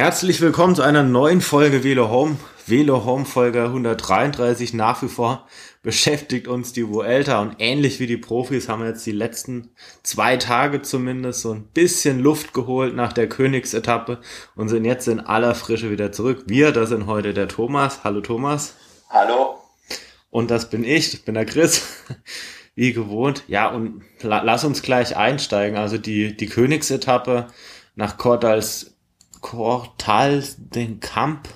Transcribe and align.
Herzlich 0.00 0.40
willkommen 0.40 0.74
zu 0.74 0.80
einer 0.80 1.02
neuen 1.02 1.42
Folge 1.42 1.84
Velo 1.84 2.08
Home. 2.08 2.38
Velo 2.66 3.04
Home 3.04 3.26
Folge 3.26 3.64
133. 3.64 4.72
Nach 4.72 5.02
wie 5.02 5.08
vor 5.08 5.46
beschäftigt 5.82 6.48
uns 6.48 6.72
die 6.72 6.88
Vuelta 6.88 7.38
und 7.42 7.56
ähnlich 7.58 8.00
wie 8.00 8.06
die 8.06 8.16
Profis 8.16 8.70
haben 8.70 8.80
wir 8.80 8.88
jetzt 8.88 9.04
die 9.04 9.12
letzten 9.12 9.72
zwei 10.02 10.38
Tage 10.38 10.80
zumindest 10.80 11.42
so 11.42 11.52
ein 11.52 11.64
bisschen 11.74 12.18
Luft 12.18 12.54
geholt 12.54 12.96
nach 12.96 13.12
der 13.12 13.28
Königsetappe 13.28 14.22
und 14.56 14.70
sind 14.70 14.86
jetzt 14.86 15.06
in 15.06 15.20
aller 15.20 15.54
Frische 15.54 15.90
wieder 15.90 16.12
zurück. 16.12 16.44
Wir, 16.46 16.72
das 16.72 16.88
sind 16.88 17.04
heute 17.04 17.34
der 17.34 17.48
Thomas. 17.48 18.02
Hallo 18.02 18.22
Thomas. 18.22 18.76
Hallo. 19.10 19.58
Und 20.30 20.50
das 20.50 20.70
bin 20.70 20.82
ich, 20.82 21.12
ich 21.12 21.26
bin 21.26 21.34
der 21.34 21.44
Chris. 21.44 22.04
Wie 22.74 22.94
gewohnt. 22.94 23.44
Ja, 23.48 23.68
und 23.68 24.00
lass 24.22 24.64
uns 24.64 24.80
gleich 24.80 25.18
einsteigen. 25.18 25.76
Also 25.76 25.98
die, 25.98 26.34
die 26.34 26.46
Königsetappe 26.46 27.48
nach 27.96 28.16
Cordals 28.16 28.96
Cortal 29.40 30.44
den 30.56 31.00
Camp. 31.00 31.48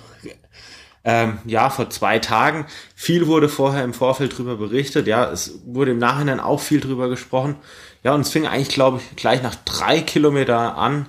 Ähm, 1.07 1.37
ja, 1.45 1.69
vor 1.69 1.89
zwei 1.91 2.17
Tagen. 2.17 2.65
Viel 2.95 3.27
wurde 3.27 3.47
vorher 3.47 3.83
im 3.83 3.93
Vorfeld 3.93 4.35
drüber 4.35 4.55
berichtet. 4.55 5.05
Ja, 5.05 5.29
es 5.29 5.59
wurde 5.65 5.91
im 5.91 5.99
Nachhinein 5.99 6.39
auch 6.39 6.59
viel 6.59 6.81
drüber 6.81 7.09
gesprochen. 7.09 7.57
Ja, 8.03 8.13
und 8.13 8.21
es 8.21 8.31
fing 8.31 8.47
eigentlich, 8.47 8.69
glaube 8.69 8.97
ich, 8.97 9.15
gleich 9.15 9.43
nach 9.43 9.55
drei 9.65 10.01
Kilometer 10.01 10.77
an, 10.77 11.07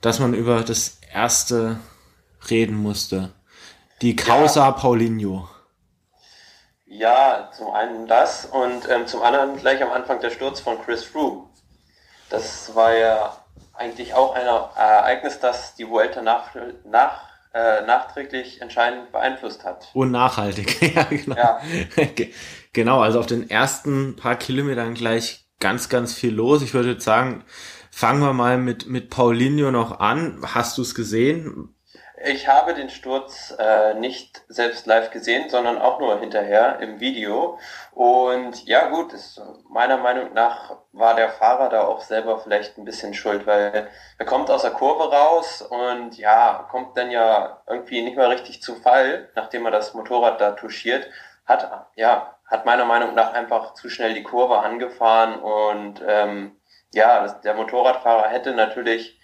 dass 0.00 0.18
man 0.18 0.34
über 0.34 0.62
das 0.62 0.98
erste 1.12 1.78
reden 2.50 2.76
musste. 2.76 3.32
Die 4.02 4.16
Causa 4.16 4.66
ja. 4.66 4.70
Paulinho. 4.72 5.48
Ja, 6.86 7.50
zum 7.56 7.70
einen 7.70 8.06
das 8.06 8.46
und 8.46 8.88
ähm, 8.88 9.06
zum 9.06 9.22
anderen 9.22 9.56
gleich 9.58 9.82
am 9.82 9.92
Anfang 9.92 10.20
der 10.20 10.30
Sturz 10.30 10.60
von 10.60 10.80
Chris 10.82 11.04
Froome. 11.04 11.48
Das 12.30 12.74
war 12.74 12.94
ja 12.96 13.36
eigentlich 13.78 14.14
auch 14.14 14.34
ein 14.34 14.46
Ereignis, 14.46 15.40
das 15.40 15.74
die 15.74 15.88
Vuelta 15.88 16.22
nach, 16.22 16.54
nach, 16.84 17.22
äh, 17.54 17.82
nachträglich 17.86 18.60
entscheidend 18.60 19.12
beeinflusst 19.12 19.64
hat. 19.64 19.88
Und 19.94 20.10
nachhaltig, 20.10 20.80
ja, 20.94 21.04
genau. 21.04 21.36
Ja. 21.36 21.60
genau, 22.72 23.00
also 23.00 23.20
auf 23.20 23.26
den 23.26 23.48
ersten 23.48 24.16
paar 24.16 24.36
Kilometern 24.36 24.94
gleich 24.94 25.46
ganz, 25.60 25.88
ganz 25.88 26.14
viel 26.14 26.34
los. 26.34 26.62
Ich 26.62 26.74
würde 26.74 27.00
sagen, 27.00 27.44
fangen 27.90 28.20
wir 28.20 28.32
mal 28.32 28.58
mit, 28.58 28.86
mit 28.86 29.10
Paulinho 29.10 29.70
noch 29.70 30.00
an. 30.00 30.40
Hast 30.42 30.78
du 30.78 30.82
es 30.82 30.94
gesehen? 30.94 31.74
Ich 32.24 32.48
habe 32.48 32.74
den 32.74 32.90
Sturz 32.90 33.54
äh, 33.58 33.94
nicht 33.94 34.42
selbst 34.48 34.86
live 34.86 35.10
gesehen, 35.10 35.48
sondern 35.50 35.78
auch 35.78 36.00
nur 36.00 36.18
hinterher 36.18 36.80
im 36.80 37.00
Video. 37.00 37.58
Und 37.92 38.66
ja 38.66 38.88
gut, 38.88 39.12
ist, 39.12 39.40
meiner 39.68 39.98
Meinung 39.98 40.32
nach 40.32 40.76
war 40.92 41.14
der 41.14 41.28
Fahrer 41.28 41.68
da 41.68 41.82
auch 41.82 42.00
selber 42.00 42.38
vielleicht 42.38 42.76
ein 42.76 42.84
bisschen 42.84 43.14
schuld, 43.14 43.46
weil 43.46 43.88
er 44.18 44.26
kommt 44.26 44.50
aus 44.50 44.62
der 44.62 44.72
Kurve 44.72 45.12
raus 45.12 45.62
und 45.62 46.16
ja, 46.18 46.66
kommt 46.70 46.96
dann 46.96 47.10
ja 47.10 47.62
irgendwie 47.66 48.02
nicht 48.02 48.16
mehr 48.16 48.30
richtig 48.30 48.62
zu 48.62 48.74
Fall, 48.74 49.28
nachdem 49.34 49.66
er 49.66 49.70
das 49.70 49.94
Motorrad 49.94 50.40
da 50.40 50.52
touchiert. 50.52 51.08
Hat, 51.46 51.88
ja, 51.94 52.34
hat 52.46 52.66
meiner 52.66 52.84
Meinung 52.84 53.14
nach 53.14 53.32
einfach 53.32 53.74
zu 53.74 53.88
schnell 53.88 54.14
die 54.14 54.22
Kurve 54.22 54.58
angefahren 54.58 55.38
und 55.38 56.02
ähm, 56.06 56.56
ja, 56.92 57.22
das, 57.22 57.40
der 57.42 57.54
Motorradfahrer 57.54 58.28
hätte 58.28 58.54
natürlich 58.54 59.20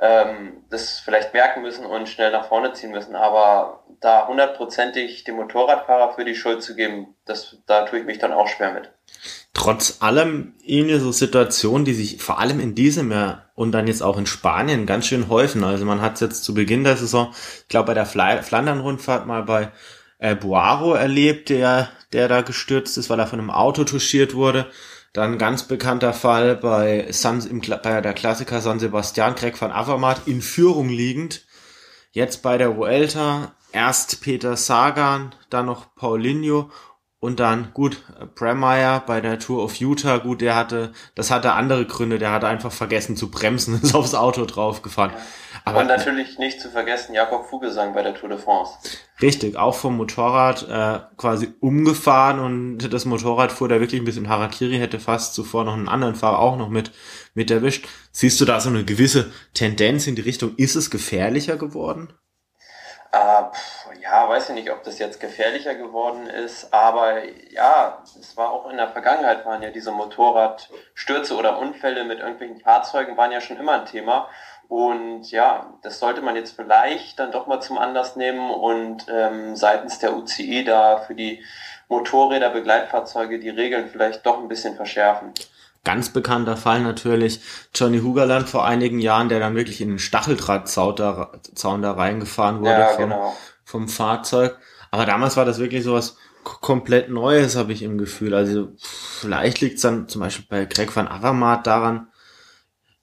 ähm, 0.00 0.64
das 0.70 1.00
vielleicht 1.00 1.32
merken 1.32 1.62
müssen 1.62 1.84
und 1.84 2.08
schnell 2.08 2.30
nach 2.30 2.48
vorne 2.48 2.72
ziehen 2.72 2.90
müssen. 2.90 3.16
Aber 3.16 3.84
da 4.00 4.28
hundertprozentig 4.28 5.24
dem 5.24 5.36
Motorradfahrer 5.36 6.14
für 6.14 6.24
die 6.24 6.34
Schuld 6.34 6.62
zu 6.62 6.76
geben, 6.76 7.14
das, 7.24 7.56
da 7.66 7.84
tue 7.84 8.00
ich 8.00 8.04
mich 8.04 8.18
dann 8.18 8.32
auch 8.32 8.48
schwer 8.48 8.72
mit. 8.72 8.92
Trotz 9.54 9.98
allem 10.00 10.54
irgendwie 10.62 10.98
so 10.98 11.10
Situationen, 11.10 11.84
die 11.84 11.94
sich 11.94 12.22
vor 12.22 12.38
allem 12.38 12.60
in 12.60 12.74
diesem 12.74 13.10
Jahr 13.10 13.50
und 13.54 13.72
dann 13.72 13.88
jetzt 13.88 14.02
auch 14.02 14.18
in 14.18 14.26
Spanien 14.26 14.86
ganz 14.86 15.06
schön 15.06 15.28
häufen. 15.28 15.64
Also 15.64 15.84
man 15.84 16.00
hat 16.00 16.14
es 16.14 16.20
jetzt 16.20 16.44
zu 16.44 16.54
Beginn 16.54 16.84
der 16.84 16.96
Saison, 16.96 17.32
ich 17.62 17.68
glaube 17.68 17.86
bei 17.86 17.94
der 17.94 18.06
Flandern-Rundfahrt 18.06 19.26
mal 19.26 19.42
bei 19.42 19.72
äh, 20.18 20.36
Boaro 20.36 20.94
erlebt, 20.94 21.48
der, 21.48 21.88
der 22.12 22.28
da 22.28 22.42
gestürzt 22.42 22.98
ist, 22.98 23.10
weil 23.10 23.18
er 23.18 23.26
von 23.26 23.40
einem 23.40 23.50
Auto 23.50 23.84
touchiert 23.84 24.34
wurde. 24.34 24.66
Dann 25.12 25.38
ganz 25.38 25.64
bekannter 25.64 26.12
Fall 26.12 26.56
bei, 26.56 27.06
San, 27.10 27.40
im, 27.46 27.60
bei 27.60 28.00
der 28.00 28.12
Klassiker 28.12 28.60
San 28.60 28.78
Sebastian, 28.78 29.34
Greg 29.34 29.60
van 29.60 29.72
Avermaet 29.72 30.26
in 30.26 30.42
Führung 30.42 30.88
liegend. 30.88 31.46
Jetzt 32.12 32.42
bei 32.42 32.58
der 32.58 32.76
Vuelta 32.76 33.52
erst 33.72 34.20
Peter 34.20 34.56
Sagan, 34.56 35.34
dann 35.50 35.66
noch 35.66 35.94
Paulinho 35.94 36.70
und 37.20 37.40
dann, 37.40 37.72
gut, 37.74 38.02
Bremeyer 38.36 39.00
bei 39.00 39.20
der 39.20 39.38
Tour 39.38 39.64
of 39.64 39.76
Utah, 39.76 40.18
gut, 40.18 40.40
der 40.40 40.54
hatte, 40.54 40.92
das 41.14 41.30
hatte 41.30 41.52
andere 41.52 41.84
Gründe, 41.84 42.18
der 42.18 42.30
hatte 42.30 42.46
einfach 42.46 42.70
vergessen 42.70 43.16
zu 43.16 43.30
bremsen, 43.30 43.74
ist 43.82 43.94
aufs 43.94 44.14
Auto 44.14 44.44
draufgefahren. 44.44 45.12
Ja. 45.12 45.18
Aber 45.68 45.80
und 45.80 45.86
natürlich 45.86 46.38
nicht 46.38 46.60
zu 46.60 46.70
vergessen, 46.70 47.14
Jakob 47.14 47.46
Fugesang 47.46 47.94
bei 47.94 48.02
der 48.02 48.14
Tour 48.14 48.28
de 48.28 48.38
France. 48.38 48.72
Richtig, 49.20 49.56
auch 49.56 49.74
vom 49.74 49.96
Motorrad 49.96 50.68
äh, 50.68 51.00
quasi 51.16 51.54
umgefahren 51.60 52.38
und 52.40 52.92
das 52.92 53.04
Motorrad 53.04 53.52
fuhr 53.52 53.68
da 53.68 53.80
wirklich 53.80 54.00
ein 54.00 54.04
bisschen 54.04 54.28
Harakiri, 54.28 54.78
hätte 54.78 55.00
fast 55.00 55.34
zuvor 55.34 55.64
noch 55.64 55.74
einen 55.74 55.88
anderen 55.88 56.14
Fahrer 56.14 56.38
auch 56.38 56.56
noch 56.56 56.68
mit, 56.68 56.92
mit 57.34 57.50
erwischt. 57.50 57.88
Siehst 58.12 58.40
du 58.40 58.44
da 58.44 58.60
so 58.60 58.68
eine 58.68 58.84
gewisse 58.84 59.32
Tendenz 59.54 60.06
in 60.06 60.14
die 60.14 60.22
Richtung, 60.22 60.54
ist 60.56 60.76
es 60.76 60.90
gefährlicher 60.90 61.56
geworden? 61.56 62.12
Äh, 63.10 63.42
ja, 64.02 64.28
weiß 64.28 64.50
ich 64.50 64.54
nicht, 64.54 64.70
ob 64.70 64.84
das 64.84 64.98
jetzt 64.98 65.18
gefährlicher 65.18 65.74
geworden 65.74 66.26
ist, 66.26 66.72
aber 66.74 67.24
ja, 67.50 68.02
es 68.20 68.36
war 68.36 68.50
auch 68.50 68.70
in 68.70 68.76
der 68.76 68.88
Vergangenheit 68.88 69.46
waren 69.46 69.62
ja 69.62 69.70
diese 69.70 69.92
Motorradstürze 69.92 71.34
oder 71.34 71.58
Unfälle 71.58 72.04
mit 72.04 72.20
irgendwelchen 72.20 72.60
Fahrzeugen 72.60 73.16
waren 73.16 73.32
ja 73.32 73.40
schon 73.40 73.56
immer 73.56 73.80
ein 73.80 73.86
Thema. 73.86 74.28
Und 74.68 75.30
ja, 75.30 75.74
das 75.82 75.98
sollte 75.98 76.20
man 76.20 76.36
jetzt 76.36 76.54
vielleicht 76.54 77.18
dann 77.18 77.32
doch 77.32 77.46
mal 77.46 77.60
zum 77.60 77.78
Anlass 77.78 78.16
nehmen 78.16 78.50
und 78.50 79.06
ähm, 79.10 79.56
seitens 79.56 79.98
der 79.98 80.14
UCI 80.14 80.62
da 80.64 80.98
für 80.98 81.14
die 81.14 81.42
Motorräder, 81.88 82.50
Begleitfahrzeuge 82.50 83.38
die 83.38 83.48
Regeln 83.48 83.88
vielleicht 83.88 84.26
doch 84.26 84.38
ein 84.38 84.48
bisschen 84.48 84.76
verschärfen. 84.76 85.32
Ganz 85.84 86.12
bekannter 86.12 86.58
Fall 86.58 86.80
natürlich 86.80 87.40
Johnny 87.74 88.00
Hugerland 88.00 88.46
vor 88.46 88.66
einigen 88.66 88.98
Jahren, 88.98 89.30
der 89.30 89.40
dann 89.40 89.56
wirklich 89.56 89.80
in 89.80 89.88
den 89.88 89.98
Stacheldrahtzaun 89.98 90.96
da, 90.96 91.32
Zaun 91.54 91.80
da 91.80 91.92
reingefahren 91.92 92.60
wurde 92.60 92.70
ja, 92.70 92.88
vom, 92.88 93.10
genau. 93.10 93.36
vom 93.64 93.88
Fahrzeug. 93.88 94.58
Aber 94.90 95.06
damals 95.06 95.38
war 95.38 95.46
das 95.46 95.58
wirklich 95.58 95.82
sowas 95.84 96.18
komplett 96.44 97.08
Neues, 97.08 97.56
habe 97.56 97.72
ich 97.72 97.82
im 97.82 97.96
Gefühl. 97.96 98.34
Also 98.34 98.68
vielleicht 98.78 99.62
liegt 99.62 99.76
es 99.76 99.82
dann 99.82 100.08
zum 100.08 100.20
Beispiel 100.20 100.46
bei 100.48 100.64
Greg 100.66 100.94
van 100.94 101.08
Avermaet 101.08 101.66
daran, 101.66 102.07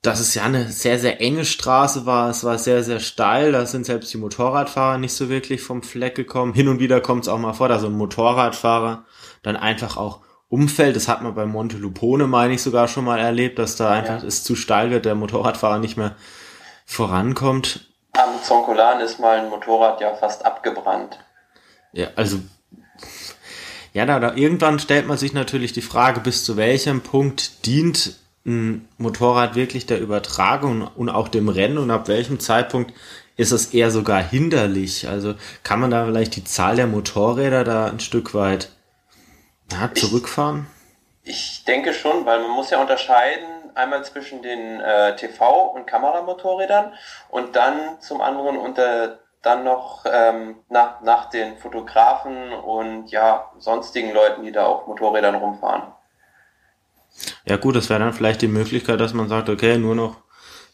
dass 0.02 0.20
es 0.20 0.34
ja 0.34 0.44
eine 0.44 0.68
sehr, 0.70 0.98
sehr 0.98 1.20
enge 1.20 1.44
Straße 1.44 2.06
war. 2.06 2.30
Es 2.30 2.44
war 2.44 2.58
sehr, 2.58 2.84
sehr 2.84 3.00
steil. 3.00 3.52
Da 3.52 3.66
sind 3.66 3.86
selbst 3.86 4.12
die 4.12 4.18
Motorradfahrer 4.18 4.98
nicht 4.98 5.14
so 5.14 5.28
wirklich 5.28 5.62
vom 5.62 5.82
Fleck 5.82 6.14
gekommen. 6.14 6.54
Hin 6.54 6.68
und 6.68 6.78
wieder 6.78 7.00
kommt 7.00 7.22
es 7.24 7.28
auch 7.28 7.38
mal 7.38 7.54
vor, 7.54 7.68
dass 7.68 7.80
so 7.82 7.88
ein 7.88 7.96
Motorradfahrer 7.96 9.04
dann 9.42 9.56
einfach 9.56 9.96
auch 9.96 10.20
umfällt. 10.48 10.96
Das 10.96 11.08
hat 11.08 11.22
man 11.22 11.34
bei 11.34 11.46
Monte 11.46 11.76
Lupone, 11.76 12.26
meine 12.26 12.54
ich, 12.54 12.62
sogar 12.62 12.88
schon 12.88 13.04
mal 13.04 13.18
erlebt, 13.18 13.58
dass 13.58 13.76
da 13.76 13.90
einfach 13.90 14.22
ja. 14.22 14.28
es 14.28 14.44
zu 14.44 14.54
steil 14.54 14.90
wird, 14.90 15.04
der 15.04 15.14
Motorradfahrer 15.14 15.78
nicht 15.78 15.96
mehr 15.96 16.14
vorankommt. 16.84 17.92
Am 18.12 18.42
Zonkolan 18.42 19.00
ist 19.00 19.18
mal 19.18 19.40
ein 19.40 19.50
Motorrad 19.50 20.00
ja 20.00 20.14
fast 20.14 20.46
abgebrannt. 20.46 21.18
Ja, 21.92 22.08
also 22.14 22.38
ja, 23.92 24.04
da, 24.04 24.20
da 24.20 24.34
irgendwann 24.34 24.78
stellt 24.78 25.06
man 25.06 25.16
sich 25.16 25.32
natürlich 25.32 25.72
die 25.72 25.82
Frage, 25.82 26.20
bis 26.20 26.44
zu 26.44 26.56
welchem 26.56 27.00
Punkt 27.00 27.66
dient 27.66 28.16
Motorrad 28.46 29.56
wirklich 29.56 29.86
der 29.86 30.00
Übertragung 30.00 30.88
und 30.94 31.08
auch 31.08 31.26
dem 31.26 31.48
Rennen 31.48 31.78
und 31.78 31.90
ab 31.90 32.06
welchem 32.06 32.38
Zeitpunkt 32.38 32.92
ist 33.36 33.50
es 33.50 33.74
eher 33.74 33.90
sogar 33.90 34.22
hinderlich? 34.22 35.08
Also 35.08 35.34
kann 35.64 35.80
man 35.80 35.90
da 35.90 36.04
vielleicht 36.04 36.36
die 36.36 36.44
Zahl 36.44 36.76
der 36.76 36.86
Motorräder 36.86 37.64
da 37.64 37.86
ein 37.86 37.98
Stück 37.98 38.34
weit 38.34 38.70
ja, 39.72 39.92
zurückfahren? 39.92 40.68
Ich, 41.24 41.58
ich 41.58 41.64
denke 41.64 41.92
schon, 41.92 42.24
weil 42.24 42.40
man 42.40 42.52
muss 42.52 42.70
ja 42.70 42.80
unterscheiden 42.80 43.48
einmal 43.74 44.04
zwischen 44.04 44.42
den 44.42 44.80
äh, 44.80 45.16
TV- 45.16 45.72
und 45.74 45.86
Kameramotorrädern 45.86 46.94
und 47.28 47.56
dann 47.56 48.00
zum 48.00 48.20
anderen 48.20 48.56
unter 48.56 49.18
dann 49.42 49.64
noch 49.64 50.04
ähm, 50.10 50.56
nach, 50.68 51.00
nach 51.02 51.30
den 51.30 51.58
Fotografen 51.58 52.52
und 52.52 53.10
ja 53.10 53.50
sonstigen 53.58 54.12
Leuten, 54.12 54.42
die 54.42 54.52
da 54.52 54.66
auf 54.66 54.86
Motorrädern 54.86 55.34
rumfahren. 55.34 55.95
Ja 57.46 57.56
gut, 57.56 57.76
das 57.76 57.88
wäre 57.88 58.00
dann 58.00 58.12
vielleicht 58.12 58.42
die 58.42 58.48
Möglichkeit, 58.48 59.00
dass 59.00 59.14
man 59.14 59.28
sagt, 59.28 59.48
okay, 59.48 59.78
nur 59.78 59.94
noch 59.94 60.18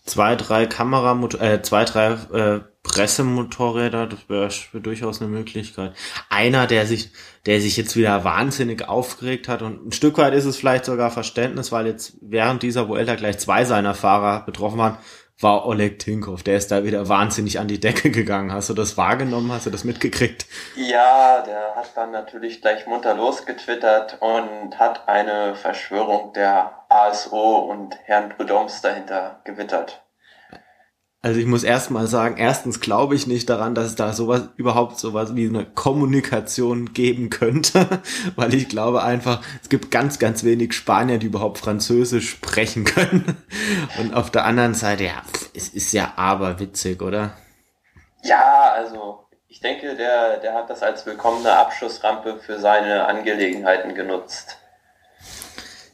zwei, 0.04 0.36
drei 0.36 0.66
Kameramotor, 0.66 1.40
äh, 1.40 1.62
zwei, 1.62 1.84
drei 1.84 2.12
äh, 2.32 2.60
Pressemotorräder, 2.82 4.08
das 4.08 4.18
wäre 4.28 4.50
wär 4.72 4.80
durchaus 4.80 5.20
eine 5.20 5.30
Möglichkeit. 5.30 5.94
Einer, 6.28 6.66
der 6.66 6.86
sich, 6.86 7.10
der 7.46 7.60
sich 7.60 7.76
jetzt 7.76 7.96
wieder 7.96 8.24
wahnsinnig 8.24 8.88
aufgeregt 8.88 9.48
hat 9.48 9.62
und 9.62 9.86
ein 9.86 9.92
Stück 9.92 10.18
weit 10.18 10.34
ist 10.34 10.46
es 10.46 10.56
vielleicht 10.56 10.84
sogar 10.84 11.10
Verständnis, 11.10 11.70
weil 11.70 11.86
jetzt 11.86 12.14
während 12.20 12.62
dieser 12.62 12.88
Vuelta 12.88 13.14
gleich 13.14 13.38
zwei 13.38 13.64
seiner 13.64 13.94
Fahrer 13.94 14.44
betroffen 14.44 14.78
waren, 14.78 14.98
war 15.40 15.66
Oleg 15.66 15.98
Tinkov. 15.98 16.42
Der 16.42 16.56
ist 16.56 16.70
da 16.70 16.84
wieder 16.84 17.08
wahnsinnig 17.08 17.58
an 17.58 17.68
die 17.68 17.80
Decke 17.80 18.10
gegangen. 18.10 18.52
Hast 18.52 18.68
du 18.68 18.74
das 18.74 18.96
wahrgenommen? 18.96 19.50
Hast 19.52 19.66
du 19.66 19.70
das 19.70 19.84
mitgekriegt? 19.84 20.46
Ja, 20.76 21.42
der 21.42 21.74
hat 21.74 21.96
dann 21.96 22.12
natürlich 22.12 22.60
gleich 22.60 22.86
munter 22.86 23.14
losgetwittert 23.14 24.18
und 24.20 24.78
hat 24.78 25.08
eine 25.08 25.54
Verschwörung 25.54 26.32
der 26.32 26.84
ASO 26.88 27.58
und 27.58 27.98
Herrn 28.04 28.30
Prudhoms 28.30 28.80
dahinter 28.82 29.40
gewittert. 29.44 30.02
Also 31.24 31.38
ich 31.38 31.46
muss 31.46 31.62
erstmal 31.62 32.08
sagen, 32.08 32.36
erstens 32.36 32.80
glaube 32.80 33.14
ich 33.14 33.28
nicht 33.28 33.48
daran, 33.48 33.76
dass 33.76 33.86
es 33.86 33.94
da 33.94 34.12
sowas 34.12 34.48
überhaupt 34.56 34.98
sowas 34.98 35.36
wie 35.36 35.46
eine 35.46 35.64
Kommunikation 35.64 36.92
geben 36.94 37.30
könnte, 37.30 38.02
weil 38.36 38.52
ich 38.54 38.68
glaube 38.68 39.04
einfach, 39.04 39.40
es 39.62 39.68
gibt 39.68 39.92
ganz, 39.92 40.18
ganz 40.18 40.42
wenig 40.42 40.72
Spanier, 40.72 41.18
die 41.18 41.26
überhaupt 41.26 41.58
Französisch 41.58 42.28
sprechen 42.28 42.82
können. 42.82 43.36
Und 44.00 44.14
auf 44.14 44.32
der 44.32 44.44
anderen 44.44 44.74
Seite, 44.74 45.04
ja, 45.04 45.22
es 45.54 45.68
ist 45.68 45.92
ja 45.92 46.12
aber 46.16 46.58
witzig, 46.58 47.00
oder? 47.00 47.36
Ja, 48.24 48.72
also 48.74 49.24
ich 49.46 49.60
denke, 49.60 49.94
der, 49.94 50.38
der 50.38 50.54
hat 50.54 50.70
das 50.70 50.82
als 50.82 51.06
willkommene 51.06 51.52
Abschussrampe 51.52 52.40
für 52.44 52.58
seine 52.58 53.06
Angelegenheiten 53.06 53.94
genutzt. 53.94 54.58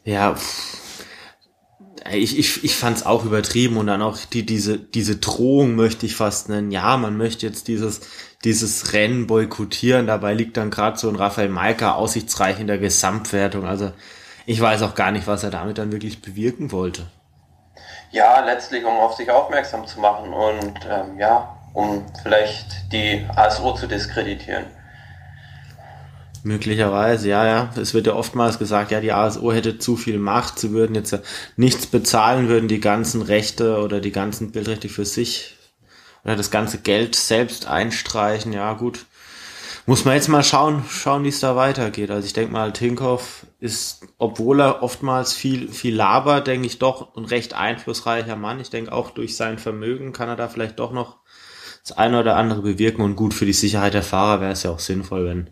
Ja, 0.05 0.35
pff 0.35 0.88
ich, 2.13 2.39
ich, 2.39 2.65
ich 2.65 2.77
fand 2.77 2.99
es 2.99 3.07
auch 3.07 3.25
übertrieben 3.25 3.77
und 3.77 3.87
dann 3.87 4.03
auch 4.03 4.19
die, 4.33 4.45
diese, 4.45 4.79
diese 4.79 5.17
Drohung 5.17 5.75
möchte 5.75 6.07
ich 6.07 6.17
fast 6.17 6.49
nennen. 6.49 6.71
Ja, 6.71 6.97
man 6.97 7.17
möchte 7.17 7.47
jetzt 7.47 7.69
dieses, 7.69 8.01
dieses 8.45 8.93
Rennen 8.93 9.27
boykottieren. 9.27 10.07
Dabei 10.07 10.35
liegt 10.35 10.57
dann 10.57 10.71
gerade 10.71 10.99
so 10.99 11.09
ein 11.09 11.17
Raphael 11.17 11.49
Maika 11.49 11.95
aussichtsreich 11.95 12.61
in 12.61 12.67
der 12.67 12.79
Gesamtwertung. 12.79 13.67
Also 13.67 13.93
ich 14.47 14.61
weiß 14.61 14.83
auch 14.83 14.95
gar 14.95 15.13
nicht, 15.13 15.27
was 15.27 15.45
er 15.45 15.51
damit 15.51 15.79
dann 15.79 15.93
wirklich 15.93 16.23
bewirken 16.23 16.73
wollte. 16.73 17.07
Ja, 18.11 18.41
letztlich, 18.45 18.85
um 18.85 18.97
auf 18.99 19.15
sich 19.15 19.31
aufmerksam 19.31 19.87
zu 19.87 20.01
machen 20.01 20.33
und 20.33 20.81
ähm, 20.89 21.19
ja, 21.19 21.59
um 21.75 22.07
vielleicht 22.23 22.93
die 22.93 23.27
ASO 23.37 23.75
zu 23.75 23.87
diskreditieren. 23.87 24.65
Möglicherweise, 26.49 27.29
ja, 27.29 27.47
ja. 27.47 27.71
Es 27.77 27.93
wird 27.93 28.07
ja 28.07 28.15
oftmals 28.15 28.59
gesagt, 28.59 28.91
ja, 28.91 29.03
die 29.03 29.13
ASO 29.13 29.53
hätte 29.53 29.79
zu 29.79 29.97
viel 29.99 30.19
Macht, 30.19 30.59
sie 30.59 30.71
würden 30.71 30.95
jetzt 30.95 31.15
nichts 31.57 31.87
bezahlen, 31.87 32.49
würden 32.49 32.69
die 32.69 32.81
ganzen 32.81 33.21
Rechte 33.21 33.83
oder 33.83 34.01
die 34.01 34.13
ganzen 34.13 34.51
Bildrechte 34.51 34.89
für 34.89 35.05
sich 35.05 35.59
oder 36.25 36.37
das 36.37 36.51
ganze 36.51 36.79
Geld 36.79 37.17
selbst 37.17 37.67
einstreichen. 37.69 38.55
Ja, 38.55 38.73
gut. 38.73 39.05
Muss 39.85 40.07
man 40.07 40.15
jetzt 40.15 40.29
mal 40.29 40.43
schauen, 40.43 40.85
schauen, 40.89 41.23
wie 41.25 41.29
es 41.29 41.41
da 41.41 41.55
weitergeht. 41.55 42.11
Also 42.11 42.25
ich 42.25 42.33
denke 42.33 42.55
mal, 42.55 42.73
Tinkoff 42.73 43.45
ist, 43.61 44.07
obwohl 44.17 44.61
er 44.63 44.83
oftmals 44.83 45.35
viel, 45.35 45.69
viel 45.69 45.95
labert, 45.95 46.47
denke 46.47 46.67
ich 46.67 46.79
doch 46.79 47.15
ein 47.15 47.27
recht 47.27 47.53
einflussreicher 47.53 48.37
Mann. 48.37 48.59
Ich 48.59 48.71
denke 48.71 48.93
auch 48.93 49.11
durch 49.11 49.37
sein 49.37 49.59
Vermögen 49.59 50.15
kann 50.15 50.31
er 50.31 50.37
da 50.37 50.49
vielleicht 50.49 50.79
doch 50.79 50.93
noch 50.93 51.19
das 51.83 51.99
eine 51.99 52.21
oder 52.21 52.37
andere 52.37 52.63
bewirken 52.63 53.03
und 53.03 53.17
gut 53.17 53.35
für 53.35 53.45
die 53.45 53.53
Sicherheit 53.53 53.93
der 53.93 54.03
Fahrer 54.03 54.41
wäre 54.41 54.53
es 54.53 54.63
ja 54.63 54.71
auch 54.71 54.79
sinnvoll, 54.79 55.27
wenn 55.27 55.51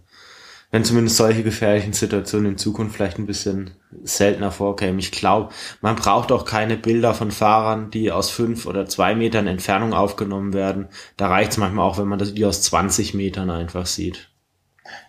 wenn 0.70 0.84
zumindest 0.84 1.16
solche 1.16 1.42
gefährlichen 1.42 1.92
Situationen 1.92 2.52
in 2.52 2.58
Zukunft 2.58 2.96
vielleicht 2.96 3.18
ein 3.18 3.26
bisschen 3.26 3.72
seltener 4.02 4.50
vorkämen. 4.50 4.98
Ich 4.98 5.12
glaube, 5.12 5.52
man 5.80 5.96
braucht 5.96 6.32
auch 6.32 6.44
keine 6.44 6.76
Bilder 6.76 7.14
von 7.14 7.30
Fahrern, 7.30 7.90
die 7.90 8.10
aus 8.10 8.30
fünf 8.30 8.66
oder 8.66 8.86
zwei 8.86 9.14
Metern 9.14 9.46
Entfernung 9.46 9.94
aufgenommen 9.94 10.52
werden. 10.52 10.88
Da 11.16 11.28
reicht 11.28 11.52
es 11.52 11.58
manchmal 11.58 11.86
auch, 11.86 11.98
wenn 11.98 12.08
man 12.08 12.18
das 12.18 12.34
die 12.34 12.44
aus 12.44 12.62
20 12.62 13.14
Metern 13.14 13.50
einfach 13.50 13.86
sieht. 13.86 14.28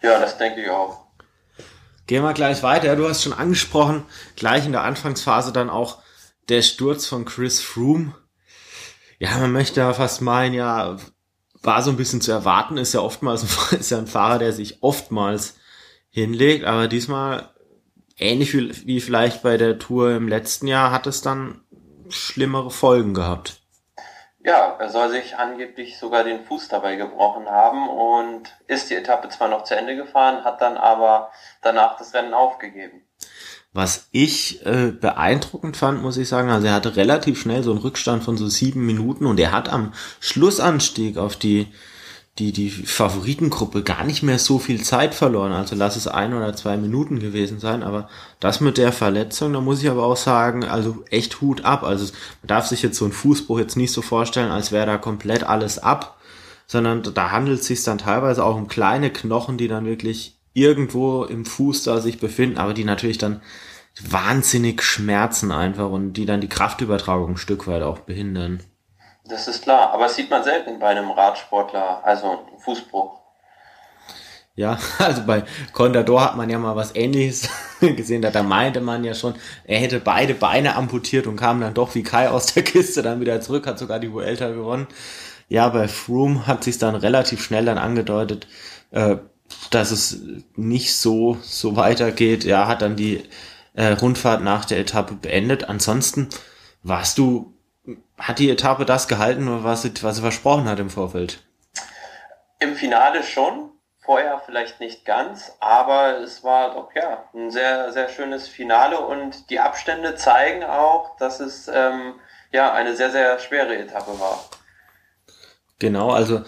Ja, 0.02 0.20
das 0.20 0.38
denke 0.38 0.62
ich 0.62 0.70
auch. 0.70 1.06
Gehen 2.06 2.24
wir 2.24 2.34
gleich 2.34 2.64
weiter. 2.64 2.96
Du 2.96 3.08
hast 3.08 3.24
schon 3.24 3.34
angesprochen, 3.34 4.04
gleich 4.36 4.66
in 4.66 4.72
der 4.72 4.84
Anfangsphase 4.84 5.52
dann 5.52 5.70
auch 5.70 6.02
der 6.48 6.62
Sturz 6.62 7.06
von 7.06 7.26
Chris 7.26 7.62
Froome. 7.62 8.16
Ja, 9.20 9.38
man 9.40 9.52
möchte 9.52 9.82
ja 9.82 9.94
fast 9.94 10.22
meinen, 10.22 10.54
ja, 10.54 10.98
war 11.68 11.84
so 11.84 11.92
ein 11.92 11.98
bisschen 11.98 12.22
zu 12.22 12.32
erwarten, 12.32 12.78
ist 12.78 12.94
ja 12.94 13.02
oftmals 13.02 13.44
ist 13.74 13.92
ja 13.92 14.00
ein 14.00 14.08
Fahrer, 14.08 14.40
der 14.40 14.54
sich 14.54 14.82
oftmals 14.82 15.60
hinlegt, 16.10 16.66
aber 16.66 16.88
diesmal 16.88 17.50
ähnlich 18.18 18.54
wie, 18.56 18.88
wie 18.88 19.02
vielleicht 19.02 19.44
bei 19.44 19.58
der 19.58 19.78
Tour 19.78 20.16
im 20.16 20.28
letzten 20.28 20.66
Jahr 20.66 20.92
hat 20.92 21.06
es 21.06 21.22
dann 21.22 21.62
schlimmere 22.10 22.72
Folgen 22.72 23.14
gehabt. 23.14 23.62
Ja, 24.40 24.78
er 24.80 24.90
soll 24.90 25.10
sich 25.10 25.36
angeblich 25.36 26.00
sogar 26.00 26.24
den 26.24 26.46
Fuß 26.46 26.70
dabei 26.70 26.96
gebrochen 26.96 27.50
haben 27.50 27.90
und 27.90 28.44
ist 28.68 28.90
die 28.90 28.96
Etappe 28.96 29.28
zwar 29.28 29.50
noch 29.50 29.66
zu 29.66 29.76
Ende 29.76 29.98
gefahren, 29.98 30.46
hat 30.46 30.62
dann 30.62 30.78
aber 30.78 31.32
danach 31.62 31.98
das 31.98 32.14
Rennen 32.14 32.34
aufgegeben. 32.34 33.07
Was 33.74 34.08
ich 34.12 34.66
äh, 34.66 34.92
beeindruckend 34.92 35.78
fand, 35.78 36.02
muss 36.02 36.18
ich 36.18 36.28
sagen, 36.28 36.50
also 36.50 36.68
er 36.68 36.74
hatte 36.74 36.96
relativ 36.96 37.40
schnell 37.40 37.64
so 37.64 37.72
einen 37.72 37.82
Rückstand 37.82 38.24
von 38.24 38.38
so 38.38 38.48
sieben 38.48 38.86
Minuten 38.86 39.26
und 39.26 39.40
er 39.40 39.52
hat 39.52 39.70
am 39.70 39.94
Schlussanstieg 40.20 41.18
auf 41.18 41.36
die 41.36 41.68
die, 42.40 42.52
die 42.52 42.70
Favoritengruppe 42.70 43.82
gar 43.84 44.04
nicht 44.04 44.22
mehr 44.22 44.38
so 44.38 44.60
viel 44.60 44.82
Zeit 44.84 45.16
verloren. 45.16 45.52
Also 45.52 45.76
lass 45.76 45.96
es 45.96 46.08
ein 46.08 46.34
oder 46.34 46.56
zwei 46.56 46.78
Minuten 46.78 47.20
gewesen 47.20 47.60
sein. 47.60 47.84
Aber 47.84 48.10
das 48.40 48.62
mit 48.62 48.78
der 48.78 48.92
Verletzung, 48.92 49.54
da 49.54 49.62
muss 49.62 49.82
ich 49.82 49.90
aber 49.90 50.04
auch 50.04 50.18
sagen, 50.18 50.64
also 50.64 51.04
echt 51.10 51.42
Hut 51.42 51.66
ab. 51.66 51.84
Also 51.84 52.14
man 52.42 52.48
darf 52.48 52.68
sich 52.68 52.84
jetzt 52.84 52.98
so 52.98 53.06
ein 53.06 53.12
Fußbruch 53.12 53.60
jetzt 53.60 53.78
nicht 53.78 53.92
so 53.92 54.02
vorstellen, 54.02 54.52
als 54.52 54.72
wäre 54.72 54.86
da 54.86 54.98
komplett 54.98 55.44
alles 55.44 55.80
ab, 55.80 56.20
sondern 56.68 57.02
da 57.02 57.32
handelt 57.32 57.62
es 57.62 57.68
sich 57.68 57.84
dann 57.84 57.98
teilweise 57.98 58.44
auch 58.44 58.56
um 58.56 58.68
kleine 58.68 59.10
Knochen, 59.10 59.58
die 59.58 59.68
dann 59.68 59.86
wirklich 59.86 60.37
irgendwo 60.58 61.24
im 61.24 61.46
Fuß 61.46 61.84
da 61.84 62.02
sich 62.02 62.20
befinden, 62.20 62.58
aber 62.58 62.74
die 62.74 62.84
natürlich 62.84 63.20
dann 63.20 63.42
wahnsinnig 64.02 64.82
schmerzen 64.82 65.52
einfach 65.52 65.90
und 65.90 66.14
die 66.14 66.26
dann 66.26 66.42
die 66.42 66.50
Kraftübertragung 66.50 67.32
ein 67.32 67.38
Stück 67.38 67.68
weit 67.68 67.84
auch 67.84 68.00
behindern. 68.00 68.62
Das 69.26 69.48
ist 69.48 69.64
klar, 69.64 69.92
aber 69.92 70.04
das 70.04 70.16
sieht 70.16 70.30
man 70.30 70.44
selten 70.44 70.80
bei 70.80 70.88
einem 70.88 71.12
Radsportler, 71.12 72.04
also 72.04 72.40
Fußbruch. 72.60 73.20
Ja, 74.56 74.80
also 74.98 75.24
bei 75.28 75.44
Contador 75.74 76.24
hat 76.24 76.38
man 76.38 76.50
ja 76.50 76.58
mal 76.58 76.76
was 76.76 76.96
ähnliches 76.96 77.50
gesehen, 77.80 78.24
da, 78.24 78.32
da 78.32 78.42
meinte 78.42 78.82
man 78.82 79.04
ja 79.04 79.14
schon, 79.14 79.36
er 79.66 79.80
hätte 79.80 80.00
beide 80.00 80.34
Beine 80.34 80.76
amputiert 80.76 81.28
und 81.28 81.36
kam 81.36 81.62
dann 81.62 81.76
doch 81.76 81.94
wie 81.94 82.04
Kai 82.04 82.30
aus 82.30 82.54
der 82.54 82.64
Kiste 82.64 83.04
dann 83.04 83.22
wieder 83.22 83.42
zurück, 83.42 83.68
hat 83.68 83.78
sogar 83.78 84.00
die 84.00 84.12
Vuelta 84.12 84.50
gewonnen. 84.50 84.88
Ja, 85.50 85.70
bei 85.70 85.88
Froome 85.88 86.48
hat 86.48 86.64
sich 86.64 86.80
dann 86.80 86.96
relativ 86.96 87.44
schnell 87.44 87.66
dann 87.66 87.78
angedeutet, 87.78 88.48
äh, 88.92 89.18
dass 89.74 89.92
es 89.92 90.22
nicht 90.56 90.96
so, 90.96 91.38
so 91.42 91.76
weitergeht. 91.76 92.46
Er 92.46 92.68
hat 92.68 92.82
dann 92.82 92.96
die 92.96 93.24
äh, 93.74 93.88
Rundfahrt 93.88 94.42
nach 94.42 94.66
der 94.66 94.80
Etappe 94.80 95.16
beendet. 95.16 95.70
Ansonsten 95.70 96.30
warst 96.84 97.18
du, 97.18 97.54
hat 98.18 98.40
die 98.40 98.50
Etappe 98.50 98.86
das 98.86 99.08
gehalten, 99.08 99.64
was 99.64 99.84
sie, 99.84 99.92
was 100.02 100.16
sie 100.16 100.22
versprochen 100.22 100.68
hat 100.68 100.80
im 100.80 100.90
Vorfeld? 100.90 101.44
Im 102.60 102.76
Finale 102.76 103.24
schon. 103.24 103.72
Vorher 104.00 104.42
vielleicht 104.46 104.80
nicht 104.80 105.04
ganz, 105.04 105.52
aber 105.60 106.20
es 106.22 106.42
war 106.42 106.74
doch 106.74 106.96
ja 106.96 107.26
ein 107.34 107.52
sehr, 107.52 107.92
sehr 107.92 108.08
schönes 108.08 108.48
Finale 108.48 109.02
und 109.02 109.50
die 109.50 109.60
Abstände 109.60 110.16
zeigen 110.16 110.64
auch, 110.64 111.18
dass 111.18 111.42
es 111.42 111.68
ähm, 111.68 112.14
ja 112.54 112.72
eine 112.72 112.96
sehr, 112.96 113.12
sehr 113.12 113.38
schwere 113.40 113.78
Etappe 113.78 114.18
war. 114.18 114.46
Genau, 115.80 116.12
also 116.12 116.44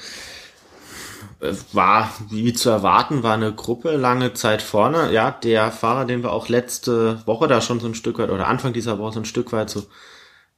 war, 1.72 2.10
wie 2.30 2.54
zu 2.54 2.70
erwarten, 2.70 3.24
war 3.24 3.34
eine 3.34 3.54
Gruppe 3.54 3.96
lange 3.96 4.34
Zeit 4.34 4.62
vorne. 4.62 5.12
Ja, 5.14 5.32
der 5.32 5.72
Fahrer, 5.72 6.06
den 6.06 6.22
wir 6.22 6.34
auch 6.34 6.50
letzte 6.50 7.26
Woche 7.26 7.48
da 7.48 7.62
schon 7.62 7.80
so 7.80 7.88
ein 7.88 7.96
Stück 7.96 8.20
weit 8.20 8.30
oder 8.30 8.48
Anfang 8.48 8.74
dieser 8.74 9.00
Woche 9.00 9.14
so 9.14 9.20
ein 9.22 9.26
Stück 9.26 9.54
weit 9.54 9.70
so 9.70 9.84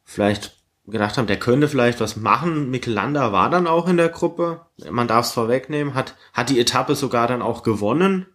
vielleicht 0.03 0.57
gedacht 0.87 1.17
haben, 1.17 1.27
der 1.27 1.39
könnte 1.39 1.67
vielleicht 1.67 1.99
was 1.99 2.15
machen. 2.15 2.71
Mikkel 2.71 2.93
Landa 2.93 3.31
war 3.31 3.49
dann 3.49 3.67
auch 3.67 3.87
in 3.87 3.97
der 3.97 4.09
Gruppe. 4.09 4.65
Man 4.89 5.07
darf 5.07 5.27
es 5.27 5.31
vorwegnehmen, 5.31 5.93
hat, 5.93 6.15
hat 6.33 6.49
die 6.49 6.59
Etappe 6.59 6.95
sogar 6.95 7.27
dann 7.27 7.43
auch 7.43 7.61
gewonnen. 7.61 8.25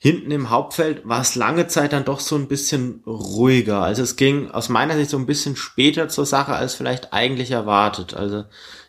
Hinten 0.00 0.30
im 0.30 0.50
Hauptfeld 0.50 1.08
war 1.08 1.20
es 1.20 1.34
lange 1.34 1.66
Zeit 1.66 1.92
dann 1.92 2.04
doch 2.04 2.20
so 2.20 2.36
ein 2.36 2.46
bisschen 2.46 3.02
ruhiger. 3.06 3.82
Also 3.82 4.02
es 4.02 4.16
ging 4.16 4.50
aus 4.50 4.68
meiner 4.68 4.94
Sicht 4.94 5.10
so 5.10 5.16
ein 5.16 5.26
bisschen 5.26 5.56
später 5.56 6.08
zur 6.08 6.26
Sache 6.26 6.54
als 6.54 6.74
vielleicht 6.74 7.12
eigentlich 7.12 7.50
erwartet. 7.50 8.14
Also 8.14 8.44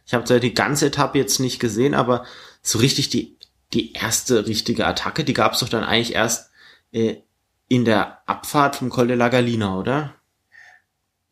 ich 0.05 0.13
habe 0.13 0.25
zwar 0.25 0.39
die 0.39 0.53
ganze 0.53 0.87
Etappe 0.87 1.17
jetzt 1.17 1.39
nicht 1.39 1.59
gesehen, 1.59 1.93
aber 1.93 2.25
so 2.61 2.79
richtig 2.79 3.09
die, 3.09 3.37
die 3.73 3.93
erste 3.93 4.47
richtige 4.47 4.85
Attacke, 4.85 5.23
die 5.23 5.33
gab 5.33 5.53
es 5.53 5.59
doch 5.59 5.69
dann 5.69 5.83
eigentlich 5.83 6.15
erst 6.15 6.51
äh, 6.91 7.17
in 7.67 7.85
der 7.85 8.21
Abfahrt 8.25 8.75
vom 8.75 8.89
Col 8.89 9.07
de 9.07 9.15
la 9.15 9.29
Galina, 9.29 9.77
oder? 9.77 10.15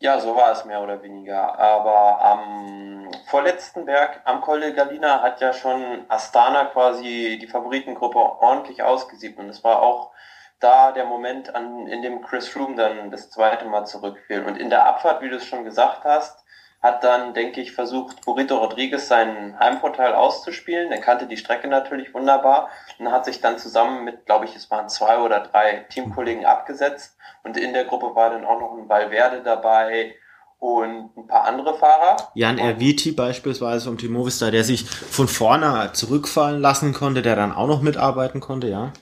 Ja, 0.00 0.20
so 0.20 0.36
war 0.36 0.52
es 0.52 0.64
mehr 0.64 0.80
oder 0.80 1.02
weniger. 1.02 1.58
Aber 1.58 2.24
am 2.24 3.10
vorletzten 3.26 3.84
Berg, 3.84 4.20
am 4.24 4.40
Col 4.40 4.60
de 4.60 4.72
Galina, 4.72 5.22
hat 5.22 5.40
ja 5.40 5.52
schon 5.52 6.04
Astana 6.08 6.66
quasi 6.66 7.38
die 7.40 7.48
Favoritengruppe 7.48 8.18
ordentlich 8.18 8.82
ausgesiebt. 8.84 9.40
Und 9.40 9.48
es 9.48 9.64
war 9.64 9.82
auch 9.82 10.12
da 10.60 10.92
der 10.92 11.04
Moment, 11.04 11.52
an, 11.54 11.88
in 11.88 12.02
dem 12.02 12.22
Chris 12.22 12.48
Froome 12.48 12.76
dann 12.76 13.10
das 13.10 13.30
zweite 13.30 13.64
Mal 13.64 13.86
zurückfiel. 13.86 14.44
Und 14.44 14.56
in 14.56 14.70
der 14.70 14.86
Abfahrt, 14.86 15.20
wie 15.20 15.30
du 15.30 15.36
es 15.36 15.44
schon 15.44 15.64
gesagt 15.64 16.04
hast, 16.04 16.44
hat 16.80 17.02
dann, 17.02 17.34
denke 17.34 17.60
ich, 17.60 17.72
versucht, 17.72 18.24
Burrito 18.24 18.56
Rodriguez 18.56 19.08
seinen 19.08 19.58
Heimvorteil 19.58 20.14
auszuspielen. 20.14 20.92
Er 20.92 21.00
kannte 21.00 21.26
die 21.26 21.36
Strecke 21.36 21.66
natürlich 21.66 22.14
wunderbar 22.14 22.68
und 22.98 23.10
hat 23.10 23.24
sich 23.24 23.40
dann 23.40 23.58
zusammen 23.58 24.04
mit, 24.04 24.26
glaube 24.26 24.44
ich, 24.44 24.54
es 24.54 24.70
waren 24.70 24.88
zwei 24.88 25.18
oder 25.18 25.40
drei 25.40 25.86
Teamkollegen 25.90 26.46
abgesetzt. 26.46 27.16
Und 27.42 27.56
in 27.56 27.72
der 27.72 27.84
Gruppe 27.84 28.14
war 28.14 28.30
dann 28.30 28.44
auch 28.44 28.60
noch 28.60 28.78
ein 28.78 28.88
Valverde 28.88 29.42
dabei 29.42 30.14
und 30.60 31.16
ein 31.16 31.26
paar 31.26 31.44
andere 31.44 31.74
Fahrer. 31.74 32.16
Jan 32.34 32.58
Erviti 32.58 33.12
beispielsweise 33.12 33.86
vom 33.86 33.98
Team 33.98 34.12
Movistar, 34.12 34.50
der 34.50 34.64
sich 34.64 34.88
von 34.88 35.28
vorne 35.28 35.90
zurückfallen 35.92 36.60
lassen 36.60 36.94
konnte, 36.94 37.22
der 37.22 37.36
dann 37.36 37.52
auch 37.52 37.66
noch 37.66 37.80
mitarbeiten 37.80 38.40
konnte, 38.40 38.68
ja. 38.68 38.92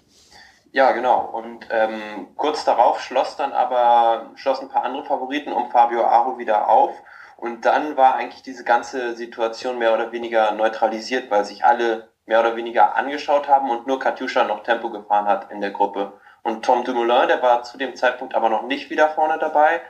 Ja, 0.72 0.92
genau. 0.92 1.30
Und 1.32 1.66
ähm, 1.70 2.28
kurz 2.36 2.66
darauf 2.66 3.00
schloss 3.00 3.36
dann 3.36 3.52
aber 3.52 4.32
schlossen 4.34 4.66
ein 4.66 4.70
paar 4.70 4.84
andere 4.84 5.04
Favoriten 5.04 5.52
um 5.52 5.70
Fabio 5.70 6.04
Aro 6.04 6.36
wieder 6.36 6.68
auf 6.68 6.90
Und 7.36 7.64
dann 7.66 7.96
war 7.96 8.14
eigentlich 8.14 8.42
diese 8.42 8.64
ganze 8.64 9.14
Situation 9.14 9.78
mehr 9.78 9.94
oder 9.94 10.10
weniger 10.10 10.52
neutralisiert, 10.52 11.30
weil 11.30 11.44
sich 11.44 11.64
alle 11.64 12.08
mehr 12.24 12.40
oder 12.40 12.56
weniger 12.56 12.96
angeschaut 12.96 13.48
haben 13.48 13.70
und 13.70 13.86
nur 13.86 13.98
Katjuscha 13.98 14.44
noch 14.44 14.62
Tempo 14.62 14.90
gefahren 14.90 15.26
hat 15.26 15.50
in 15.50 15.60
der 15.60 15.70
Gruppe. 15.70 16.14
Und 16.42 16.64
Tom 16.64 16.84
Dumoulin, 16.84 17.28
der 17.28 17.42
war 17.42 17.62
zu 17.62 17.76
dem 17.76 17.94
Zeitpunkt 17.94 18.34
aber 18.34 18.48
noch 18.48 18.62
nicht 18.62 18.90
wieder 18.90 19.08
vorne 19.10 19.38
dabei. 19.38 19.80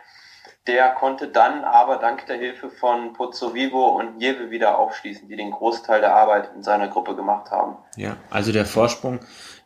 Der 0.66 0.90
konnte 0.90 1.28
dann 1.28 1.64
aber 1.64 1.98
dank 1.98 2.26
der 2.26 2.38
Hilfe 2.38 2.70
von 2.70 3.12
Pozzo 3.12 3.54
Vivo 3.54 3.86
und 3.98 4.20
Jewe 4.20 4.50
wieder 4.50 4.78
aufschließen, 4.78 5.28
die 5.28 5.36
den 5.36 5.52
Großteil 5.52 6.00
der 6.00 6.16
Arbeit 6.16 6.50
in 6.56 6.62
seiner 6.62 6.88
Gruppe 6.88 7.14
gemacht 7.14 7.50
haben. 7.50 7.76
Ja, 7.96 8.16
also 8.30 8.52
der 8.52 8.66
Vorsprung 8.66 9.20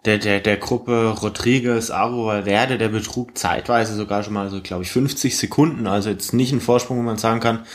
der, 0.07 0.17
der, 0.17 0.41
der 0.41 0.57
Gruppe 0.57 1.15
Rodriguez, 1.21 1.91
Aro 1.91 2.27
Valverde, 2.27 2.79
der 2.79 2.89
betrug 2.89 3.37
zeitweise 3.37 3.95
sogar 3.95 4.23
schon 4.23 4.33
mal 4.33 4.49
so, 4.49 4.63
glaube 4.63 4.83
ich, 4.83 4.91
50 4.91 5.37
Sekunden. 5.37 5.87
Also 5.87 6.09
jetzt 6.09 6.33
nicht 6.33 6.53
ein 6.53 6.63
Vorsprung, 6.63 6.99
wo 6.99 7.03
man 7.03 7.19
sagen 7.19 7.41
kann, 7.41 7.67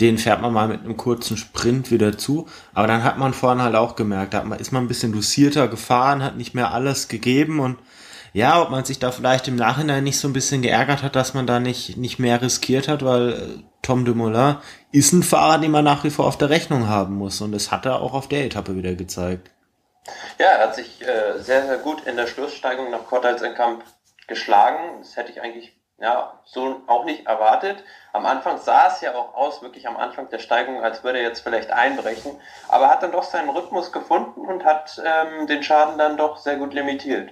den 0.00 0.16
fährt 0.16 0.40
man 0.40 0.52
mal 0.52 0.68
mit 0.68 0.80
einem 0.80 0.96
kurzen 0.96 1.36
Sprint 1.36 1.90
wieder 1.90 2.16
zu. 2.16 2.46
Aber 2.72 2.86
dann 2.86 3.04
hat 3.04 3.18
man 3.18 3.34
vorne 3.34 3.62
halt 3.62 3.74
auch 3.74 3.96
gemerkt, 3.96 4.32
da 4.32 4.42
ist 4.54 4.72
man 4.72 4.84
ein 4.84 4.88
bisschen 4.88 5.12
dosierter 5.12 5.68
gefahren, 5.68 6.22
hat 6.22 6.36
nicht 6.36 6.54
mehr 6.54 6.72
alles 6.72 7.08
gegeben 7.08 7.60
und 7.60 7.78
ja, 8.34 8.60
ob 8.60 8.70
man 8.70 8.84
sich 8.84 8.98
da 8.98 9.12
vielleicht 9.12 9.46
im 9.46 9.54
Nachhinein 9.54 10.02
nicht 10.02 10.18
so 10.18 10.26
ein 10.26 10.32
bisschen 10.32 10.60
geärgert 10.60 11.04
hat, 11.04 11.14
dass 11.14 11.34
man 11.34 11.46
da 11.46 11.60
nicht, 11.60 11.96
nicht 11.96 12.18
mehr 12.18 12.42
riskiert 12.42 12.88
hat, 12.88 13.04
weil 13.04 13.32
äh, 13.32 13.36
Tom 13.80 14.04
Dumoulin 14.04 14.56
ist 14.90 15.12
ein 15.12 15.22
Fahrer, 15.22 15.58
den 15.58 15.70
man 15.70 15.84
nach 15.84 16.02
wie 16.02 16.10
vor 16.10 16.26
auf 16.26 16.36
der 16.36 16.50
Rechnung 16.50 16.88
haben 16.88 17.14
muss. 17.14 17.40
Und 17.40 17.52
das 17.52 17.70
hat 17.70 17.86
er 17.86 18.00
auch 18.00 18.12
auf 18.12 18.26
der 18.26 18.44
Etappe 18.44 18.74
wieder 18.74 18.94
gezeigt. 18.94 19.52
Ja, 20.40 20.46
er 20.46 20.64
hat 20.64 20.74
sich 20.74 21.00
äh, 21.02 21.38
sehr, 21.38 21.64
sehr 21.64 21.78
gut 21.78 22.04
in 22.06 22.16
der 22.16 22.26
Schlusssteigung 22.26 22.90
nach 22.90 23.06
Kortalsenkamp 23.06 23.84
geschlagen. 24.26 24.98
Das 24.98 25.16
hätte 25.16 25.30
ich 25.30 25.40
eigentlich 25.40 25.72
ja, 25.98 26.40
so 26.44 26.80
auch 26.88 27.04
nicht 27.04 27.26
erwartet. 27.26 27.84
Am 28.12 28.26
Anfang 28.26 28.58
sah 28.58 28.88
es 28.88 29.00
ja 29.00 29.14
auch 29.14 29.34
aus, 29.34 29.62
wirklich 29.62 29.86
am 29.86 29.96
Anfang 29.96 30.28
der 30.28 30.40
Steigung, 30.40 30.82
als 30.82 31.04
würde 31.04 31.20
er 31.20 31.28
jetzt 31.28 31.44
vielleicht 31.44 31.70
einbrechen, 31.70 32.32
aber 32.68 32.90
hat 32.90 33.04
dann 33.04 33.12
doch 33.12 33.22
seinen 33.22 33.48
Rhythmus 33.48 33.92
gefunden 33.92 34.40
und 34.40 34.64
hat 34.64 35.00
ähm, 35.04 35.46
den 35.46 35.62
Schaden 35.62 35.98
dann 35.98 36.16
doch 36.16 36.36
sehr 36.36 36.56
gut 36.56 36.74
limitiert. 36.74 37.30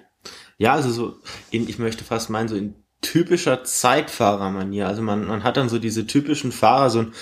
Ja, 0.63 0.75
also 0.75 0.93
so, 0.93 1.17
in, 1.51 1.69
ich 1.69 1.81
möchte 1.81 2.05
fast 2.05 2.31
meinen, 2.31 2.47
so 2.47 2.55
in 2.55 2.77
typischer 3.01 3.65
Zeitfahrermanier. 3.65 4.87
Also 4.87 5.03
man, 5.03 5.27
man 5.27 5.43
hat 5.43 5.57
dann 5.57 5.69
so 5.69 5.81
diese 5.81 6.07
typischen 6.07 6.53
Fahrer, 6.53 6.89
so 6.89 6.99
ein 7.01 7.15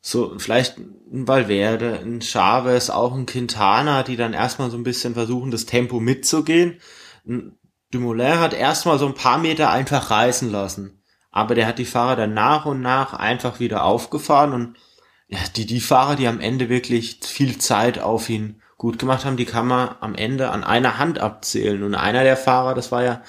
so 0.00 0.38
vielleicht 0.38 0.78
ein 0.78 1.26
Valverde, 1.26 1.98
ein 1.98 2.22
Chavez, 2.22 2.90
auch 2.90 3.12
ein 3.12 3.26
Quintana, 3.26 4.04
die 4.04 4.14
dann 4.14 4.32
erstmal 4.32 4.70
so 4.70 4.76
ein 4.76 4.84
bisschen 4.84 5.14
versuchen, 5.14 5.50
das 5.50 5.66
Tempo 5.66 5.98
mitzugehen. 5.98 6.78
Dumoulin 7.90 8.38
hat 8.38 8.54
erstmal 8.54 9.00
so 9.00 9.06
ein 9.06 9.14
paar 9.14 9.38
Meter 9.38 9.70
einfach 9.70 10.12
reißen 10.12 10.52
lassen. 10.52 11.02
Aber 11.32 11.56
der 11.56 11.66
hat 11.66 11.80
die 11.80 11.86
Fahrer 11.86 12.14
dann 12.14 12.34
nach 12.34 12.64
und 12.64 12.80
nach 12.80 13.12
einfach 13.12 13.58
wieder 13.58 13.82
aufgefahren 13.82 14.52
und 14.52 14.76
ja, 15.26 15.40
die, 15.56 15.66
die 15.66 15.80
Fahrer, 15.80 16.14
die 16.14 16.28
am 16.28 16.38
Ende 16.38 16.68
wirklich 16.68 17.18
viel 17.24 17.58
Zeit 17.58 17.98
auf 17.98 18.30
ihn 18.30 18.62
gut 18.76 18.98
gemacht 18.98 19.24
haben, 19.24 19.36
die 19.36 19.44
kann 19.44 19.66
man 19.66 19.94
am 20.00 20.14
Ende 20.14 20.50
an 20.50 20.64
einer 20.64 20.98
Hand 20.98 21.18
abzählen. 21.18 21.82
Und 21.82 21.94
einer 21.94 22.24
der 22.24 22.36
Fahrer, 22.36 22.74
das 22.74 22.92
war 22.92 23.02
ja, 23.02 23.20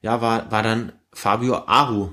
ja, 0.00 0.20
war, 0.20 0.50
war 0.50 0.62
dann 0.62 0.92
Fabio 1.12 1.64
Aru. 1.66 2.10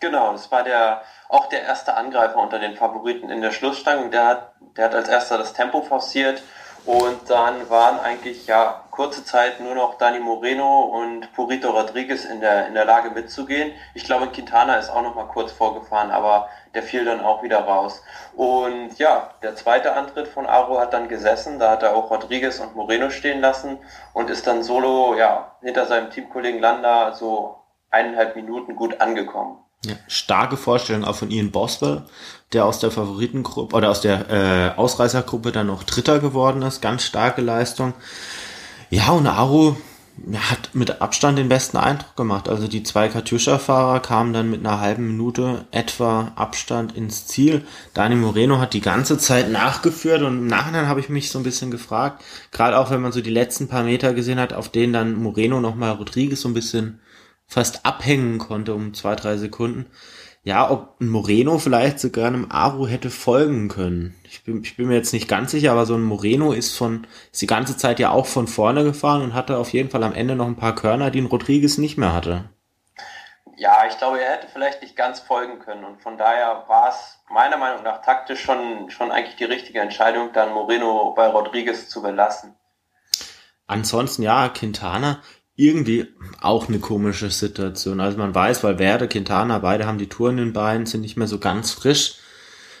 Genau, 0.00 0.32
das 0.32 0.50
war 0.50 0.64
der 0.64 1.02
auch 1.28 1.48
der 1.48 1.62
erste 1.62 1.94
Angreifer 1.94 2.38
unter 2.38 2.58
den 2.58 2.76
Favoriten 2.76 3.30
in 3.30 3.40
der 3.40 3.52
Schlussstange. 3.52 4.10
Der 4.10 4.26
hat, 4.26 4.54
der 4.76 4.86
hat 4.86 4.94
als 4.94 5.08
erster 5.08 5.38
das 5.38 5.52
Tempo 5.52 5.82
forciert 5.82 6.42
und 6.86 7.28
dann 7.28 7.68
waren 7.68 8.00
eigentlich 8.00 8.46
ja 8.46 8.84
kurze 8.90 9.24
Zeit 9.24 9.60
nur 9.60 9.74
noch 9.74 9.96
Dani 9.96 10.18
Moreno 10.18 10.80
und 10.80 11.32
Purito 11.32 11.70
Rodriguez 11.70 12.24
in 12.24 12.40
der, 12.40 12.68
in 12.68 12.74
der 12.74 12.84
Lage 12.84 13.10
mitzugehen. 13.10 13.72
Ich 13.94 14.04
glaube, 14.04 14.28
Quintana 14.28 14.76
ist 14.76 14.90
auch 14.90 15.02
noch 15.02 15.14
mal 15.14 15.24
kurz 15.24 15.52
vorgefahren, 15.52 16.10
aber 16.10 16.48
der 16.74 16.82
fiel 16.82 17.04
dann 17.04 17.20
auch 17.20 17.42
wieder 17.42 17.60
raus. 17.60 18.02
Und 18.34 18.98
ja, 18.98 19.30
der 19.42 19.56
zweite 19.56 19.94
Antritt 19.94 20.28
von 20.28 20.46
Aro 20.46 20.78
hat 20.78 20.92
dann 20.92 21.08
gesessen. 21.08 21.58
Da 21.58 21.70
hat 21.70 21.82
er 21.82 21.94
auch 21.94 22.10
Rodriguez 22.10 22.60
und 22.60 22.76
Moreno 22.76 23.10
stehen 23.10 23.40
lassen 23.40 23.78
und 24.12 24.28
ist 24.30 24.46
dann 24.46 24.62
solo 24.62 25.14
ja 25.14 25.56
hinter 25.62 25.86
seinem 25.86 26.10
Teamkollegen 26.10 26.60
Landa 26.60 27.12
so 27.14 27.56
eineinhalb 27.90 28.36
Minuten 28.36 28.76
gut 28.76 29.00
angekommen. 29.00 29.58
Ja, 29.84 29.94
starke 30.08 30.58
Vorstellung 30.58 31.04
auch 31.04 31.14
von 31.14 31.30
Ian 31.30 31.50
Boswell, 31.50 32.02
der 32.52 32.64
aus 32.64 32.80
der 32.80 32.90
Favoritengruppe 32.90 33.76
oder 33.76 33.90
aus 33.90 34.00
der 34.00 34.30
äh, 34.30 34.78
Ausreißergruppe 34.78 35.52
dann 35.52 35.68
noch 35.68 35.84
Dritter 35.84 36.18
geworden 36.18 36.62
ist. 36.62 36.80
Ganz 36.82 37.04
starke 37.04 37.40
Leistung. 37.42 37.94
Ja, 38.90 39.10
und 39.10 39.26
Aru 39.26 39.76
ja, 40.28 40.50
hat 40.50 40.74
mit 40.74 41.00
Abstand 41.00 41.38
den 41.38 41.48
besten 41.48 41.76
Eindruck 41.76 42.16
gemacht. 42.16 42.48
Also 42.48 42.68
die 42.68 42.82
zwei 42.82 43.08
Katjuscha-Fahrer 43.08 44.00
kamen 44.00 44.32
dann 44.32 44.50
mit 44.50 44.60
einer 44.60 44.80
halben 44.80 45.06
Minute 45.06 45.64
etwa 45.70 46.32
Abstand 46.34 46.96
ins 46.96 47.26
Ziel. 47.26 47.64
Dani 47.94 48.16
Moreno 48.16 48.58
hat 48.58 48.74
die 48.74 48.80
ganze 48.80 49.16
Zeit 49.16 49.50
nachgeführt 49.50 50.22
und 50.22 50.38
im 50.38 50.46
Nachhinein 50.46 50.88
habe 50.88 51.00
ich 51.00 51.08
mich 51.08 51.30
so 51.30 51.38
ein 51.38 51.44
bisschen 51.44 51.70
gefragt, 51.70 52.22
gerade 52.50 52.78
auch 52.78 52.90
wenn 52.90 53.00
man 53.00 53.12
so 53.12 53.20
die 53.20 53.30
letzten 53.30 53.68
paar 53.68 53.84
Meter 53.84 54.12
gesehen 54.12 54.40
hat, 54.40 54.52
auf 54.52 54.68
denen 54.68 54.92
dann 54.92 55.14
Moreno 55.14 55.60
nochmal 55.60 55.92
Rodriguez 55.92 56.40
so 56.40 56.48
ein 56.48 56.54
bisschen 56.54 57.00
fast 57.46 57.86
abhängen 57.86 58.38
konnte 58.38 58.74
um 58.74 58.94
zwei, 58.94 59.14
drei 59.16 59.36
Sekunden. 59.36 59.86
Ja, 60.42 60.70
ob 60.70 60.98
ein 61.00 61.08
Moreno 61.08 61.58
vielleicht 61.58 62.00
sogar 62.00 62.26
einem 62.26 62.50
Aru 62.50 62.86
hätte 62.86 63.10
folgen 63.10 63.68
können. 63.68 64.14
Ich 64.24 64.42
bin, 64.42 64.62
ich 64.62 64.76
bin 64.76 64.88
mir 64.88 64.94
jetzt 64.94 65.12
nicht 65.12 65.28
ganz 65.28 65.50
sicher, 65.50 65.72
aber 65.72 65.84
so 65.84 65.94
ein 65.94 66.02
Moreno 66.02 66.52
ist 66.52 66.76
von, 66.76 67.06
ist 67.30 67.42
die 67.42 67.46
ganze 67.46 67.76
Zeit 67.76 67.98
ja 67.98 68.10
auch 68.10 68.24
von 68.24 68.46
vorne 68.46 68.82
gefahren 68.82 69.20
und 69.20 69.34
hatte 69.34 69.58
auf 69.58 69.70
jeden 69.72 69.90
Fall 69.90 70.02
am 70.02 70.14
Ende 70.14 70.36
noch 70.36 70.46
ein 70.46 70.56
paar 70.56 70.74
Körner, 70.74 71.10
die 71.10 71.20
ein 71.20 71.26
Rodriguez 71.26 71.76
nicht 71.76 71.98
mehr 71.98 72.14
hatte. 72.14 72.48
Ja, 73.56 73.84
ich 73.86 73.98
glaube, 73.98 74.18
er 74.18 74.32
hätte 74.32 74.48
vielleicht 74.50 74.80
nicht 74.80 74.96
ganz 74.96 75.20
folgen 75.20 75.58
können 75.58 75.84
und 75.84 76.00
von 76.00 76.16
daher 76.16 76.64
war 76.68 76.88
es 76.88 77.18
meiner 77.28 77.58
Meinung 77.58 77.82
nach 77.82 78.00
taktisch 78.00 78.42
schon, 78.42 78.88
schon 78.88 79.10
eigentlich 79.10 79.36
die 79.36 79.44
richtige 79.44 79.80
Entscheidung, 79.80 80.32
dann 80.32 80.54
Moreno 80.54 81.12
bei 81.14 81.26
Rodriguez 81.26 81.90
zu 81.90 82.00
belassen. 82.00 82.56
Ansonsten 83.66 84.22
ja, 84.22 84.48
Quintana, 84.48 85.20
irgendwie 85.56 86.06
auch 86.40 86.68
eine 86.68 86.78
komische 86.78 87.30
Situation. 87.30 88.00
Also 88.00 88.18
man 88.18 88.34
weiß, 88.34 88.64
weil 88.64 88.78
Werde, 88.78 89.08
Quintana, 89.08 89.58
beide 89.58 89.86
haben 89.86 89.98
die 89.98 90.08
Touren 90.08 90.38
in 90.38 90.44
den 90.46 90.52
Beinen, 90.52 90.86
sind 90.86 91.02
nicht 91.02 91.16
mehr 91.16 91.26
so 91.26 91.38
ganz 91.38 91.72
frisch. 91.72 92.16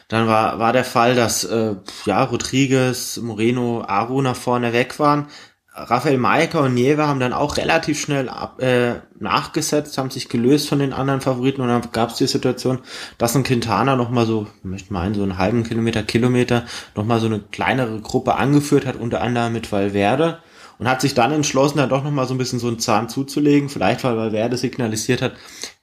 Dann 0.08 0.26
war, 0.26 0.58
war 0.58 0.72
der 0.72 0.84
Fall, 0.84 1.14
dass 1.14 1.44
äh, 1.44 1.76
ja, 2.04 2.24
Rodriguez, 2.24 3.18
Moreno, 3.18 3.84
Aru 3.86 4.22
nach 4.22 4.34
vorne 4.34 4.72
weg 4.72 4.98
waren. 4.98 5.28
Rafael 5.72 6.18
Maika 6.18 6.60
und 6.60 6.74
Nieve 6.74 7.06
haben 7.06 7.20
dann 7.20 7.32
auch 7.32 7.56
relativ 7.56 8.00
schnell 8.00 8.28
ab, 8.28 8.60
äh, 8.60 8.96
nachgesetzt, 9.20 9.98
haben 9.98 10.10
sich 10.10 10.28
gelöst 10.28 10.68
von 10.68 10.80
den 10.80 10.92
anderen 10.92 11.20
Favoriten 11.20 11.60
und 11.60 11.68
dann 11.68 11.82
gab 11.92 12.10
es 12.10 12.16
die 12.16 12.26
Situation, 12.26 12.80
dass 13.18 13.36
ein 13.36 13.44
Quintana 13.44 13.94
nochmal 13.94 14.26
so, 14.26 14.48
ich 14.58 14.64
möchte 14.64 14.92
meinen, 14.92 15.14
so 15.14 15.22
einen 15.22 15.38
halben 15.38 15.62
Kilometer, 15.62 16.02
Kilometer 16.02 16.64
nochmal 16.96 17.20
so 17.20 17.26
eine 17.26 17.38
kleinere 17.38 18.00
Gruppe 18.00 18.34
angeführt 18.34 18.84
hat, 18.84 18.96
unter 18.96 19.20
anderem 19.20 19.52
mit 19.52 19.70
Valverde 19.70 20.40
und 20.80 20.88
hat 20.88 21.02
sich 21.02 21.12
dann 21.12 21.30
entschlossen, 21.30 21.76
dann 21.76 21.90
doch 21.90 22.02
nochmal 22.02 22.26
so 22.26 22.32
ein 22.32 22.38
bisschen 22.38 22.58
so 22.58 22.66
einen 22.66 22.78
Zahn 22.78 23.10
zuzulegen. 23.10 23.68
Vielleicht, 23.68 24.02
weil 24.02 24.16
Valverde 24.16 24.56
signalisiert 24.56 25.20
hat, 25.20 25.34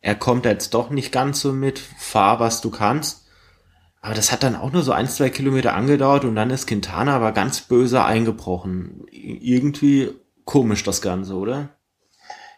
er 0.02 0.16
kommt 0.16 0.44
jetzt 0.46 0.74
doch 0.74 0.90
nicht 0.90 1.12
ganz 1.12 1.40
so 1.40 1.54
mit, 1.54 1.78
fahr, 1.78 2.40
was 2.40 2.62
du 2.62 2.72
kannst. 2.72 3.28
Aber 4.02 4.16
das 4.16 4.32
hat 4.32 4.42
dann 4.42 4.56
auch 4.56 4.72
nur 4.72 4.82
so 4.82 4.94
ein, 4.94 5.08
zwei 5.08 5.30
Kilometer 5.30 5.76
angedauert 5.76 6.26
und 6.26 6.36
dann 6.36 6.50
ist 6.50 6.66
Quintana 6.66 7.16
aber 7.16 7.32
ganz 7.32 7.62
böse 7.62 8.04
eingebrochen. 8.04 9.06
Irgendwie 9.12 10.10
komisch 10.46 10.82
das 10.84 11.04
Ganze, 11.04 11.36
oder? 11.36 11.77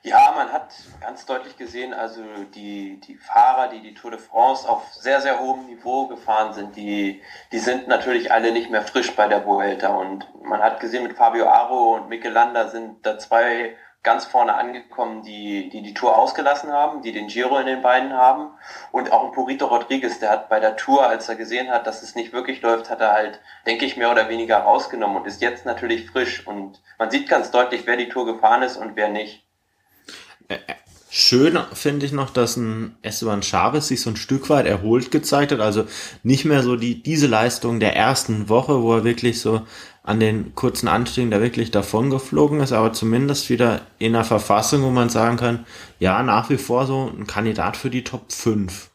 Ja, 0.02 0.32
man 0.34 0.54
hat 0.54 0.74
ganz 1.02 1.26
deutlich 1.26 1.58
gesehen, 1.58 1.94
also 1.94 2.22
die, 2.56 3.02
die 3.02 3.18
Fahrer, 3.18 3.68
die 3.68 3.82
die 3.82 3.94
Tour 3.94 4.12
de 4.12 4.20
France 4.20 4.68
auf 4.68 4.94
sehr, 4.94 5.20
sehr 5.20 5.42
hohem 5.42 5.66
Niveau 5.66 6.08
gefahren 6.08 6.54
sind, 6.54 6.78
die, 6.78 7.22
die 7.52 7.60
sind 7.60 7.90
natürlich 7.90 8.32
alle 8.32 8.54
nicht 8.54 8.70
mehr 8.70 8.82
frisch 8.82 9.14
bei 9.18 9.28
der 9.28 9.46
Vuelta. 9.46 9.90
Und 9.90 10.26
man 10.42 10.62
hat 10.62 10.80
gesehen, 10.80 11.04
mit 11.04 11.18
Fabio 11.18 11.50
Aro 11.50 11.96
und 11.96 12.08
Mikel 12.08 12.32
Landa 12.32 12.70
sind 12.70 13.06
da 13.06 13.18
zwei 13.18 13.76
ganz 14.02 14.24
vorne 14.24 14.54
angekommen, 14.54 15.24
die, 15.24 15.68
die 15.68 15.82
die 15.82 15.94
Tour 15.94 16.18
ausgelassen 16.18 16.72
haben, 16.72 17.02
die 17.02 17.12
den 17.12 17.28
Giro 17.28 17.58
in 17.58 17.66
den 17.66 17.82
Beinen 17.82 18.14
haben. 18.14 18.52
Und 18.94 19.12
auch 19.12 19.26
ein 19.26 19.34
Purito 19.34 19.66
Rodriguez, 19.66 20.20
der 20.20 20.30
hat 20.30 20.48
bei 20.48 20.62
der 20.62 20.78
Tour, 20.78 21.06
als 21.06 21.28
er 21.28 21.36
gesehen 21.36 21.70
hat, 21.70 21.86
dass 21.88 22.04
es 22.04 22.16
nicht 22.16 22.32
wirklich 22.32 22.62
läuft, 22.62 22.90
hat 22.90 23.02
er 23.02 23.12
halt, 23.12 23.42
denke 23.66 23.86
ich, 23.86 23.98
mehr 23.98 24.12
oder 24.12 24.30
weniger 24.30 24.60
rausgenommen 24.60 25.18
und 25.18 25.28
ist 25.28 25.42
jetzt 25.42 25.66
natürlich 25.66 26.10
frisch. 26.10 26.48
Und 26.48 26.82
man 26.98 27.12
sieht 27.12 27.28
ganz 27.28 27.52
deutlich, 27.52 27.86
wer 27.86 27.98
die 27.98 28.08
Tour 28.08 28.26
gefahren 28.26 28.64
ist 28.64 28.78
und 28.78 28.96
wer 28.96 29.10
nicht. 29.10 29.49
Schön 31.12 31.58
finde 31.74 32.06
ich 32.06 32.12
noch, 32.12 32.30
dass 32.30 32.56
ein 32.56 32.96
Esteban 33.02 33.42
Chavez 33.42 33.88
sich 33.88 34.02
so 34.02 34.12
ein 34.12 34.16
Stück 34.16 34.50
weit 34.50 34.68
erholt 34.68 35.10
gezeigt 35.10 35.52
hat. 35.52 35.60
Also 35.60 35.86
nicht 36.22 36.46
mehr 36.46 36.62
so 36.62 36.76
die, 36.76 37.02
diese 37.02 37.26
Leistung 37.26 37.80
der 37.80 37.96
ersten 37.96 38.48
Woche, 38.48 38.84
wo 38.84 38.94
er 38.94 39.04
wirklich 39.04 39.42
so 39.42 39.62
an 40.04 40.20
den 40.20 40.54
kurzen 40.54 40.88
Anstiegen 40.88 41.32
da 41.32 41.42
wirklich 41.42 41.72
davon 41.72 42.12
geflogen 42.12 42.62
ist, 42.62 42.74
aber 42.74 42.94
zumindest 42.94 43.50
wieder 43.50 43.82
in 43.98 44.16
einer 44.16 44.24
Verfassung, 44.24 44.84
wo 44.84 44.90
man 44.92 45.10
sagen 45.10 45.38
kann, 45.38 45.66
ja, 46.00 46.22
nach 46.24 46.50
wie 46.50 46.58
vor 46.58 46.86
so 46.86 47.12
ein 47.16 47.28
Kandidat 47.28 47.76
für 47.76 47.90
die 47.90 48.04
Top 48.04 48.32
5. 48.32 48.90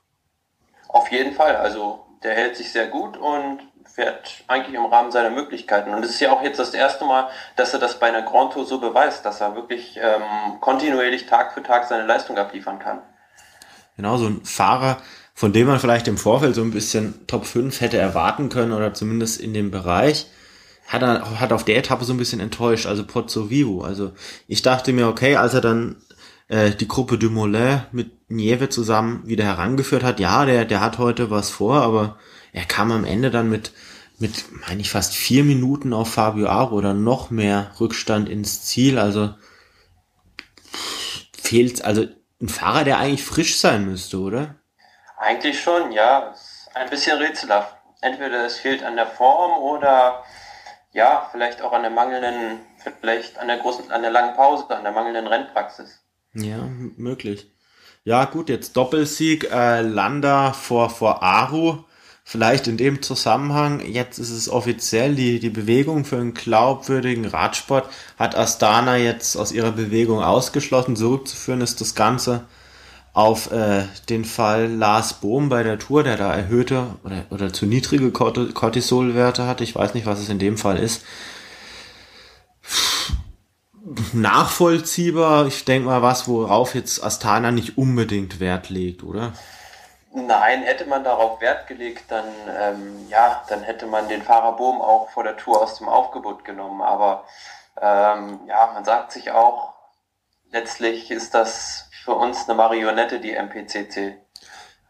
Auf 0.88 1.10
jeden 1.10 1.34
Fall. 1.34 1.56
Also 1.56 2.00
der 2.22 2.34
hält 2.34 2.56
sich 2.56 2.70
sehr 2.70 2.86
gut 2.86 3.16
und 3.16 3.58
fährt 3.94 4.44
eigentlich 4.48 4.74
im 4.74 4.86
Rahmen 4.86 5.12
seiner 5.12 5.30
Möglichkeiten. 5.30 5.94
Und 5.94 6.04
es 6.04 6.10
ist 6.10 6.20
ja 6.20 6.32
auch 6.32 6.42
jetzt 6.42 6.58
das 6.58 6.74
erste 6.74 7.04
Mal, 7.04 7.28
dass 7.56 7.72
er 7.72 7.78
das 7.78 7.98
bei 7.98 8.08
einer 8.08 8.22
Grand 8.22 8.52
Tour 8.52 8.66
so 8.66 8.80
beweist, 8.80 9.24
dass 9.24 9.40
er 9.40 9.54
wirklich 9.54 9.98
ähm, 10.02 10.60
kontinuierlich 10.60 11.26
Tag 11.26 11.54
für 11.54 11.62
Tag 11.62 11.84
seine 11.86 12.06
Leistung 12.06 12.36
abliefern 12.36 12.78
kann. 12.78 13.00
Genau, 13.96 14.16
so 14.16 14.26
ein 14.26 14.44
Fahrer 14.44 14.96
von 15.34 15.52
dem 15.52 15.66
man 15.66 15.80
vielleicht 15.80 16.06
im 16.08 16.16
Vorfeld 16.16 16.54
so 16.54 16.62
ein 16.62 16.70
bisschen 16.70 17.26
Top 17.26 17.44
5 17.44 17.80
hätte 17.80 17.98
erwarten 17.98 18.48
können 18.48 18.72
oder 18.72 18.94
zumindest 18.94 19.40
in 19.40 19.52
dem 19.52 19.72
Bereich, 19.72 20.26
hat 20.86 21.02
er 21.02 21.40
hat 21.40 21.52
auf 21.52 21.64
der 21.64 21.76
Etappe 21.76 22.04
so 22.04 22.12
ein 22.12 22.18
bisschen 22.18 22.40
enttäuscht, 22.40 22.86
also 22.86 23.04
Pozzo 23.04 23.50
Vivo. 23.50 23.82
Also 23.82 24.12
ich 24.46 24.62
dachte 24.62 24.92
mir, 24.92 25.08
okay, 25.08 25.36
als 25.36 25.54
er 25.54 25.60
dann 25.60 25.96
äh, 26.48 26.70
die 26.70 26.86
Gruppe 26.86 27.18
Dumoulin 27.18 27.82
mit 27.90 28.30
Nieve 28.30 28.68
zusammen 28.68 29.22
wieder 29.26 29.44
herangeführt 29.44 30.04
hat, 30.04 30.20
ja, 30.20 30.44
der, 30.44 30.64
der 30.64 30.80
hat 30.80 30.98
heute 30.98 31.30
was 31.30 31.50
vor, 31.50 31.82
aber 31.82 32.16
er 32.54 32.64
kam 32.64 32.92
am 32.92 33.04
Ende 33.04 33.30
dann 33.30 33.50
mit, 33.50 33.72
mit, 34.18 34.44
meine 34.66 34.80
ich, 34.80 34.90
fast 34.90 35.14
vier 35.14 35.42
Minuten 35.42 35.92
auf 35.92 36.14
Fabio 36.14 36.48
Aro 36.48 36.76
oder 36.76 36.94
noch 36.94 37.30
mehr 37.30 37.72
Rückstand 37.80 38.28
ins 38.28 38.64
Ziel. 38.64 38.98
Also 38.98 39.34
fehlt, 41.36 41.84
also 41.84 42.06
ein 42.40 42.48
Fahrer, 42.48 42.84
der 42.84 42.98
eigentlich 42.98 43.24
frisch 43.24 43.58
sein 43.58 43.86
müsste, 43.86 44.18
oder? 44.18 44.54
Eigentlich 45.18 45.60
schon, 45.60 45.90
ja. 45.90 46.32
Ein 46.74 46.90
bisschen 46.90 47.18
rätselhaft. 47.18 47.76
Entweder 48.00 48.46
es 48.46 48.56
fehlt 48.56 48.84
an 48.84 48.96
der 48.96 49.06
Form 49.06 49.60
oder 49.60 50.22
ja, 50.92 51.28
vielleicht 51.32 51.60
auch 51.60 51.72
an 51.72 51.82
der 51.82 51.90
mangelnden, 51.90 52.60
vielleicht 52.78 53.36
an 53.38 53.48
der 53.48 53.58
großen, 53.58 53.90
an 53.90 54.02
der 54.02 54.12
langen 54.12 54.36
Pause, 54.36 54.70
an 54.70 54.84
der 54.84 54.92
mangelnden 54.92 55.26
Rennpraxis. 55.26 56.04
Ja, 56.34 56.58
möglich. 56.96 57.50
Ja, 58.04 58.26
gut, 58.26 58.48
jetzt 58.48 58.76
Doppelsieg, 58.76 59.50
äh, 59.50 59.80
Landa 59.80 60.52
vor, 60.52 60.90
vor 60.90 61.22
Aru. 61.22 61.84
Vielleicht 62.26 62.66
in 62.68 62.78
dem 62.78 63.02
Zusammenhang, 63.02 63.80
jetzt 63.86 64.18
ist 64.18 64.30
es 64.30 64.48
offiziell, 64.48 65.14
die, 65.14 65.38
die 65.40 65.50
Bewegung 65.50 66.06
für 66.06 66.16
einen 66.16 66.32
glaubwürdigen 66.32 67.26
Radsport 67.26 67.90
hat 68.18 68.34
Astana 68.34 68.96
jetzt 68.96 69.36
aus 69.36 69.52
ihrer 69.52 69.72
Bewegung 69.72 70.22
ausgeschlossen. 70.22 70.96
Zurückzuführen 70.96 71.60
ist 71.60 71.82
das 71.82 71.94
Ganze 71.94 72.46
auf 73.12 73.52
äh, 73.52 73.84
den 74.08 74.24
Fall 74.24 74.72
Lars 74.72 75.20
Bohm 75.20 75.50
bei 75.50 75.62
der 75.62 75.78
Tour, 75.78 76.02
der 76.02 76.16
da 76.16 76.34
erhöhte 76.34 76.96
oder, 77.04 77.26
oder 77.28 77.52
zu 77.52 77.66
niedrige 77.66 78.10
Cortisolwerte 78.10 79.46
hatte. 79.46 79.62
Ich 79.62 79.74
weiß 79.74 79.92
nicht, 79.92 80.06
was 80.06 80.18
es 80.18 80.30
in 80.30 80.38
dem 80.38 80.56
Fall 80.56 80.78
ist. 80.78 81.04
Nachvollziehbar, 84.14 85.46
ich 85.46 85.66
denke 85.66 85.88
mal 85.88 86.00
was, 86.00 86.26
worauf 86.26 86.74
jetzt 86.74 87.04
Astana 87.04 87.50
nicht 87.50 87.76
unbedingt 87.76 88.40
Wert 88.40 88.70
legt, 88.70 89.04
oder? 89.04 89.34
Nein, 90.16 90.62
hätte 90.62 90.86
man 90.86 91.02
darauf 91.02 91.40
Wert 91.40 91.66
gelegt, 91.66 92.04
dann 92.08 92.24
ähm, 92.56 93.08
ja, 93.08 93.42
dann 93.48 93.64
hätte 93.64 93.86
man 93.86 94.08
den 94.08 94.22
Fahrer 94.22 94.54
Bohm 94.56 94.80
auch 94.80 95.10
vor 95.10 95.24
der 95.24 95.36
Tour 95.36 95.60
aus 95.60 95.78
dem 95.78 95.88
Aufgebot 95.88 96.44
genommen. 96.44 96.82
Aber 96.82 97.24
ähm, 97.80 98.38
ja, 98.46 98.70
man 98.72 98.84
sagt 98.84 99.10
sich 99.10 99.32
auch, 99.32 99.74
letztlich 100.52 101.10
ist 101.10 101.34
das 101.34 101.90
für 102.04 102.12
uns 102.12 102.48
eine 102.48 102.56
Marionette, 102.56 103.18
die 103.18 103.32
MPCC. 103.32 104.16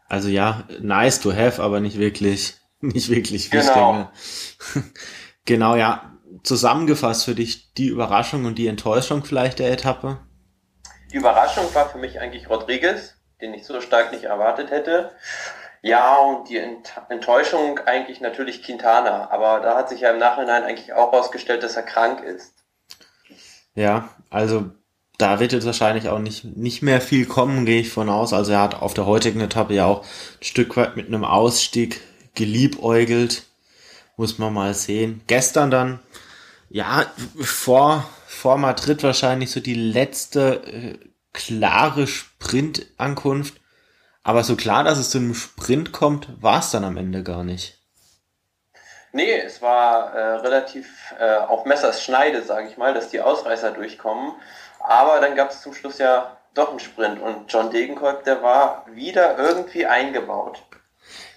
Also 0.07 0.29
ja, 0.29 0.63
nice 0.79 1.19
to 1.19 1.33
have, 1.33 1.59
aber 1.59 1.79
nicht 1.79 1.97
wirklich, 1.97 2.57
nicht 2.79 3.09
wirklich 3.09 3.51
wichtig. 3.51 3.73
Genau. 3.73 4.11
genau, 5.45 5.75
ja. 5.75 6.11
Zusammengefasst 6.43 7.25
für 7.25 7.33
dich 7.33 7.73
die 7.73 7.87
Überraschung 7.87 8.45
und 8.45 8.59
die 8.59 8.67
Enttäuschung 8.67 9.23
vielleicht 9.23 9.57
der 9.57 9.71
Etappe? 9.71 10.19
Die 11.11 11.15
Überraschung 11.15 11.73
war 11.73 11.89
für 11.89 11.97
mich 11.97 12.19
eigentlich 12.19 12.49
Rodriguez, 12.49 13.14
den 13.41 13.53
ich 13.53 13.65
so 13.65 13.81
stark 13.81 14.11
nicht 14.11 14.25
erwartet 14.25 14.71
hätte. 14.71 15.11
Ja, 15.81 16.17
und 16.17 16.49
die 16.49 16.59
Enttäuschung 17.09 17.79
eigentlich 17.85 18.19
natürlich 18.19 18.63
Quintana, 18.63 19.29
aber 19.29 19.59
da 19.59 19.77
hat 19.77 19.89
sich 19.89 20.01
ja 20.01 20.11
im 20.11 20.17
Nachhinein 20.17 20.63
eigentlich 20.63 20.93
auch 20.93 21.11
herausgestellt, 21.11 21.61
dass 21.61 21.75
er 21.75 21.83
krank 21.83 22.23
ist. 22.23 22.53
Ja, 23.75 24.09
also 24.31 24.71
da 25.17 25.39
wird 25.39 25.53
jetzt 25.53 25.65
wahrscheinlich 25.65 26.09
auch 26.09 26.19
nicht, 26.19 26.43
nicht 26.57 26.81
mehr 26.81 27.01
viel 27.01 27.25
kommen, 27.25 27.65
gehe 27.65 27.81
ich 27.81 27.89
von 27.89 28.09
aus. 28.09 28.33
Also 28.33 28.53
er 28.53 28.61
hat 28.61 28.81
auf 28.81 28.93
der 28.93 29.05
heutigen 29.05 29.41
Etappe 29.41 29.73
ja 29.73 29.85
auch 29.85 30.01
ein 30.01 30.43
Stück 30.43 30.75
weit 30.75 30.95
mit 30.95 31.07
einem 31.07 31.23
Ausstieg 31.23 32.01
geliebäugelt. 32.33 33.43
Muss 34.17 34.39
man 34.39 34.53
mal 34.53 34.73
sehen. 34.73 35.21
Gestern 35.27 35.71
dann, 35.71 35.99
ja, 36.69 37.05
vor, 37.39 38.09
vor 38.25 38.57
Madrid 38.57 39.03
wahrscheinlich 39.03 39.51
so 39.51 39.59
die 39.59 39.75
letzte 39.75 40.63
äh, 40.65 40.97
klare 41.35 42.07
Sprintankunft. 42.07 43.61
Aber 44.23 44.43
so 44.43 44.55
klar, 44.55 44.83
dass 44.83 44.97
es 44.97 45.11
zu 45.11 45.19
einem 45.19 45.35
Sprint 45.35 45.91
kommt, 45.91 46.41
war 46.41 46.59
es 46.59 46.71
dann 46.71 46.83
am 46.83 46.97
Ende 46.97 47.21
gar 47.21 47.43
nicht. 47.43 47.79
Nee, 49.11 49.39
es 49.39 49.61
war 49.61 50.13
äh, 50.13 50.35
relativ 50.37 50.87
äh, 51.19 51.37
auf 51.37 51.65
Messers 51.65 52.03
Schneide, 52.03 52.41
sage 52.43 52.67
ich 52.67 52.77
mal, 52.77 52.93
dass 52.93 53.09
die 53.09 53.21
Ausreißer 53.21 53.71
durchkommen. 53.71 54.33
Aber 54.79 55.21
dann 55.21 55.35
gab 55.35 55.51
es 55.51 55.61
zum 55.61 55.73
Schluss 55.73 55.99
ja 55.99 56.35
doch 56.53 56.71
einen 56.71 56.79
Sprint 56.79 57.21
und 57.21 57.51
John 57.51 57.71
Degenkolb, 57.71 58.23
der 58.23 58.41
war 58.41 58.85
wieder 58.93 59.37
irgendwie 59.37 59.85
eingebaut. 59.85 60.63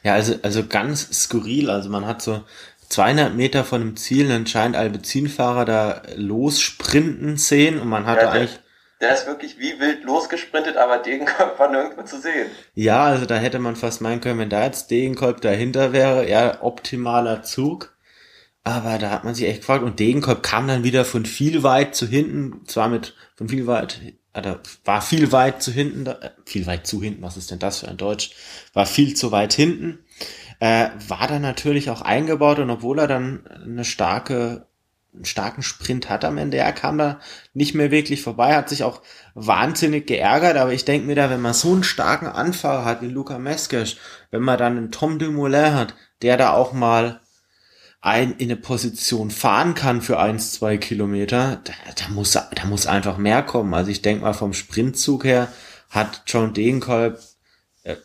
Ja, 0.02 0.14
also, 0.14 0.34
also 0.42 0.66
ganz 0.66 1.08
skurril. 1.12 1.70
Also 1.70 1.90
man 1.90 2.06
hat 2.06 2.22
so 2.22 2.42
200 2.88 3.34
Meter 3.34 3.64
von 3.64 3.80
dem 3.80 3.96
Ziel 3.96 4.30
einen 4.30 4.46
scheint 4.46 4.76
Albezinfahrer 4.76 5.64
da 5.64 6.02
lossprinten 6.16 7.36
sehen 7.36 7.80
und 7.80 7.88
man 7.88 8.06
hatte 8.06 8.24
ja, 8.24 8.30
eigentlich... 8.30 8.60
Der 9.00 9.14
ist 9.14 9.26
wirklich 9.26 9.58
wie 9.58 9.78
wild 9.78 10.02
losgesprintet, 10.02 10.76
aber 10.76 10.98
Degenkolb 10.98 11.58
war 11.58 11.70
nirgendwo 11.70 12.02
zu 12.02 12.20
sehen. 12.20 12.50
Ja, 12.74 13.04
also 13.04 13.26
da 13.26 13.36
hätte 13.36 13.58
man 13.58 13.76
fast 13.76 14.00
meinen 14.00 14.20
können, 14.20 14.40
wenn 14.40 14.50
da 14.50 14.64
jetzt 14.64 14.90
Degenkolb 14.90 15.40
dahinter 15.40 15.92
wäre, 15.92 16.28
ja, 16.28 16.62
optimaler 16.62 17.42
Zug. 17.42 17.96
Aber 18.64 18.98
da 18.98 19.10
hat 19.10 19.24
man 19.24 19.34
sich 19.34 19.46
echt 19.46 19.60
gefragt 19.60 19.82
und 19.82 19.98
Degenkolb 19.98 20.42
kam 20.42 20.68
dann 20.68 20.84
wieder 20.84 21.04
von 21.06 21.24
viel 21.24 21.62
weit 21.62 21.94
zu 21.94 22.06
hinten, 22.06 22.66
zwar 22.66 22.88
mit 22.88 23.14
von 23.34 23.48
viel 23.48 23.66
weit, 23.66 24.00
also 24.34 24.56
war 24.84 25.00
viel 25.00 25.32
weit 25.32 25.62
zu 25.62 25.72
hinten, 25.72 26.06
äh, 26.06 26.30
viel 26.44 26.66
weit 26.66 26.86
zu 26.86 27.00
hinten, 27.02 27.22
was 27.22 27.38
ist 27.38 27.50
denn 27.50 27.60
das 27.60 27.78
für 27.78 27.88
ein 27.88 27.96
Deutsch? 27.96 28.32
War 28.74 28.84
viel 28.84 29.14
zu 29.14 29.32
weit 29.32 29.54
hinten, 29.54 30.00
äh, 30.60 30.90
war 31.06 31.26
dann 31.28 31.40
natürlich 31.40 31.88
auch 31.88 32.02
eingebaut 32.02 32.58
und 32.58 32.68
obwohl 32.68 32.98
er 32.98 33.06
dann 33.06 33.46
eine 33.46 33.86
starke, 33.86 34.66
einen 35.14 35.24
starken 35.24 35.62
Sprint 35.62 36.08
hat 36.08 36.24
am 36.24 36.38
Ende, 36.38 36.58
er 36.58 36.72
kam 36.72 36.98
da 36.98 37.20
nicht 37.54 37.74
mehr 37.74 37.90
wirklich 37.90 38.22
vorbei, 38.22 38.54
hat 38.54 38.68
sich 38.68 38.84
auch 38.84 39.02
wahnsinnig 39.34 40.06
geärgert, 40.06 40.56
aber 40.56 40.72
ich 40.72 40.84
denke 40.84 41.06
mir 41.06 41.16
da, 41.16 41.30
wenn 41.30 41.40
man 41.40 41.54
so 41.54 41.72
einen 41.72 41.84
starken 41.84 42.26
Anfahrer 42.26 42.84
hat 42.84 43.02
wie 43.02 43.08
Luca 43.08 43.38
Meskes, 43.38 43.96
wenn 44.30 44.42
man 44.42 44.58
dann 44.58 44.76
einen 44.76 44.92
Tom 44.92 45.18
Dumoulin 45.18 45.74
hat, 45.74 45.94
der 46.22 46.36
da 46.36 46.52
auch 46.52 46.72
mal 46.72 47.20
ein, 48.00 48.32
in 48.36 48.50
eine 48.50 48.56
Position 48.56 49.30
fahren 49.30 49.74
kann 49.74 50.02
für 50.02 50.18
eins, 50.18 50.52
zwei 50.52 50.76
Kilometer, 50.76 51.60
da, 51.64 51.72
da, 51.96 52.08
muss, 52.10 52.32
da 52.32 52.64
muss 52.66 52.86
einfach 52.86 53.18
mehr 53.18 53.42
kommen. 53.42 53.74
Also 53.74 53.90
ich 53.90 54.02
denke 54.02 54.22
mal 54.22 54.34
vom 54.34 54.52
Sprintzug 54.52 55.24
her 55.24 55.48
hat 55.90 56.22
John 56.26 56.54
Degenkolb 56.54 57.20
äh, 57.82 57.96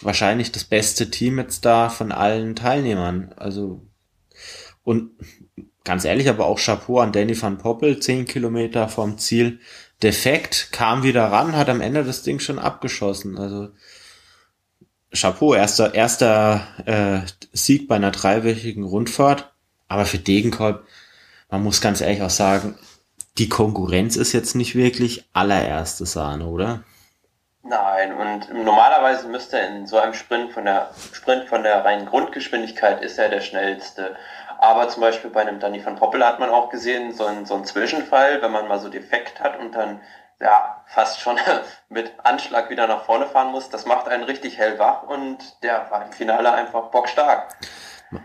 wahrscheinlich 0.00 0.52
das 0.52 0.64
beste 0.64 1.10
Team 1.10 1.38
jetzt 1.38 1.64
da 1.64 1.88
von 1.88 2.12
allen 2.12 2.54
Teilnehmern. 2.54 3.34
Also 3.36 3.82
und 4.84 5.10
ganz 5.84 6.04
ehrlich, 6.04 6.28
aber 6.28 6.46
auch 6.46 6.58
Chapeau 6.58 7.00
an 7.00 7.12
Danny 7.12 7.40
van 7.40 7.58
Poppel, 7.58 8.00
zehn 8.00 8.26
Kilometer 8.26 8.88
vom 8.88 9.18
Ziel 9.18 9.60
defekt, 10.02 10.68
kam 10.72 11.02
wieder 11.02 11.24
ran, 11.24 11.56
hat 11.56 11.68
am 11.68 11.80
Ende 11.80 12.04
das 12.04 12.22
Ding 12.22 12.40
schon 12.40 12.58
abgeschossen. 12.58 13.38
Also 13.38 13.70
Chapeau, 15.12 15.54
erster, 15.54 15.94
erster 15.94 16.66
äh, 16.86 17.20
Sieg 17.52 17.88
bei 17.88 17.96
einer 17.96 18.10
dreiwöchigen 18.10 18.84
Rundfahrt. 18.84 19.52
Aber 19.88 20.06
für 20.06 20.18
Degenkolb, 20.18 20.84
man 21.50 21.62
muss 21.62 21.80
ganz 21.80 22.00
ehrlich 22.00 22.22
auch 22.22 22.30
sagen, 22.30 22.78
die 23.38 23.48
Konkurrenz 23.48 24.16
ist 24.16 24.32
jetzt 24.32 24.54
nicht 24.54 24.74
wirklich 24.74 25.24
allererste 25.32 26.06
Sahne, 26.06 26.46
oder? 26.46 26.84
Nein, 27.64 28.12
und 28.12 28.64
normalerweise 28.64 29.28
müsste 29.28 29.56
in 29.58 29.86
so 29.86 29.98
einem 29.98 30.14
Sprint 30.14 30.52
von 30.52 30.64
der 30.64 30.90
Sprint 31.12 31.48
von 31.48 31.62
der 31.62 31.84
reinen 31.84 32.06
Grundgeschwindigkeit 32.06 33.02
ist 33.02 33.18
er 33.18 33.28
der 33.28 33.40
schnellste. 33.40 34.16
Aber 34.62 34.88
zum 34.88 35.00
Beispiel 35.00 35.28
bei 35.28 35.40
einem 35.40 35.58
Danny 35.58 35.84
van 35.84 35.96
Poppel 35.96 36.24
hat 36.24 36.38
man 36.38 36.48
auch 36.48 36.70
gesehen, 36.70 37.12
so 37.12 37.26
ein, 37.26 37.46
so 37.46 37.56
ein 37.56 37.64
Zwischenfall, 37.64 38.40
wenn 38.42 38.52
man 38.52 38.68
mal 38.68 38.78
so 38.78 38.88
defekt 38.88 39.40
hat 39.40 39.58
und 39.58 39.74
dann 39.74 40.00
ja, 40.40 40.84
fast 40.86 41.20
schon 41.20 41.36
mit 41.88 42.12
Anschlag 42.22 42.70
wieder 42.70 42.86
nach 42.86 43.04
vorne 43.04 43.26
fahren 43.26 43.50
muss, 43.50 43.70
das 43.70 43.86
macht 43.86 44.06
einen 44.06 44.22
richtig 44.22 44.58
hellwach 44.58 45.02
und 45.02 45.38
der 45.64 45.90
war 45.90 46.06
im 46.06 46.12
Finale 46.12 46.52
einfach 46.52 46.92
bockstark. 46.92 47.56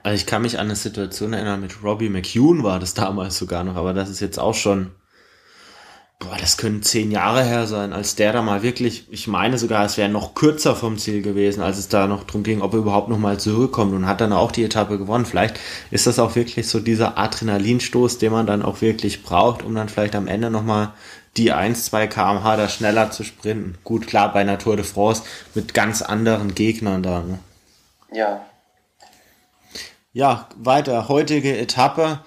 Also 0.04 0.16
ich 0.16 0.28
kann 0.28 0.44
mich 0.44 0.60
an 0.60 0.68
eine 0.68 0.76
Situation 0.76 1.34
erinnern, 1.34 1.60
mit 1.60 1.84
Robbie 1.84 2.10
McEwen 2.10 2.64
war 2.64 2.78
das 2.78 2.94
damals 2.94 3.40
sogar 3.40 3.64
noch, 3.64 3.76
aber 3.76 3.96
das 3.96 4.08
ist 4.08 4.20
jetzt 4.20 4.38
auch 4.38 4.54
schon, 4.54 4.94
boah, 6.20 6.38
das 6.40 6.58
können 6.58 6.82
zehn 6.82 7.12
Jahre 7.12 7.44
her 7.44 7.68
sein, 7.68 7.94
als 7.94 8.16
der 8.16 8.34
da 8.34 8.42
mal 8.42 8.64
wirklich, 8.64 9.08
ich 9.12 9.28
meine 9.28 9.58
sogar, 9.58 9.86
es 9.86 9.98
wäre 9.98 10.10
noch 10.10 10.34
kürzer 10.34 10.76
vom 10.76 10.98
Ziel 10.98 11.22
gewesen, 11.22 11.62
als 11.62 11.78
es 11.78 11.90
da 11.90 12.08
noch 12.08 12.24
drum 12.24 12.44
ging, 12.44 12.62
ob 12.62 12.74
er 12.74 12.80
überhaupt 12.80 13.10
noch 13.10 13.20
mal 13.20 13.40
zurückkommt 13.40 13.94
und 13.94 14.08
hat 14.08 14.22
dann 14.22 14.34
auch 14.34 14.52
die 14.52 14.64
Etappe 14.64 14.98
gewonnen. 14.98 15.26
Vielleicht 15.26 15.60
ist 15.92 16.08
das 16.08 16.18
auch 16.18 16.36
wirklich 16.36 16.68
so 16.68 16.80
dieser 16.80 17.18
Adrenalinstoß, 17.18 18.18
den 18.18 18.32
man 18.32 18.48
dann 18.48 18.64
auch 18.64 18.82
wirklich 18.82 19.24
braucht, 19.24 19.64
um 19.64 19.76
dann 19.76 19.90
vielleicht 19.90 20.16
am 20.16 20.28
Ende 20.28 20.50
noch 20.50 20.64
mal 20.64 20.94
die 21.38 21.52
1, 21.52 21.86
2 21.86 22.08
kmh 22.08 22.58
da 22.58 22.68
schneller 22.68 23.12
zu 23.12 23.24
sprinten. 23.24 23.78
Gut, 23.84 24.08
klar, 24.08 24.34
bei 24.34 24.42
einer 24.42 24.58
Tour 24.58 24.76
de 24.76 24.86
France 24.86 25.22
mit 25.54 25.76
ganz 25.76 26.02
anderen 26.02 26.56
Gegnern 26.56 27.04
da. 27.04 27.22
Ne? 27.22 27.38
Ja. 28.12 28.46
Ja, 30.14 30.50
weiter. 30.56 31.10
Heutige 31.10 31.56
Etappe. 31.56 32.22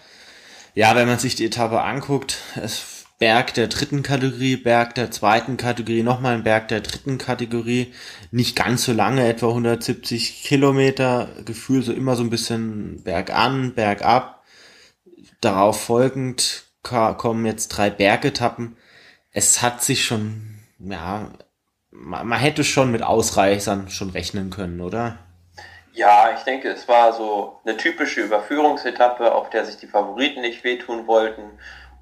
Ja, 0.75 0.95
wenn 0.95 1.09
man 1.09 1.19
sich 1.19 1.35
die 1.35 1.47
Etappe 1.47 1.81
anguckt, 1.81 2.39
es 2.55 3.00
Berg 3.21 3.53
der 3.53 3.69
dritten 3.69 4.03
Kategorie, 4.03 4.57
Berg 4.57 4.95
der 4.95 5.11
zweiten 5.11 5.59
Kategorie, 5.59 6.03
nochmal 6.03 6.37
ein 6.37 6.43
Berg 6.43 6.69
der 6.69 6.81
dritten 6.81 7.19
Kategorie. 7.19 7.93
Nicht 8.31 8.57
ganz 8.57 8.85
so 8.85 8.95
lange, 8.95 9.29
etwa 9.29 9.49
170 9.49 10.43
Kilometer. 10.43 11.29
Gefühl 11.45 11.83
so 11.83 11.93
immer 11.93 12.17
so 12.17 12.23
ein 12.23 12.31
bisschen 12.31 13.05
bergan, 13.05 13.75
bergab. 13.75 14.43
Darauf 15.43 15.83
folgend 15.83 16.65
kommen 16.83 17.45
jetzt 17.45 17.69
drei 17.69 17.91
Bergetappen. 17.91 18.79
Es 19.33 19.61
hat 19.61 19.83
sich 19.83 20.07
schon, 20.07 20.59
ja, 20.79 21.31
man, 21.91 22.27
man 22.27 22.39
hätte 22.39 22.65
schon 22.65 22.91
mit 22.91 23.03
Ausreißern 23.03 23.91
schon 23.91 24.09
rechnen 24.09 24.49
können, 24.49 24.81
oder? 24.81 25.19
Ja, 25.93 26.33
ich 26.35 26.45
denke, 26.45 26.71
es 26.71 26.89
war 26.89 27.13
so 27.13 27.61
eine 27.67 27.77
typische 27.77 28.23
Überführungsetappe, 28.23 29.35
auf 29.35 29.51
der 29.51 29.67
sich 29.67 29.77
die 29.77 29.89
Favoriten 29.89 30.41
nicht 30.41 30.65
wehtun 30.65 31.07
wollten. 31.07 31.43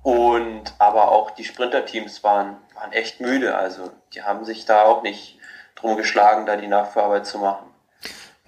Und 0.02 0.74
aber 0.78 1.10
auch 1.10 1.32
die 1.32 1.44
Sprinterteams 1.44 2.22
waren, 2.24 2.56
waren 2.74 2.92
echt 2.92 3.20
müde. 3.20 3.56
Also 3.56 3.90
die 4.14 4.22
haben 4.22 4.44
sich 4.44 4.64
da 4.64 4.84
auch 4.84 5.02
nicht 5.02 5.38
drum 5.74 5.96
geschlagen, 5.96 6.46
da 6.46 6.56
die 6.56 6.66
Nachführarbeit 6.66 7.26
zu 7.26 7.38
machen. 7.38 7.66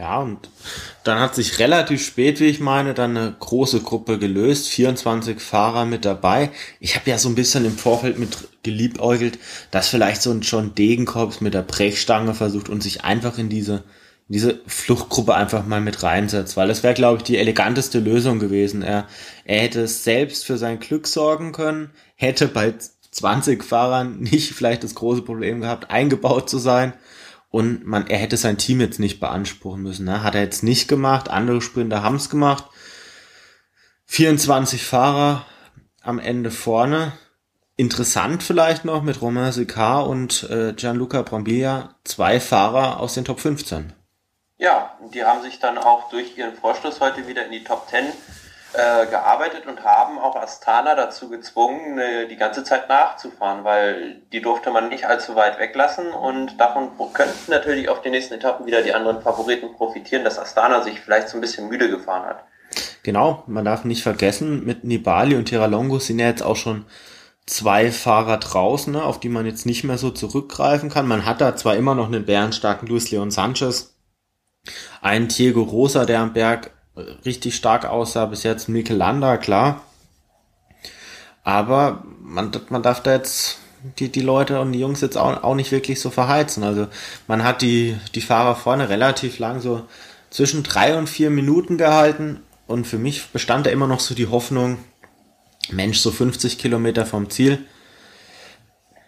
Ja, 0.00 0.18
und 0.20 0.48
dann 1.04 1.20
hat 1.20 1.34
sich 1.34 1.58
relativ 1.58 2.02
spät, 2.02 2.40
wie 2.40 2.46
ich 2.46 2.58
meine, 2.58 2.94
dann 2.94 3.14
eine 3.14 3.36
große 3.38 3.82
Gruppe 3.82 4.18
gelöst, 4.18 4.68
24 4.68 5.40
Fahrer 5.40 5.84
mit 5.84 6.06
dabei. 6.06 6.52
Ich 6.78 6.96
habe 6.96 7.10
ja 7.10 7.18
so 7.18 7.28
ein 7.28 7.34
bisschen 7.34 7.66
im 7.66 7.76
Vorfeld 7.76 8.18
mit 8.18 8.48
geliebäugelt, 8.62 9.38
dass 9.70 9.88
vielleicht 9.88 10.22
so 10.22 10.30
ein 10.30 10.40
John 10.40 10.74
Degenkorps 10.74 11.42
mit 11.42 11.52
der 11.52 11.60
Brechstange 11.60 12.32
versucht 12.32 12.70
und 12.70 12.82
sich 12.82 13.04
einfach 13.04 13.36
in 13.36 13.50
diese 13.50 13.84
diese 14.32 14.60
Fluchtgruppe 14.64 15.34
einfach 15.34 15.66
mal 15.66 15.80
mit 15.80 16.04
reinsetzt, 16.04 16.56
weil 16.56 16.68
das 16.68 16.84
wäre, 16.84 16.94
glaube 16.94 17.18
ich, 17.18 17.24
die 17.24 17.36
eleganteste 17.36 17.98
Lösung 17.98 18.38
gewesen. 18.38 18.82
Er, 18.82 19.08
er 19.44 19.62
hätte 19.62 19.88
selbst 19.88 20.44
für 20.46 20.56
sein 20.56 20.78
Glück 20.78 21.08
sorgen 21.08 21.50
können, 21.50 21.90
hätte 22.14 22.46
bei 22.46 22.74
20 23.10 23.64
Fahrern 23.64 24.20
nicht 24.20 24.52
vielleicht 24.52 24.84
das 24.84 24.94
große 24.94 25.22
Problem 25.22 25.60
gehabt, 25.60 25.90
eingebaut 25.90 26.48
zu 26.48 26.58
sein. 26.58 26.92
Und 27.48 27.84
man, 27.84 28.06
er 28.06 28.18
hätte 28.18 28.36
sein 28.36 28.56
Team 28.56 28.80
jetzt 28.80 29.00
nicht 29.00 29.18
beanspruchen 29.18 29.82
müssen. 29.82 30.04
Ne? 30.04 30.22
Hat 30.22 30.36
er 30.36 30.42
jetzt 30.42 30.62
nicht 30.62 30.86
gemacht, 30.86 31.28
andere 31.28 31.60
Sprinter 31.60 32.04
haben 32.04 32.14
es 32.14 32.30
gemacht. 32.30 32.66
24 34.06 34.84
Fahrer 34.84 35.44
am 36.02 36.20
Ende 36.20 36.52
vorne. 36.52 37.14
Interessant 37.74 38.44
vielleicht 38.44 38.84
noch 38.84 39.02
mit 39.02 39.20
Romain 39.20 39.50
Sicard 39.50 40.06
und 40.06 40.48
äh, 40.50 40.72
Gianluca 40.74 41.22
Brambilla, 41.22 41.96
zwei 42.04 42.38
Fahrer 42.38 43.00
aus 43.00 43.14
den 43.14 43.24
Top 43.24 43.40
15. 43.40 43.94
Ja, 44.60 44.94
die 45.14 45.24
haben 45.24 45.40
sich 45.40 45.58
dann 45.58 45.78
auch 45.78 46.10
durch 46.10 46.36
ihren 46.36 46.54
Vorstoß 46.54 47.00
heute 47.00 47.26
wieder 47.26 47.46
in 47.46 47.50
die 47.50 47.64
Top 47.64 47.88
10 47.88 48.04
äh, 48.74 49.06
gearbeitet 49.06 49.66
und 49.66 49.82
haben 49.84 50.18
auch 50.18 50.36
Astana 50.36 50.94
dazu 50.94 51.30
gezwungen, 51.30 51.98
äh, 51.98 52.28
die 52.28 52.36
ganze 52.36 52.62
Zeit 52.62 52.86
nachzufahren, 52.90 53.64
weil 53.64 54.20
die 54.32 54.42
durfte 54.42 54.70
man 54.70 54.90
nicht 54.90 55.06
allzu 55.06 55.34
weit 55.34 55.58
weglassen 55.58 56.12
und 56.12 56.60
davon 56.60 56.90
könnten 57.14 57.50
natürlich 57.50 57.88
auf 57.88 58.02
den 58.02 58.12
nächsten 58.12 58.34
Etappen 58.34 58.66
wieder 58.66 58.82
die 58.82 58.92
anderen 58.92 59.22
Favoriten 59.22 59.72
profitieren, 59.72 60.24
dass 60.24 60.38
Astana 60.38 60.82
sich 60.82 61.00
vielleicht 61.00 61.30
so 61.30 61.38
ein 61.38 61.40
bisschen 61.40 61.70
müde 61.70 61.88
gefahren 61.88 62.26
hat. 62.26 62.44
Genau, 63.02 63.42
man 63.46 63.64
darf 63.64 63.84
nicht 63.84 64.02
vergessen, 64.02 64.66
mit 64.66 64.84
Nibali 64.84 65.36
und 65.36 65.46
Tiralongo 65.46 65.98
sind 66.00 66.18
ja 66.18 66.26
jetzt 66.26 66.42
auch 66.42 66.56
schon 66.56 66.84
zwei 67.46 67.90
Fahrer 67.90 68.36
draußen, 68.36 68.92
ne, 68.92 69.02
auf 69.02 69.18
die 69.18 69.30
man 69.30 69.46
jetzt 69.46 69.64
nicht 69.64 69.84
mehr 69.84 69.96
so 69.96 70.10
zurückgreifen 70.10 70.90
kann. 70.90 71.08
Man 71.08 71.24
hat 71.24 71.40
da 71.40 71.56
zwar 71.56 71.76
immer 71.76 71.94
noch 71.94 72.08
einen 72.08 72.26
bärenstarken 72.26 72.86
Luis 72.86 73.10
Leon 73.10 73.30
Sanchez, 73.30 73.89
ein 75.00 75.28
Diego 75.28 75.62
Rosa, 75.62 76.04
der 76.04 76.20
am 76.20 76.32
Berg 76.32 76.70
richtig 77.24 77.54
stark 77.54 77.84
aussah, 77.84 78.26
bis 78.26 78.42
jetzt 78.42 78.68
Mikel 78.68 78.96
Landa, 78.96 79.36
klar. 79.36 79.82
Aber 81.42 82.04
man, 82.20 82.50
man 82.68 82.82
darf 82.82 83.02
da 83.02 83.12
jetzt 83.12 83.58
die, 83.98 84.10
die 84.10 84.20
Leute 84.20 84.60
und 84.60 84.72
die 84.72 84.80
Jungs 84.80 85.00
jetzt 85.00 85.16
auch, 85.16 85.42
auch 85.42 85.54
nicht 85.54 85.72
wirklich 85.72 86.00
so 86.00 86.10
verheizen. 86.10 86.62
Also 86.62 86.86
man 87.26 87.44
hat 87.44 87.62
die, 87.62 87.96
die 88.14 88.20
Fahrer 88.20 88.54
vorne 88.54 88.88
relativ 88.88 89.38
lang 89.38 89.60
so 89.60 89.86
zwischen 90.28 90.62
drei 90.62 90.96
und 90.96 91.08
vier 91.08 91.30
Minuten 91.30 91.78
gehalten. 91.78 92.40
Und 92.66 92.86
für 92.86 92.98
mich 92.98 93.28
bestand 93.28 93.66
da 93.66 93.70
immer 93.70 93.86
noch 93.86 94.00
so 94.00 94.14
die 94.14 94.28
Hoffnung, 94.28 94.78
Mensch, 95.70 95.98
so 95.98 96.10
50 96.10 96.58
Kilometer 96.58 97.06
vom 97.06 97.30
Ziel. 97.30 97.58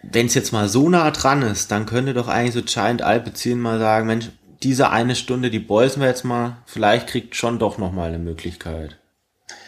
Wenn 0.01 0.25
es 0.25 0.33
jetzt 0.33 0.51
mal 0.51 0.67
so 0.67 0.89
nah 0.89 1.11
dran 1.11 1.43
ist, 1.43 1.71
dann 1.71 1.85
könnte 1.85 2.13
doch 2.13 2.27
eigentlich 2.27 2.53
so 2.53 2.61
Giant 2.61 3.01
Alpecin 3.01 3.59
mal 3.59 3.79
sagen, 3.79 4.07
Mensch, 4.07 4.29
diese 4.63 4.89
eine 4.89 5.15
Stunde, 5.15 5.49
die 5.49 5.59
bolzen 5.59 6.01
wir 6.01 6.09
jetzt 6.09 6.23
mal, 6.23 6.57
vielleicht 6.65 7.07
kriegt 7.07 7.35
schon 7.35 7.59
doch 7.59 7.77
nochmal 7.77 8.09
eine 8.09 8.19
Möglichkeit. 8.19 8.97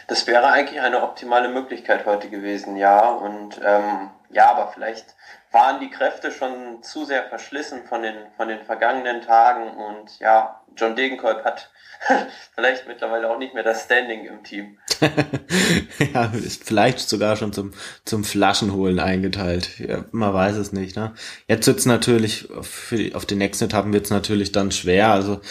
Das 0.07 0.27
wäre 0.27 0.47
eigentlich 0.47 0.81
eine 0.81 1.01
optimale 1.01 1.49
Möglichkeit 1.49 2.05
heute 2.05 2.29
gewesen, 2.29 2.77
ja. 2.77 3.09
Und 3.09 3.59
ähm, 3.63 4.11
ja, 4.29 4.51
aber 4.51 4.71
vielleicht 4.71 5.15
waren 5.51 5.79
die 5.79 5.89
Kräfte 5.89 6.31
schon 6.31 6.83
zu 6.83 7.05
sehr 7.05 7.23
verschlissen 7.23 7.85
von 7.85 8.03
den, 8.03 8.15
von 8.35 8.47
den 8.47 8.63
vergangenen 8.63 9.21
Tagen 9.21 9.69
und 9.77 10.19
ja, 10.19 10.61
John 10.75 10.95
Degenkolb 10.95 11.45
hat 11.45 11.71
vielleicht 12.55 12.87
mittlerweile 12.87 13.29
auch 13.29 13.37
nicht 13.37 13.53
mehr 13.53 13.63
das 13.63 13.83
Standing 13.85 14.25
im 14.25 14.43
Team. 14.43 14.77
ja, 16.13 16.25
ist 16.25 16.63
vielleicht 16.63 16.99
sogar 16.99 17.35
schon 17.35 17.53
zum, 17.53 17.71
zum 18.05 18.23
Flaschenholen 18.23 18.99
eingeteilt. 18.99 19.79
Ja, 19.79 20.05
man 20.11 20.33
weiß 20.33 20.57
es 20.57 20.71
nicht. 20.71 20.95
Ne? 20.95 21.13
Jetzt 21.47 21.67
wird's 21.67 21.85
natürlich, 21.85 22.47
für 22.61 23.15
auf 23.15 23.25
den 23.25 23.39
nächsten 23.39 23.65
Etappen 23.65 23.93
wird's 23.93 24.09
natürlich 24.09 24.51
dann 24.51 24.71
schwer. 24.71 25.09
Also 25.09 25.41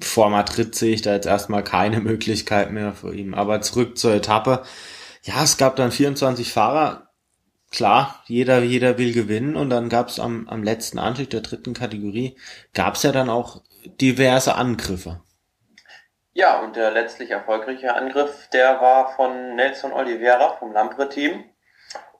vor 0.00 0.30
Madrid 0.30 0.74
sehe 0.74 0.94
ich 0.94 1.02
da 1.02 1.14
jetzt 1.14 1.26
erstmal 1.26 1.64
keine 1.64 2.00
Möglichkeit 2.00 2.72
mehr 2.72 2.92
für 2.92 3.14
ihn. 3.14 3.34
Aber 3.34 3.60
zurück 3.60 3.96
zur 3.96 4.14
Etappe. 4.14 4.62
Ja, 5.22 5.42
es 5.44 5.56
gab 5.56 5.76
dann 5.76 5.92
24 5.92 6.52
Fahrer. 6.52 7.08
Klar, 7.70 8.22
jeder, 8.26 8.62
jeder 8.62 8.98
will 8.98 9.14
gewinnen 9.14 9.56
und 9.56 9.70
dann 9.70 9.88
gab's 9.88 10.20
am, 10.20 10.46
am 10.46 10.62
letzten 10.62 10.98
Anstieg 10.98 11.30
der 11.30 11.40
dritten 11.40 11.72
Kategorie, 11.72 12.36
gab's 12.74 13.02
ja 13.02 13.12
dann 13.12 13.30
auch 13.30 13.62
diverse 13.98 14.56
Angriffe. 14.56 15.22
Ja, 16.34 16.60
und 16.60 16.76
der 16.76 16.90
letztlich 16.90 17.30
erfolgreiche 17.30 17.94
Angriff, 17.94 18.48
der 18.52 18.80
war 18.80 19.14
von 19.14 19.54
Nelson 19.54 19.92
Oliveira 19.92 20.56
vom 20.58 20.72
Lampre-Team. 20.72 21.44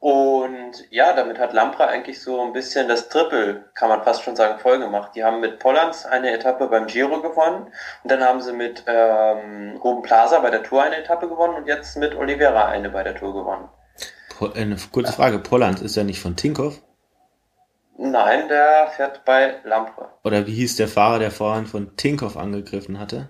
Und 0.01 0.73
ja, 0.91 1.13
damit 1.15 1.39
hat 1.39 1.53
Lampre 1.53 1.87
eigentlich 1.87 2.21
so 2.21 2.43
ein 2.43 2.53
bisschen 2.53 2.89
das 2.89 3.09
Triple, 3.09 3.67
kann 3.75 3.89
man 3.89 4.03
fast 4.03 4.23
schon 4.23 4.35
sagen, 4.35 4.59
voll 4.59 4.81
gemacht. 4.81 5.13
Die 5.15 5.23
haben 5.23 5.39
mit 5.39 5.61
Pollands 5.61 6.05
eine 6.05 6.33
Etappe 6.33 6.67
beim 6.67 6.89
Giro 6.89 7.23
gewonnen 7.23 7.73
und 8.03 8.11
dann 8.11 8.21
haben 8.21 8.41
sie 8.41 8.53
mit 8.53 8.83
ähm, 8.89 9.77
Ruben 9.83 10.03
Plaza 10.03 10.41
bei 10.41 10.51
der 10.51 10.65
Tour 10.65 10.83
eine 10.83 10.97
Etappe 10.97 11.29
gewonnen 11.29 11.55
und 11.55 11.69
jetzt 11.69 11.97
mit 11.97 12.17
Oliveira 12.17 12.67
eine 12.67 12.91
bei 12.91 13.05
der 13.05 13.15
Tour 13.15 13.33
gewonnen. 13.33 13.69
Eine 14.57 14.77
kurze 14.91 15.13
Frage, 15.13 15.39
Pollands 15.39 15.83
ist 15.83 15.95
ja 15.95 16.03
nicht 16.03 16.21
von 16.21 16.35
Tinkoff? 16.35 16.83
Nein, 17.97 18.49
der 18.49 18.89
fährt 18.89 19.25
bei 19.25 19.61
Lampre. 19.63 20.09
Oder 20.25 20.49
wie 20.49 20.55
hieß 20.55 20.75
der 20.75 20.89
Fahrer, 20.89 21.21
der 21.21 21.31
vorhin 21.31 21.67
von 21.67 21.97
Tinkoff 21.97 22.37
angegriffen 22.37 22.99
hatte? 22.99 23.29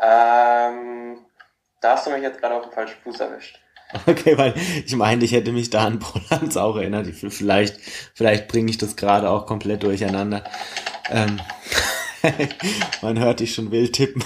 Ähm, 0.00 1.18
da 1.80 1.92
hast 1.92 2.06
du 2.06 2.10
mich 2.10 2.22
jetzt 2.22 2.40
gerade 2.40 2.54
auf 2.54 2.64
den 2.64 2.72
falschen 2.72 2.96
Fuß 3.02 3.20
erwischt. 3.20 3.60
Okay, 4.06 4.36
weil 4.36 4.54
ich 4.84 4.94
meine, 4.96 5.24
ich 5.24 5.32
hätte 5.32 5.50
mich 5.50 5.70
da 5.70 5.86
an 5.86 5.98
Polans 5.98 6.58
auch 6.58 6.76
erinnert. 6.76 7.06
Vielleicht, 7.06 7.80
vielleicht 8.14 8.46
bringe 8.48 8.70
ich 8.70 8.76
das 8.76 8.96
gerade 8.96 9.30
auch 9.30 9.46
komplett 9.46 9.82
durcheinander. 9.82 10.44
Ähm, 11.10 11.40
man 13.02 13.18
hört 13.18 13.40
dich 13.40 13.54
schon 13.54 13.70
wild 13.70 13.94
tippen. 13.94 14.22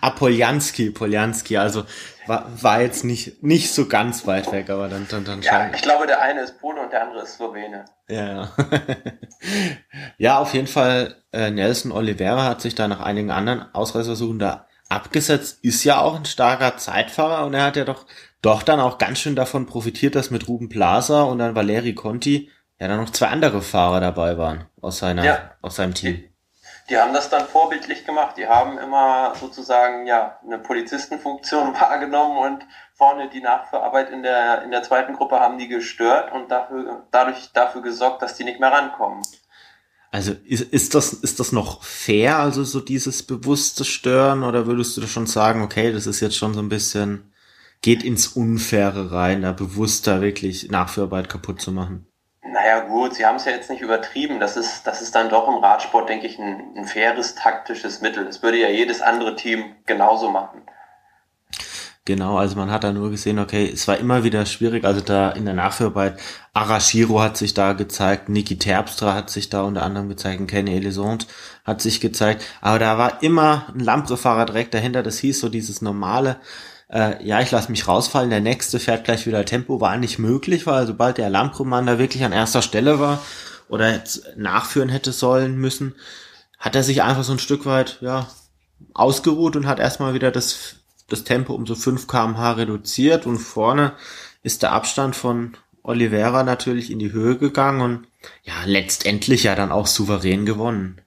Ah, 0.00 0.10
Poljanski, 0.10 0.94
also 1.58 1.84
war, 2.26 2.46
war 2.62 2.80
jetzt 2.80 3.04
nicht, 3.04 3.42
nicht 3.42 3.72
so 3.72 3.86
ganz 3.86 4.26
weit 4.26 4.50
weg, 4.52 4.70
aber 4.70 4.88
dann, 4.88 5.06
dann, 5.10 5.24
dann 5.24 5.42
Ja, 5.42 5.70
ich 5.74 5.82
glaube, 5.82 6.06
der 6.06 6.22
eine 6.22 6.42
ist 6.42 6.58
Pole 6.60 6.80
und 6.80 6.92
der 6.92 7.02
andere 7.02 7.24
ist 7.24 7.34
Slowene. 7.34 7.84
Ja, 8.08 8.26
ja. 8.26 8.48
ja, 10.18 10.38
auf 10.38 10.54
jeden 10.54 10.68
Fall, 10.68 11.16
äh, 11.32 11.50
Nelson 11.50 11.92
Oliveira 11.92 12.44
hat 12.44 12.62
sich 12.62 12.74
da 12.74 12.88
nach 12.88 13.00
einigen 13.00 13.30
anderen 13.30 13.74
Ausreißersuchen 13.74 14.38
da 14.38 14.66
abgesetzt, 14.92 15.58
ist 15.62 15.84
ja 15.84 16.00
auch 16.00 16.16
ein 16.16 16.24
starker 16.24 16.76
Zeitfahrer 16.76 17.46
und 17.46 17.54
er 17.54 17.64
hat 17.64 17.76
ja 17.76 17.84
doch, 17.84 18.06
doch 18.40 18.62
dann 18.62 18.80
auch 18.80 18.98
ganz 18.98 19.18
schön 19.18 19.36
davon 19.36 19.66
profitiert, 19.66 20.14
dass 20.14 20.30
mit 20.30 20.48
Ruben 20.48 20.68
Plaza 20.68 21.22
und 21.22 21.38
dann 21.38 21.54
Valeri 21.54 21.94
Conti 21.94 22.50
ja 22.82 22.88
dann 22.88 23.00
noch 23.00 23.10
zwei 23.10 23.28
andere 23.28 23.62
Fahrer 23.62 24.00
dabei 24.00 24.38
waren 24.38 24.66
aus 24.80 24.98
seiner, 24.98 25.24
ja. 25.24 25.52
aus 25.62 25.76
seinem 25.76 25.94
Team. 25.94 26.24
Die, 26.90 26.98
haben 26.98 27.14
das 27.14 27.30
dann 27.30 27.46
vorbildlich 27.46 28.04
gemacht. 28.04 28.36
Die 28.36 28.48
haben 28.48 28.76
immer 28.76 29.34
sozusagen, 29.36 30.06
ja, 30.06 30.38
eine 30.44 30.58
Polizistenfunktion 30.58 31.74
wahrgenommen 31.80 32.38
und 32.38 32.66
vorne 32.94 33.30
die 33.30 33.40
Nachverarbeit 33.40 34.10
in 34.10 34.22
der, 34.22 34.62
in 34.62 34.72
der 34.72 34.82
zweiten 34.82 35.14
Gruppe 35.14 35.38
haben 35.38 35.58
die 35.58 35.68
gestört 35.68 36.32
und 36.32 36.50
dafür, 36.50 37.06
dadurch 37.12 37.52
dafür 37.52 37.82
gesorgt, 37.82 38.20
dass 38.20 38.34
die 38.34 38.44
nicht 38.44 38.60
mehr 38.60 38.72
rankommen. 38.72 39.22
Also 40.12 40.32
ist, 40.44 40.60
ist 40.60 40.94
das 40.94 41.14
ist 41.14 41.40
das 41.40 41.52
noch 41.52 41.82
fair, 41.82 42.36
also 42.38 42.64
so 42.64 42.80
dieses 42.80 43.22
bewusste 43.22 43.84
Stören, 43.84 44.42
oder 44.44 44.66
würdest 44.66 44.96
du 44.96 45.06
schon 45.06 45.26
sagen, 45.26 45.62
okay, 45.62 45.90
das 45.90 46.06
ist 46.06 46.20
jetzt 46.20 46.36
schon 46.36 46.52
so 46.52 46.60
ein 46.60 46.68
bisschen 46.68 47.32
geht 47.80 48.04
ins 48.04 48.28
Unfaire 48.28 49.10
rein, 49.10 49.42
da 49.42 49.52
bewusster 49.52 50.20
wirklich 50.20 50.70
Nachführarbeit 50.70 51.28
kaputt 51.28 51.60
zu 51.60 51.72
machen? 51.72 52.06
Naja 52.44 52.80
gut, 52.80 53.14
sie 53.14 53.24
haben 53.26 53.36
es 53.36 53.46
ja 53.46 53.52
jetzt 53.52 53.70
nicht 53.70 53.80
übertrieben. 53.80 54.38
Das 54.38 54.56
ist, 54.56 54.86
das 54.86 55.02
ist 55.02 55.14
dann 55.14 55.30
doch 55.30 55.48
im 55.48 55.54
Radsport, 55.54 56.08
denke 56.08 56.26
ich, 56.26 56.38
ein, 56.38 56.74
ein 56.76 56.84
faires 56.84 57.34
taktisches 57.34 58.00
Mittel. 58.02 58.24
Das 58.24 58.42
würde 58.42 58.58
ja 58.58 58.68
jedes 58.68 59.00
andere 59.00 59.34
Team 59.34 59.76
genauso 59.86 60.30
machen. 60.30 60.62
Genau, 62.04 62.36
also 62.36 62.56
man 62.56 62.72
hat 62.72 62.82
da 62.82 62.92
nur 62.92 63.10
gesehen, 63.12 63.38
okay, 63.38 63.70
es 63.72 63.86
war 63.86 63.96
immer 63.96 64.24
wieder 64.24 64.44
schwierig, 64.44 64.84
also 64.84 65.00
da 65.00 65.30
in 65.30 65.44
der 65.44 65.54
Nachführarbeit, 65.54 66.18
Arashiro 66.52 67.20
hat 67.20 67.36
sich 67.36 67.54
da 67.54 67.74
gezeigt, 67.74 68.28
Niki 68.28 68.58
Terpstra 68.58 69.14
hat 69.14 69.30
sich 69.30 69.50
da 69.50 69.62
unter 69.62 69.84
anderem 69.84 70.08
gezeigt, 70.08 70.48
Kenny 70.48 70.74
Elisond 70.74 71.28
hat 71.64 71.80
sich 71.80 72.00
gezeigt, 72.00 72.44
aber 72.60 72.80
da 72.80 72.98
war 72.98 73.22
immer 73.22 73.66
ein 73.72 73.78
Lampre-Fahrer 73.78 74.46
direkt 74.46 74.74
dahinter, 74.74 75.04
das 75.04 75.20
hieß 75.20 75.38
so 75.38 75.48
dieses 75.48 75.80
normale, 75.80 76.40
äh, 76.90 77.24
ja, 77.24 77.40
ich 77.40 77.52
lasse 77.52 77.70
mich 77.70 77.86
rausfallen, 77.86 78.30
der 78.30 78.40
nächste 78.40 78.80
fährt 78.80 79.04
gleich 79.04 79.24
wieder 79.28 79.44
Tempo, 79.44 79.80
war 79.80 79.96
nicht 79.96 80.18
möglich, 80.18 80.66
weil 80.66 80.88
sobald 80.88 81.18
der 81.18 81.30
Lampre-Mann 81.30 81.86
da 81.86 82.00
wirklich 82.00 82.24
an 82.24 82.32
erster 82.32 82.62
Stelle 82.62 82.98
war 82.98 83.22
oder 83.68 83.92
jetzt 83.92 84.24
nachführen 84.36 84.88
hätte 84.88 85.12
sollen 85.12 85.56
müssen, 85.56 85.94
hat 86.58 86.74
er 86.74 86.82
sich 86.82 87.02
einfach 87.04 87.22
so 87.22 87.30
ein 87.30 87.38
Stück 87.38 87.64
weit, 87.64 87.98
ja, 88.00 88.26
ausgeruht 88.92 89.54
und 89.54 89.68
hat 89.68 89.78
erstmal 89.78 90.14
wieder 90.14 90.32
das 90.32 90.81
das 91.12 91.24
Tempo 91.24 91.54
um 91.54 91.66
so 91.66 91.74
5 91.74 92.06
kmh 92.06 92.52
reduziert 92.52 93.26
und 93.26 93.38
vorne 93.38 93.92
ist 94.42 94.62
der 94.62 94.72
Abstand 94.72 95.14
von 95.14 95.56
Oliveira 95.82 96.42
natürlich 96.42 96.90
in 96.90 96.98
die 96.98 97.12
Höhe 97.12 97.36
gegangen 97.36 97.80
und 97.80 98.06
ja, 98.42 98.54
letztendlich 98.64 99.44
ja 99.44 99.54
dann 99.54 99.72
auch 99.72 99.86
souverän 99.86 100.46
gewonnen. 100.46 101.00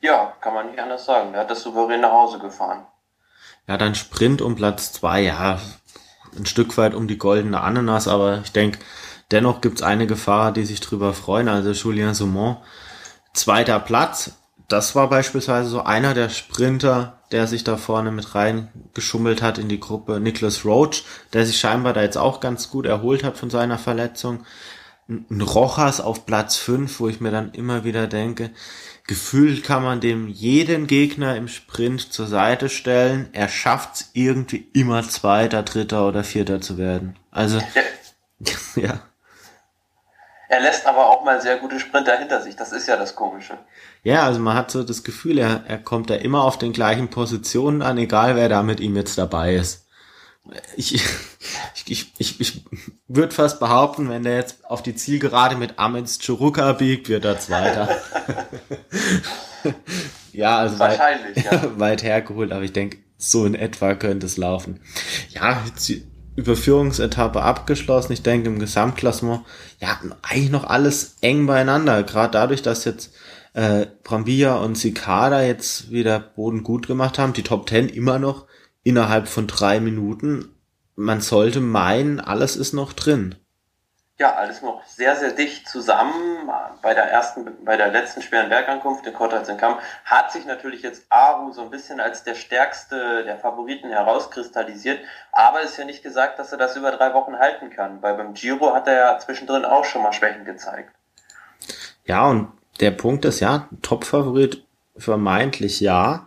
Ja, 0.00 0.34
kann 0.40 0.54
man 0.54 0.70
nicht 0.70 0.78
anders 0.78 1.04
sagen. 1.04 1.34
Er 1.34 1.40
hat 1.40 1.50
das 1.50 1.62
souverän 1.62 2.00
nach 2.00 2.12
Hause 2.12 2.38
gefahren. 2.38 2.86
Ja, 3.66 3.76
dann 3.76 3.94
Sprint 3.94 4.42
um 4.42 4.54
Platz 4.54 4.92
2, 4.92 5.22
ja, 5.22 5.60
ein 6.36 6.46
Stück 6.46 6.76
weit 6.76 6.94
um 6.94 7.08
die 7.08 7.18
goldene 7.18 7.60
Ananas, 7.60 8.08
aber 8.08 8.40
ich 8.44 8.52
denke, 8.52 8.78
dennoch 9.30 9.60
gibt's 9.60 9.82
einige 9.82 10.16
Fahrer, 10.16 10.52
die 10.52 10.64
sich 10.64 10.80
drüber 10.80 11.12
freuen. 11.12 11.48
Also 11.48 11.72
Julien 11.72 12.14
Saumont, 12.14 12.58
zweiter 13.32 13.80
Platz, 13.80 14.32
das 14.68 14.94
war 14.94 15.08
beispielsweise 15.08 15.68
so 15.68 15.82
einer 15.82 16.14
der 16.14 16.28
Sprinter, 16.28 17.20
der 17.30 17.46
sich 17.46 17.64
da 17.64 17.76
vorne 17.76 18.10
mit 18.10 18.34
reingeschummelt 18.34 19.42
hat 19.42 19.58
in 19.58 19.68
die 19.68 19.80
Gruppe. 19.80 20.20
Nicholas 20.20 20.64
Roach, 20.64 21.04
der 21.32 21.46
sich 21.46 21.58
scheinbar 21.58 21.92
da 21.92 22.02
jetzt 22.02 22.18
auch 22.18 22.40
ganz 22.40 22.70
gut 22.70 22.86
erholt 22.86 23.24
hat 23.24 23.36
von 23.36 23.50
seiner 23.50 23.78
Verletzung. 23.78 24.44
Ein 25.08 25.40
Rochas 25.40 26.00
auf 26.00 26.26
Platz 26.26 26.56
5, 26.56 26.98
wo 26.98 27.08
ich 27.08 27.20
mir 27.20 27.30
dann 27.30 27.52
immer 27.52 27.84
wieder 27.84 28.08
denke, 28.08 28.50
gefühlt 29.06 29.62
kann 29.62 29.84
man 29.84 30.00
dem 30.00 30.26
jeden 30.26 30.88
Gegner 30.88 31.36
im 31.36 31.46
Sprint 31.46 32.12
zur 32.12 32.26
Seite 32.26 32.68
stellen. 32.68 33.28
Er 33.32 33.48
schafft's 33.48 34.10
irgendwie 34.14 34.68
immer 34.72 35.08
Zweiter, 35.08 35.62
Dritter 35.62 36.08
oder 36.08 36.24
Vierter 36.24 36.60
zu 36.60 36.76
werden. 36.76 37.16
Also, 37.30 37.60
ja. 38.74 39.00
Er 40.48 40.60
lässt 40.60 40.86
aber 40.86 41.06
auch 41.06 41.24
mal 41.24 41.40
sehr 41.40 41.56
gute 41.56 41.80
Sprinter 41.80 42.18
hinter 42.18 42.40
sich. 42.40 42.56
Das 42.56 42.72
ist 42.72 42.86
ja 42.86 42.96
das 42.96 43.16
Komische. 43.16 43.58
Ja, 44.04 44.24
also 44.24 44.40
man 44.40 44.56
hat 44.56 44.70
so 44.70 44.84
das 44.84 45.02
Gefühl, 45.02 45.38
er, 45.38 45.64
er 45.66 45.78
kommt 45.78 46.10
da 46.10 46.14
immer 46.14 46.44
auf 46.44 46.58
den 46.58 46.72
gleichen 46.72 47.08
Positionen 47.08 47.82
an, 47.82 47.98
egal 47.98 48.36
wer 48.36 48.48
da 48.48 48.62
mit 48.62 48.80
ihm 48.80 48.94
jetzt 48.94 49.18
dabei 49.18 49.56
ist. 49.56 49.86
Ich, 50.76 50.94
ich, 50.94 51.02
ich, 51.86 52.12
ich, 52.18 52.40
ich 52.40 52.64
würde 53.08 53.34
fast 53.34 53.58
behaupten, 53.58 54.08
wenn 54.08 54.22
der 54.22 54.36
jetzt 54.36 54.64
auf 54.64 54.80
die 54.80 54.94
Zielgerade 54.94 55.56
mit 55.56 55.78
Amens 55.78 56.20
Churuka 56.20 56.72
biegt, 56.72 57.08
wird 57.08 57.24
er 57.24 57.40
Zweiter. 57.40 57.88
ja, 60.32 60.58
also 60.58 60.78
Wahrscheinlich, 60.78 61.44
weit, 61.44 61.52
ja. 61.52 61.62
weit 61.80 62.02
hergeholt, 62.04 62.52
aber 62.52 62.62
ich 62.62 62.72
denke, 62.72 62.98
so 63.18 63.44
in 63.44 63.56
etwa 63.56 63.94
könnte 63.94 64.26
es 64.26 64.36
laufen. 64.36 64.80
Ja, 65.30 65.64
Überführungsetappe 66.36 67.42
abgeschlossen. 67.42 68.12
Ich 68.12 68.22
denke, 68.22 68.48
im 68.48 68.58
Gesamtklassement, 68.58 69.42
ja, 69.80 69.98
eigentlich 70.22 70.50
noch 70.50 70.64
alles 70.64 71.16
eng 71.22 71.46
beieinander. 71.46 72.02
Gerade 72.02 72.32
dadurch, 72.32 72.62
dass 72.62 72.84
jetzt 72.84 73.12
äh, 73.54 73.86
Brambilla 74.04 74.56
und 74.56 74.76
Cicada 74.76 75.42
jetzt 75.42 75.90
wieder 75.90 76.20
Boden 76.20 76.62
gut 76.62 76.86
gemacht 76.86 77.18
haben. 77.18 77.32
Die 77.32 77.42
Top 77.42 77.68
10 77.68 77.88
immer 77.88 78.18
noch 78.18 78.46
innerhalb 78.82 79.28
von 79.28 79.46
drei 79.46 79.80
Minuten. 79.80 80.50
Man 80.94 81.20
sollte 81.20 81.60
meinen, 81.60 82.20
alles 82.20 82.56
ist 82.56 82.72
noch 82.74 82.92
drin. 82.92 83.34
Ja, 84.18 84.34
alles 84.34 84.62
noch 84.62 84.82
sehr, 84.86 85.14
sehr 85.16 85.32
dicht 85.32 85.68
zusammen. 85.68 86.50
Bei 86.80 86.94
der 86.94 87.04
ersten, 87.04 87.62
bei 87.66 87.76
der 87.76 87.88
letzten 87.88 88.22
schweren 88.22 88.48
Bergankunft 88.48 89.06
in 89.06 89.12
Kortazenkamp 89.12 89.78
hat 90.06 90.32
sich 90.32 90.46
natürlich 90.46 90.80
jetzt 90.80 91.04
Aru 91.10 91.52
so 91.52 91.60
ein 91.60 91.70
bisschen 91.70 92.00
als 92.00 92.24
der 92.24 92.34
stärkste 92.34 93.24
der 93.24 93.36
Favoriten 93.36 93.90
herauskristallisiert. 93.90 95.00
Aber 95.32 95.60
ist 95.60 95.76
ja 95.76 95.84
nicht 95.84 96.02
gesagt, 96.02 96.38
dass 96.38 96.50
er 96.50 96.56
das 96.56 96.76
über 96.76 96.92
drei 96.92 97.12
Wochen 97.12 97.38
halten 97.38 97.68
kann, 97.68 98.00
weil 98.00 98.14
beim 98.14 98.32
Giro 98.32 98.72
hat 98.72 98.86
er 98.86 98.94
ja 98.94 99.18
zwischendrin 99.18 99.66
auch 99.66 99.84
schon 99.84 100.02
mal 100.02 100.14
Schwächen 100.14 100.46
gezeigt. 100.46 100.94
Ja, 102.06 102.26
und 102.26 102.52
der 102.80 102.92
Punkt 102.92 103.26
ist 103.26 103.40
ja, 103.40 103.68
Top-Favorit 103.82 104.64
vermeintlich 104.96 105.80
ja. 105.80 106.25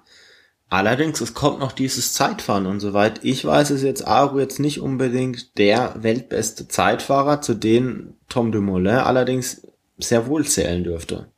Allerdings, 0.70 1.20
es 1.20 1.34
kommt 1.34 1.60
noch 1.60 1.72
dieses 1.72 2.14
Zeitfahren 2.14 2.68
und 2.68 2.80
soweit 2.80 3.24
ich 3.24 3.44
weiß, 3.44 3.72
ist 3.72 3.82
jetzt 3.82 4.08
Aru 4.08 4.40
jetzt 4.40 4.60
nicht 4.60 4.82
unbedingt 4.82 5.58
der 5.58 5.96
weltbeste 6.04 6.68
Zeitfahrer, 6.68 7.42
zu 7.42 7.56
dem 7.56 8.18
Tom 8.30 8.52
Dumoulin 8.52 8.98
allerdings 8.98 9.68
sehr 9.98 10.28
wohl 10.28 10.46
zählen 10.46 10.84
dürfte. 10.84 11.32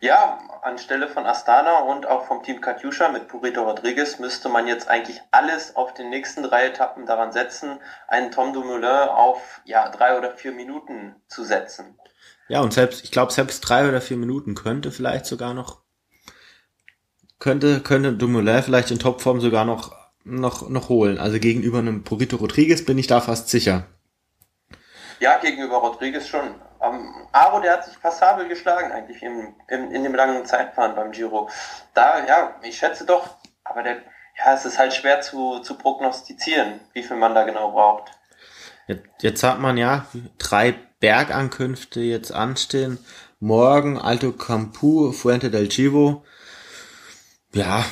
Ja, 0.00 0.38
anstelle 0.62 1.08
von 1.08 1.26
Astana 1.26 1.80
und 1.80 2.06
auch 2.06 2.26
vom 2.26 2.42
Team 2.42 2.60
Katjuscha 2.60 3.10
mit 3.10 3.28
Purito 3.28 3.62
Rodriguez 3.62 4.18
müsste 4.18 4.48
man 4.48 4.66
jetzt 4.66 4.88
eigentlich 4.88 5.20
alles 5.30 5.76
auf 5.76 5.92
den 5.92 6.08
nächsten 6.08 6.42
drei 6.42 6.66
Etappen 6.66 7.04
daran 7.06 7.32
setzen, 7.32 7.78
einen 8.08 8.30
Tom 8.30 8.52
Dumoulin 8.52 9.08
auf 9.08 9.60
ja, 9.64 9.88
drei 9.90 10.16
oder 10.16 10.32
vier 10.32 10.52
Minuten 10.52 11.14
zu 11.28 11.44
setzen. 11.44 11.98
Ja, 12.48 12.60
und 12.60 12.72
selbst, 12.72 13.04
ich 13.04 13.10
glaube, 13.10 13.32
selbst 13.32 13.60
drei 13.60 13.88
oder 13.88 14.00
vier 14.00 14.16
Minuten 14.16 14.54
könnte 14.54 14.90
vielleicht 14.90 15.26
sogar 15.26 15.52
noch 15.52 15.85
könnte, 17.38 17.80
könnte 17.80 18.12
Dumoulin 18.12 18.62
vielleicht 18.62 18.90
in 18.90 18.98
Topform 18.98 19.40
sogar 19.40 19.64
noch, 19.64 19.94
noch, 20.24 20.68
noch 20.68 20.88
holen. 20.88 21.18
Also 21.18 21.38
gegenüber 21.38 21.78
einem 21.78 22.04
Purito 22.04 22.36
Rodriguez 22.36 22.84
bin 22.84 22.98
ich 22.98 23.06
da 23.06 23.20
fast 23.20 23.48
sicher. 23.48 23.86
Ja, 25.20 25.38
gegenüber 25.38 25.76
Rodriguez 25.76 26.28
schon. 26.28 26.54
Um, 26.78 27.28
Aro, 27.32 27.60
der 27.60 27.74
hat 27.74 27.84
sich 27.86 28.00
passabel 28.00 28.48
geschlagen 28.48 28.92
eigentlich 28.92 29.22
im, 29.22 29.54
im, 29.68 29.90
in 29.90 30.02
dem 30.02 30.14
langen 30.14 30.44
Zeitfahren 30.44 30.94
beim 30.94 31.10
Giro. 31.10 31.48
Da, 31.94 32.26
ja, 32.26 32.54
ich 32.62 32.76
schätze 32.76 33.06
doch, 33.06 33.36
aber 33.64 33.82
der, 33.82 33.96
ja, 34.38 34.54
es 34.54 34.66
ist 34.66 34.78
halt 34.78 34.92
schwer 34.92 35.22
zu, 35.22 35.60
zu 35.60 35.78
prognostizieren, 35.78 36.80
wie 36.92 37.02
viel 37.02 37.16
man 37.16 37.34
da 37.34 37.44
genau 37.44 37.72
braucht. 37.72 38.10
Jetzt, 38.86 39.04
jetzt 39.20 39.42
hat 39.42 39.58
man 39.58 39.78
ja 39.78 40.06
drei 40.38 40.74
Bergankünfte 41.00 42.00
jetzt 42.00 42.32
anstehen. 42.32 42.98
Morgen 43.40 43.98
Alto 43.98 44.32
Campu, 44.32 45.12
Fuente 45.12 45.50
del 45.50 45.68
Chivo, 45.68 46.24
ja, 47.56 47.84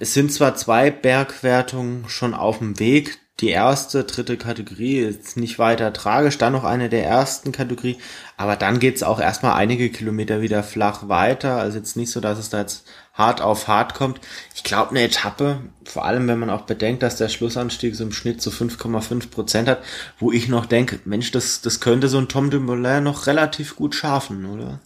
es 0.00 0.14
sind 0.14 0.32
zwar 0.32 0.56
zwei 0.56 0.90
Bergwertungen 0.90 2.08
schon 2.08 2.34
auf 2.34 2.58
dem 2.58 2.78
Weg. 2.80 3.18
Die 3.40 3.48
erste, 3.48 4.04
dritte 4.04 4.36
Kategorie 4.36 4.98
ist 4.98 5.36
nicht 5.36 5.58
weiter 5.58 5.92
tragisch, 5.92 6.38
dann 6.38 6.52
noch 6.52 6.62
eine 6.62 6.88
der 6.88 7.04
ersten 7.04 7.50
Kategorie, 7.50 7.98
aber 8.36 8.54
dann 8.54 8.78
geht's 8.78 9.02
auch 9.02 9.20
erstmal 9.20 9.54
einige 9.54 9.90
Kilometer 9.90 10.40
wieder 10.40 10.62
flach 10.62 11.08
weiter. 11.08 11.56
Also 11.56 11.78
jetzt 11.78 11.96
nicht 11.96 12.12
so, 12.12 12.20
dass 12.20 12.38
es 12.38 12.50
da 12.50 12.60
jetzt 12.60 12.84
hart 13.12 13.40
auf 13.40 13.66
hart 13.66 13.94
kommt. 13.94 14.20
Ich 14.54 14.62
glaube, 14.62 14.90
eine 14.90 15.02
Etappe, 15.02 15.60
vor 15.84 16.04
allem 16.04 16.28
wenn 16.28 16.38
man 16.38 16.50
auch 16.50 16.62
bedenkt, 16.62 17.02
dass 17.02 17.16
der 17.16 17.28
Schlussanstieg 17.28 17.96
so 17.96 18.04
im 18.04 18.12
Schnitt 18.12 18.40
so 18.40 18.50
5,5 18.50 19.30
Prozent 19.30 19.68
hat, 19.68 19.82
wo 20.18 20.30
ich 20.30 20.48
noch 20.48 20.66
denke, 20.66 21.00
Mensch, 21.04 21.32
das, 21.32 21.60
das 21.60 21.80
könnte 21.80 22.08
so 22.08 22.18
ein 22.18 22.28
Tom 22.28 22.50
Dumoulin 22.50 23.02
noch 23.02 23.26
relativ 23.26 23.74
gut 23.74 23.96
schaffen, 23.96 24.46
oder? 24.46 24.80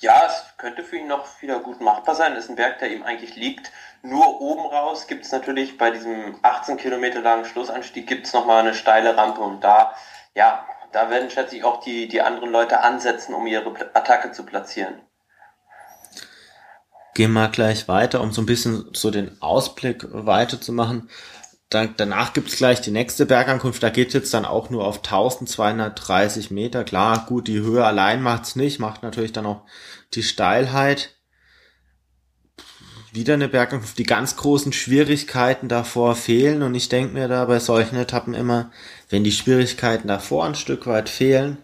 Ja, 0.00 0.26
es 0.26 0.56
könnte 0.58 0.82
für 0.82 0.98
ihn 0.98 1.06
noch 1.08 1.24
wieder 1.40 1.60
gut 1.60 1.80
machbar 1.80 2.14
sein. 2.14 2.34
Das 2.34 2.44
ist 2.44 2.50
ein 2.50 2.56
Berg, 2.56 2.78
der 2.78 2.90
ihm 2.90 3.02
eigentlich 3.02 3.34
liegt. 3.34 3.72
Nur 4.02 4.40
oben 4.40 4.66
raus 4.66 5.06
gibt 5.06 5.24
es 5.24 5.32
natürlich 5.32 5.78
bei 5.78 5.90
diesem 5.90 6.38
18 6.42 6.76
Kilometer 6.76 7.20
langen 7.20 7.46
Schlussanstieg 7.46 8.06
gibt 8.06 8.26
es 8.26 8.32
nochmal 8.32 8.60
eine 8.60 8.74
steile 8.74 9.16
Rampe 9.16 9.40
und 9.40 9.64
da, 9.64 9.94
ja, 10.34 10.66
da 10.92 11.10
werden 11.10 11.30
schätze 11.30 11.56
ich 11.56 11.64
auch 11.64 11.80
die, 11.80 12.08
die 12.08 12.20
anderen 12.20 12.50
Leute 12.50 12.80
ansetzen, 12.80 13.34
um 13.34 13.46
ihre 13.46 13.68
Attacke 13.94 14.32
zu 14.32 14.44
platzieren. 14.44 15.00
Gehen 17.14 17.32
wir 17.32 17.48
gleich 17.48 17.88
weiter, 17.88 18.20
um 18.20 18.30
so 18.30 18.42
ein 18.42 18.46
bisschen 18.46 18.90
so 18.92 19.10
den 19.10 19.40
Ausblick 19.40 20.04
weiterzumachen. 20.10 21.08
Da, 21.68 21.86
danach 21.86 22.32
gibt's 22.32 22.56
gleich 22.56 22.80
die 22.80 22.92
nächste 22.92 23.26
Bergankunft, 23.26 23.82
da 23.82 23.90
geht 23.90 24.14
jetzt 24.14 24.32
dann 24.32 24.44
auch 24.44 24.70
nur 24.70 24.84
auf 24.84 24.98
1230 24.98 26.52
Meter. 26.52 26.84
Klar, 26.84 27.26
gut, 27.26 27.48
die 27.48 27.58
Höhe 27.58 27.84
allein 27.84 28.22
macht's 28.22 28.54
nicht, 28.54 28.78
macht 28.78 29.02
natürlich 29.02 29.32
dann 29.32 29.46
auch 29.46 29.62
die 30.14 30.22
Steilheit. 30.22 31.16
Wieder 33.12 33.34
eine 33.34 33.48
Bergankunft, 33.48 33.98
die 33.98 34.04
ganz 34.04 34.36
großen 34.36 34.72
Schwierigkeiten 34.72 35.68
davor 35.68 36.14
fehlen 36.14 36.62
und 36.62 36.74
ich 36.74 36.88
denke 36.88 37.14
mir 37.14 37.26
da 37.26 37.44
bei 37.46 37.58
solchen 37.58 37.96
Etappen 37.96 38.34
immer, 38.34 38.70
wenn 39.08 39.24
die 39.24 39.32
Schwierigkeiten 39.32 40.06
davor 40.06 40.44
ein 40.44 40.54
Stück 40.54 40.86
weit 40.86 41.08
fehlen, 41.08 41.58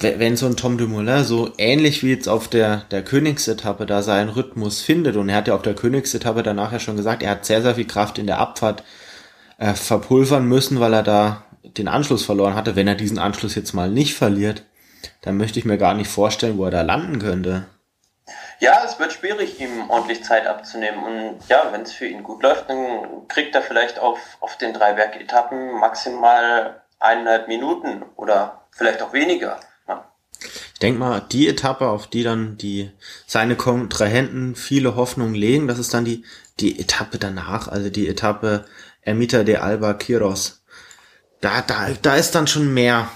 wenn 0.00 0.36
so 0.36 0.46
ein 0.46 0.56
Tom 0.56 0.78
Dumoulin 0.78 1.24
so 1.24 1.52
ähnlich 1.58 2.02
wie 2.02 2.10
jetzt 2.10 2.28
auf 2.28 2.48
der, 2.48 2.84
der 2.90 3.04
Königsetappe 3.04 3.86
da 3.86 4.02
seinen 4.02 4.30
Rhythmus 4.30 4.80
findet 4.80 5.16
und 5.16 5.28
er 5.28 5.36
hat 5.36 5.48
ja 5.48 5.54
auf 5.54 5.62
der 5.62 5.74
Königsetappe 5.74 6.42
danach 6.42 6.72
ja 6.72 6.80
schon 6.80 6.96
gesagt, 6.96 7.22
er 7.22 7.30
hat 7.30 7.44
sehr, 7.44 7.62
sehr 7.62 7.74
viel 7.74 7.86
Kraft 7.86 8.18
in 8.18 8.26
der 8.26 8.38
Abfahrt 8.38 8.82
äh, 9.58 9.74
verpulvern 9.74 10.46
müssen, 10.46 10.80
weil 10.80 10.94
er 10.94 11.02
da 11.02 11.44
den 11.62 11.88
Anschluss 11.88 12.24
verloren 12.24 12.54
hatte. 12.54 12.76
Wenn 12.76 12.88
er 12.88 12.94
diesen 12.94 13.18
Anschluss 13.18 13.54
jetzt 13.54 13.72
mal 13.72 13.90
nicht 13.90 14.14
verliert, 14.14 14.64
dann 15.22 15.36
möchte 15.36 15.58
ich 15.58 15.64
mir 15.64 15.78
gar 15.78 15.94
nicht 15.94 16.10
vorstellen, 16.10 16.58
wo 16.58 16.64
er 16.64 16.70
da 16.70 16.82
landen 16.82 17.18
könnte. 17.18 17.66
Ja, 18.60 18.82
es 18.84 18.98
wird 18.98 19.12
schwierig, 19.12 19.60
ihm 19.60 19.90
ordentlich 19.90 20.24
Zeit 20.24 20.46
abzunehmen. 20.46 21.02
Und 21.04 21.48
ja, 21.48 21.68
wenn 21.72 21.82
es 21.82 21.92
für 21.92 22.06
ihn 22.06 22.22
gut 22.22 22.42
läuft, 22.42 22.70
dann 22.70 23.28
kriegt 23.28 23.54
er 23.54 23.62
vielleicht 23.62 23.98
auf, 23.98 24.18
auf 24.40 24.56
den 24.56 24.72
drei 24.72 24.94
Bergetappen 24.94 25.78
maximal 25.78 26.82
eineinhalb 26.98 27.48
Minuten 27.48 28.02
oder 28.16 28.62
vielleicht 28.70 29.02
auch 29.02 29.12
weniger. 29.12 29.58
Ich 30.74 30.80
denke 30.80 30.98
mal, 30.98 31.20
die 31.20 31.48
Etappe, 31.48 31.88
auf 31.88 32.08
die 32.08 32.24
dann 32.24 32.58
die 32.58 32.90
seine 33.26 33.56
Kontrahenten 33.56 34.56
viele 34.56 34.96
Hoffnungen 34.96 35.34
legen, 35.34 35.68
das 35.68 35.78
ist 35.78 35.94
dann 35.94 36.04
die, 36.04 36.24
die 36.60 36.78
Etappe 36.78 37.18
danach, 37.18 37.68
also 37.68 37.90
die 37.90 38.08
Etappe 38.08 38.66
Ermita 39.00 39.44
de 39.44 39.56
Alba 39.56 39.94
Kiros. 39.94 40.64
Da, 41.40 41.62
da, 41.62 41.90
da 42.02 42.16
ist 42.16 42.34
dann 42.34 42.46
schon 42.46 42.74
mehr, 42.74 43.08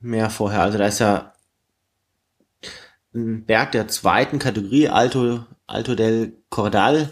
mehr 0.00 0.30
vorher. 0.30 0.62
Also 0.62 0.78
da 0.78 0.86
ist 0.86 1.00
ja 1.00 1.34
ein 3.14 3.44
Berg 3.44 3.72
der 3.72 3.88
zweiten 3.88 4.38
Kategorie, 4.38 4.88
Alto, 4.88 5.44
Alto 5.66 5.94
del 5.94 6.36
Cordal, 6.48 7.10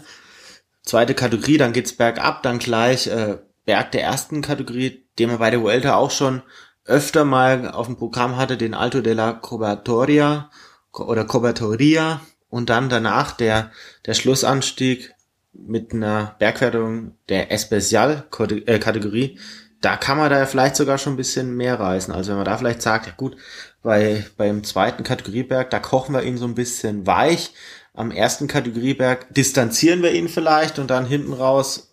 zweite 0.83 1.13
Kategorie, 1.13 1.57
dann 1.57 1.73
geht's 1.73 1.93
bergab, 1.93 2.43
dann 2.43 2.59
gleich 2.59 3.07
äh, 3.07 3.39
Berg 3.65 3.91
der 3.91 4.03
ersten 4.03 4.41
Kategorie, 4.41 5.05
den 5.17 5.29
man 5.29 5.39
bei 5.39 5.49
der 5.49 5.61
Vuelta 5.61 5.95
auch 5.95 6.11
schon 6.11 6.41
öfter 6.89 7.25
mal 7.25 7.69
auf 7.69 7.87
dem 7.87 7.95
Programm 7.95 8.37
hatte, 8.37 8.57
den 8.57 8.73
Alto 8.73 9.01
della 9.01 9.33
Cobertoria 9.33 10.49
oder 10.91 11.25
Cobertoria 11.25 12.21
und 12.49 12.69
dann 12.69 12.89
danach 12.89 13.31
der, 13.31 13.71
der 14.05 14.13
Schlussanstieg 14.13 15.13
mit 15.53 15.93
einer 15.93 16.35
Bergwertung 16.39 17.15
der 17.27 17.51
Especial 17.51 18.27
äh. 18.65 19.35
Da 19.81 19.95
kann 19.95 20.17
man 20.17 20.29
da 20.29 20.45
vielleicht 20.45 20.75
sogar 20.75 20.97
schon 20.97 21.13
ein 21.13 21.17
bisschen 21.17 21.55
mehr 21.55 21.79
reißen. 21.79 22.13
Also 22.13 22.31
wenn 22.31 22.37
man 22.37 22.45
da 22.45 22.57
vielleicht 22.57 22.81
sagt, 22.81 23.07
ja 23.07 23.13
gut, 23.15 23.37
bei, 23.81 24.25
beim 24.35 24.63
zweiten 24.63 25.03
Kategorieberg, 25.03 25.69
da 25.69 25.79
kochen 25.79 26.13
wir 26.13 26.23
ihn 26.23 26.37
so 26.37 26.45
ein 26.45 26.55
bisschen 26.55 27.07
weich. 27.07 27.53
Am 27.93 28.11
ersten 28.11 28.47
Kategorieberg 28.47 29.33
distanzieren 29.33 30.03
wir 30.03 30.11
ihn 30.11 30.27
vielleicht 30.27 30.79
und 30.79 30.89
dann 30.89 31.05
hinten 31.05 31.33
raus 31.33 31.88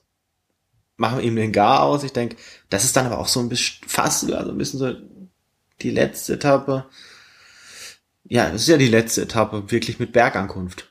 machen 0.97 1.21
ihm 1.21 1.37
den 1.37 1.53
Gar 1.53 1.83
aus. 1.83 2.05
Ich 2.05 2.13
denke, 2.13 2.37
das 2.71 2.85
ist 2.85 2.97
dann 2.97 3.07
aber 3.07 3.19
auch 3.19 3.29
so 3.29 3.41
ein 3.41 3.49
bisschen 3.49 3.87
fast 3.89 4.21
sogar 4.21 4.45
so 4.45 4.51
ein 4.51 4.59
bisschen 4.59 4.79
so 4.79 4.95
die 5.83 5.91
letzte 5.91 6.35
Etappe. 6.35 6.87
Ja, 8.25 8.49
es 8.49 8.63
ist 8.63 8.69
ja 8.69 8.77
die 8.77 8.89
letzte 8.89 9.23
Etappe, 9.23 9.71
wirklich 9.71 10.01
mit 10.01 10.13
Bergankunft. 10.13 10.91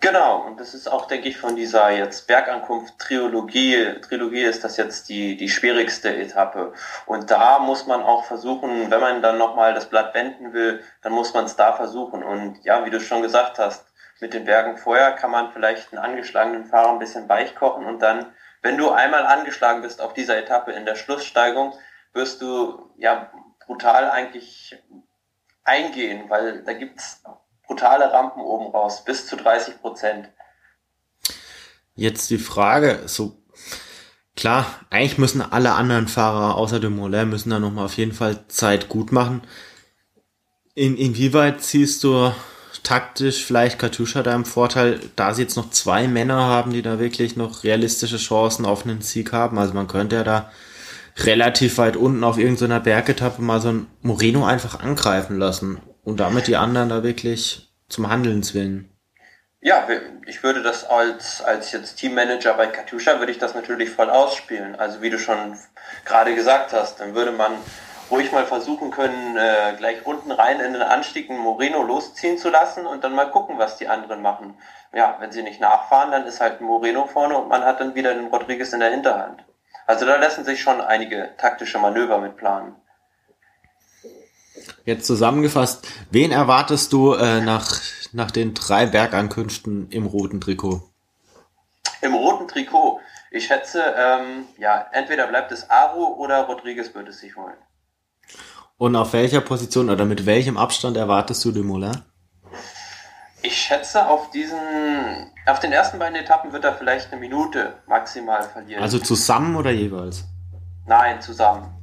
Genau, 0.00 0.42
und 0.46 0.60
das 0.60 0.74
ist 0.74 0.88
auch, 0.88 1.06
denke 1.08 1.28
ich, 1.28 1.38
von 1.38 1.56
dieser 1.56 1.90
jetzt 1.90 2.26
Bergankunft-Trilogie, 2.28 4.00
Trilogie 4.02 4.42
ist 4.42 4.62
das 4.62 4.76
jetzt 4.76 5.08
die, 5.08 5.36
die 5.36 5.48
schwierigste 5.48 6.14
Etappe. 6.14 6.74
Und 7.06 7.30
da 7.30 7.58
muss 7.58 7.86
man 7.86 8.02
auch 8.02 8.24
versuchen, 8.24 8.90
wenn 8.90 9.00
man 9.00 9.22
dann 9.22 9.38
nochmal 9.38 9.74
das 9.74 9.88
Blatt 9.88 10.14
wenden 10.14 10.52
will, 10.52 10.82
dann 11.02 11.12
muss 11.12 11.32
man 11.32 11.46
es 11.46 11.56
da 11.56 11.72
versuchen. 11.72 12.22
Und 12.22 12.62
ja, 12.62 12.84
wie 12.84 12.90
du 12.90 13.00
schon 13.00 13.22
gesagt 13.22 13.58
hast, 13.58 13.86
mit 14.20 14.34
den 14.34 14.44
Bergen 14.44 14.76
vorher 14.76 15.12
kann 15.12 15.30
man 15.30 15.50
vielleicht 15.52 15.92
einen 15.92 16.04
angeschlagenen 16.04 16.66
Fahrer 16.66 16.92
ein 16.92 16.98
bisschen 16.98 17.28
weich 17.28 17.54
kochen 17.54 17.86
und 17.86 18.00
dann, 18.00 18.26
wenn 18.66 18.78
du 18.78 18.90
einmal 18.90 19.24
angeschlagen 19.24 19.82
bist 19.82 20.00
auf 20.00 20.12
dieser 20.12 20.36
Etappe 20.36 20.72
in 20.72 20.84
der 20.84 20.96
Schlusssteigung, 20.96 21.72
wirst 22.12 22.42
du 22.42 22.90
ja 22.98 23.30
brutal 23.64 24.10
eigentlich 24.10 24.76
eingehen, 25.62 26.28
weil 26.28 26.64
da 26.64 26.72
gibt's 26.72 27.22
brutale 27.64 28.12
Rampen 28.12 28.42
oben 28.42 28.72
raus, 28.72 29.04
bis 29.04 29.28
zu 29.28 29.36
30 29.36 29.80
Prozent. 29.80 30.28
Jetzt 31.94 32.28
die 32.30 32.38
Frage, 32.38 33.02
so 33.06 33.40
klar, 34.34 34.66
eigentlich 34.90 35.18
müssen 35.18 35.42
alle 35.42 35.72
anderen 35.72 36.08
Fahrer 36.08 36.56
außer 36.56 36.80
dem 36.80 36.96
Moller 36.96 37.24
müssen 37.24 37.50
da 37.50 37.60
nochmal 37.60 37.84
auf 37.84 37.96
jeden 37.96 38.12
Fall 38.12 38.48
Zeit 38.48 38.88
gut 38.88 39.12
machen. 39.12 39.42
In, 40.74 40.96
inwieweit 40.96 41.62
ziehst 41.62 42.02
du 42.02 42.32
taktisch 42.86 43.44
vielleicht 43.44 43.80
Katusha 43.80 44.22
da 44.22 44.32
im 44.32 44.44
Vorteil, 44.44 45.00
da 45.16 45.34
sie 45.34 45.42
jetzt 45.42 45.56
noch 45.56 45.70
zwei 45.70 46.06
Männer 46.06 46.46
haben, 46.46 46.72
die 46.72 46.82
da 46.82 47.00
wirklich 47.00 47.34
noch 47.34 47.64
realistische 47.64 48.16
Chancen 48.16 48.64
auf 48.64 48.84
einen 48.84 49.02
Sieg 49.02 49.32
haben? 49.32 49.58
Also 49.58 49.74
man 49.74 49.88
könnte 49.88 50.14
ja 50.14 50.22
da 50.22 50.52
relativ 51.18 51.78
weit 51.78 51.96
unten 51.96 52.22
auf 52.22 52.38
irgendeiner 52.38 52.78
Bergetappe 52.78 53.42
mal 53.42 53.60
so 53.60 53.70
ein 53.70 53.86
Moreno 54.02 54.46
einfach 54.46 54.78
angreifen 54.78 55.36
lassen 55.36 55.80
und 56.04 56.20
damit 56.20 56.46
die 56.46 56.56
anderen 56.56 56.88
da 56.88 57.02
wirklich 57.02 57.72
zum 57.88 58.08
Handeln 58.08 58.44
zwingen. 58.44 58.88
Ja, 59.60 59.88
ich 60.26 60.44
würde 60.44 60.62
das 60.62 60.84
als, 60.84 61.42
als 61.42 61.72
jetzt 61.72 61.96
Teammanager 61.96 62.54
bei 62.54 62.68
Katusha 62.68 63.18
würde 63.18 63.32
ich 63.32 63.38
das 63.38 63.56
natürlich 63.56 63.90
voll 63.90 64.10
ausspielen. 64.10 64.76
Also 64.76 65.02
wie 65.02 65.10
du 65.10 65.18
schon 65.18 65.58
gerade 66.04 66.36
gesagt 66.36 66.72
hast, 66.72 67.00
dann 67.00 67.16
würde 67.16 67.32
man 67.32 67.50
ruhig 68.10 68.32
mal 68.32 68.46
versuchen 68.46 68.90
können, 68.90 69.36
äh, 69.36 69.74
gleich 69.76 70.04
unten 70.06 70.30
rein 70.30 70.60
in 70.60 70.72
den 70.72 70.82
Anstieg 70.82 71.30
einen 71.30 71.40
Moreno 71.40 71.82
losziehen 71.82 72.38
zu 72.38 72.50
lassen 72.50 72.86
und 72.86 73.04
dann 73.04 73.14
mal 73.14 73.30
gucken, 73.30 73.58
was 73.58 73.76
die 73.76 73.88
anderen 73.88 74.22
machen. 74.22 74.54
Ja, 74.92 75.16
wenn 75.20 75.32
sie 75.32 75.42
nicht 75.42 75.60
nachfahren, 75.60 76.10
dann 76.10 76.26
ist 76.26 76.40
halt 76.40 76.60
Moreno 76.60 77.06
vorne 77.06 77.36
und 77.36 77.48
man 77.48 77.64
hat 77.64 77.80
dann 77.80 77.94
wieder 77.94 78.14
den 78.14 78.28
Rodriguez 78.28 78.72
in 78.72 78.80
der 78.80 78.90
Hinterhand. 78.90 79.44
Also 79.86 80.06
da 80.06 80.16
lassen 80.16 80.44
sich 80.44 80.60
schon 80.60 80.80
einige 80.80 81.30
taktische 81.36 81.78
Manöver 81.78 82.18
mit 82.18 82.36
planen. 82.36 82.74
Jetzt 84.84 85.06
zusammengefasst, 85.06 85.86
wen 86.10 86.32
erwartest 86.32 86.92
du 86.92 87.14
äh, 87.14 87.40
nach, 87.40 87.80
nach 88.12 88.30
den 88.30 88.54
drei 88.54 88.86
Bergankünften 88.86 89.90
im 89.90 90.06
roten 90.06 90.40
Trikot? 90.40 90.82
Im 92.00 92.14
roten 92.14 92.48
Trikot. 92.48 93.00
Ich 93.30 93.46
schätze, 93.46 93.82
ähm, 93.96 94.46
ja, 94.58 94.86
entweder 94.92 95.26
bleibt 95.26 95.52
es 95.52 95.68
Aro 95.68 96.14
oder 96.14 96.42
Rodriguez 96.42 96.94
würde 96.94 97.10
es 97.10 97.20
sich 97.20 97.36
holen. 97.36 97.56
Und 98.78 98.94
auf 98.96 99.12
welcher 99.12 99.40
Position 99.40 99.90
oder 99.90 100.04
mit 100.04 100.26
welchem 100.26 100.56
Abstand 100.56 100.96
erwartest 100.96 101.44
du 101.44 101.52
Dumoulin? 101.52 102.02
Ich 103.42 103.56
schätze, 103.56 104.06
auf 104.06 104.30
diesen, 104.30 104.58
auf 105.46 105.60
den 105.60 105.72
ersten 105.72 105.98
beiden 105.98 106.16
Etappen 106.16 106.52
wird 106.52 106.64
er 106.64 106.74
vielleicht 106.74 107.12
eine 107.12 107.20
Minute 107.20 107.74
maximal 107.86 108.42
verlieren. 108.42 108.82
Also 108.82 108.98
zusammen 108.98 109.56
oder 109.56 109.70
jeweils? 109.70 110.24
Nein, 110.86 111.20
zusammen 111.20 111.76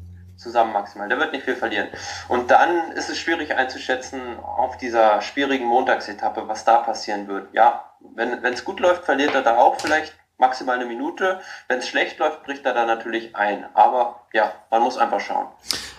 zusammen 0.44 0.74
maximal. 0.74 1.10
Der 1.10 1.18
wird 1.18 1.32
nicht 1.32 1.46
viel 1.46 1.56
verlieren. 1.56 1.88
Und 2.28 2.52
dann 2.52 2.92
ist 2.92 3.10
es 3.10 3.18
schwierig 3.18 3.56
einzuschätzen 3.56 4.40
auf 4.40 4.78
dieser 4.78 5.22
schwierigen 5.22 5.66
Montagsetappe, 5.66 6.48
was 6.48 6.66
da 6.66 6.80
passieren 6.80 7.28
wird. 7.28 7.54
Ja, 7.54 7.86
wenn 8.16 8.44
es 8.44 8.66
gut 8.66 8.80
läuft, 8.80 9.06
verliert 9.06 9.34
er 9.34 9.42
da 9.42 9.58
auch 9.58 9.80
vielleicht 9.80 10.14
maximal 10.38 10.76
eine 10.76 10.86
Minute. 10.86 11.40
Wenn 11.68 11.80
es 11.80 11.88
schlecht 11.88 12.20
läuft, 12.20 12.44
bricht 12.44 12.66
er 12.66 12.74
da 12.74 12.86
natürlich 12.86 13.36
ein. 13.36 13.66
Aber 13.74 14.28
ja, 14.34 14.52
man 14.70 14.84
muss 14.84 14.98
einfach 14.98 15.22
schauen. 15.22 15.48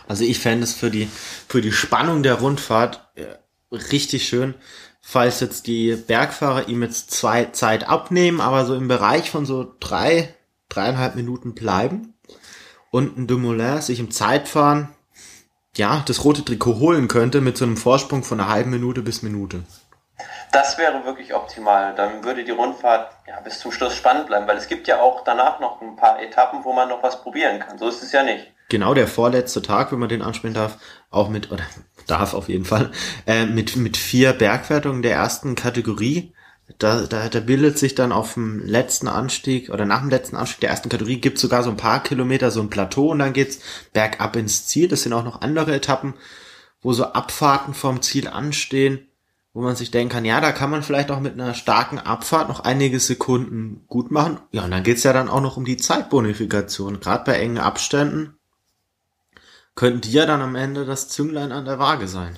Also 0.07 0.25
ich 0.25 0.39
fände 0.39 0.65
es 0.65 0.75
für 0.75 0.91
die, 0.91 1.09
für 1.49 1.61
die 1.61 1.73
Spannung 1.73 2.23
der 2.23 2.35
Rundfahrt 2.35 3.09
äh, 3.15 3.25
richtig 3.77 4.29
schön, 4.29 4.55
falls 5.01 5.41
jetzt 5.41 5.67
die 5.67 5.97
Bergfahrer 5.97 6.69
ihm 6.69 6.83
jetzt 6.83 7.11
zwei 7.11 7.47
Zeit 7.47 7.89
abnehmen, 7.89 8.41
aber 8.41 8.67
so 8.67 8.75
im 8.75 8.89
Bereich 8.89 9.31
von 9.31 9.47
so 9.47 9.75
drei, 9.81 10.35
dreieinhalb 10.69 11.15
Minuten 11.15 11.55
bleiben 11.55 12.15
und 12.91 13.17
ein 13.17 13.27
Dumoulin 13.27 13.81
sich 13.81 14.01
im 14.01 14.11
Zeitfahren 14.11 14.89
ja, 15.77 16.03
das 16.07 16.25
rote 16.25 16.45
Trikot 16.45 16.79
holen 16.79 17.09
könnte 17.09 17.41
mit 17.41 17.57
so 17.57 17.65
einem 17.65 17.77
Vorsprung 17.77 18.23
von 18.23 18.41
einer 18.41 18.49
halben 18.49 18.71
Minute 18.71 19.03
bis 19.03 19.23
Minute. 19.23 19.65
Das 20.55 20.79
wäre 20.79 21.05
wirklich 21.05 21.35
optimal. 21.35 21.97
Dann 21.97 22.23
würde 22.23 22.45
die 22.45 22.53
Rundfahrt 22.53 23.11
ja, 23.27 23.41
bis 23.41 23.59
zum 23.59 23.73
Schluss 23.73 23.97
spannend 23.97 24.29
bleiben, 24.29 24.47
weil 24.47 24.57
es 24.57 24.69
gibt 24.69 24.87
ja 24.87 25.01
auch 25.01 25.25
danach 25.25 25.59
noch 25.59 25.83
ein 25.83 25.97
paar 25.97 26.23
Etappen, 26.23 26.65
wo 26.65 26.73
man 26.73 26.89
noch 26.89 27.03
was 27.03 27.23
probieren 27.23 27.59
kann. 27.59 27.77
So 27.77 27.89
ist 27.89 28.05
es 28.05 28.13
ja 28.13 28.23
nicht. 28.23 28.53
Genau, 28.69 28.95
der 28.95 29.09
vorletzte 29.09 29.63
Tag, 29.63 29.91
wenn 29.91 29.99
man 29.99 30.09
den 30.09 30.23
ansprechen 30.23 30.55
darf, 30.55 30.79
auch 31.11 31.29
mit, 31.29 31.51
oder 31.51 31.65
darf 32.07 32.35
auf 32.35 32.49
jeden 32.49 32.65
Fall, 32.65 32.93
äh, 33.27 33.47
mit, 33.47 33.75
mit 33.75 33.97
vier 33.97 34.33
Bergwertungen 34.33 35.03
der 35.03 35.17
ersten 35.17 35.57
Kategorie. 35.57 36.33
Da, 36.79 37.01
da, 37.01 37.29
da 37.29 37.41
bildet 37.41 37.77
sich 37.77 37.97
dann 37.97 38.13
auf 38.13 38.35
dem 38.35 38.65
letzten 38.65 39.09
Anstieg 39.09 39.71
oder 39.71 39.85
nach 39.85 40.01
dem 40.03 40.11
letzten 40.11 40.37
Anstieg 40.37 40.61
der 40.61 40.71
ersten 40.71 40.89
Kategorie 40.89 41.21
gibt 41.21 41.39
sogar 41.39 41.65
so 41.65 41.71
ein 41.71 41.77
paar 41.77 42.01
Kilometer 42.01 42.53
so 42.53 42.61
ein 42.61 42.71
Plateau 42.71 43.11
und 43.11 43.19
dann 43.19 43.33
geht's 43.33 43.59
bergab 43.93 44.37
ins 44.37 44.67
Ziel. 44.67 44.87
Das 44.87 45.03
sind 45.03 45.13
auch 45.15 45.25
noch 45.25 45.41
andere 45.41 45.75
Etappen, 45.75 46.15
wo 46.81 46.93
so 46.93 47.07
Abfahrten 47.07 47.75
vom 47.75 48.01
Ziel 48.03 48.29
anstehen, 48.29 49.09
wo 49.55 49.61
man 49.61 49.77
sich 49.77 49.93
denken 49.93 50.13
kann, 50.13 50.25
ja, 50.25 50.41
da 50.41 50.51
kann 50.51 50.69
man 50.69 50.83
vielleicht 50.83 51.13
auch 51.13 51.21
mit 51.21 51.35
einer 51.35 51.55
starken 51.55 52.01
Abfahrt 52.01 52.49
noch 52.49 52.61
einige 52.61 52.99
Sekunden 52.99 53.85
gut 53.87 54.11
machen. 54.11 54.41
Ja, 54.51 54.65
und 54.65 54.73
dann 54.73 54.83
geht's 54.83 55.05
ja 55.05 55.13
dann 55.13 55.31
auch 55.31 55.41
noch 55.41 55.57
um 55.57 55.65
die 55.65 55.77
Zeitbonifikation. 55.77 56.99
Gerade 56.99 57.25
bei 57.25 57.39
engen 57.39 57.59
Abständen 57.59 58.37
könnten 59.77 60.01
die 60.01 60.13
ja 60.13 60.27
dann 60.27 60.43
am 60.43 60.57
Ende 60.57 60.85
das 60.85 61.09
Zünglein 61.09 61.53
an 61.53 61.65
der 61.65 61.79
Waage 61.79 62.09
sein. 62.09 62.37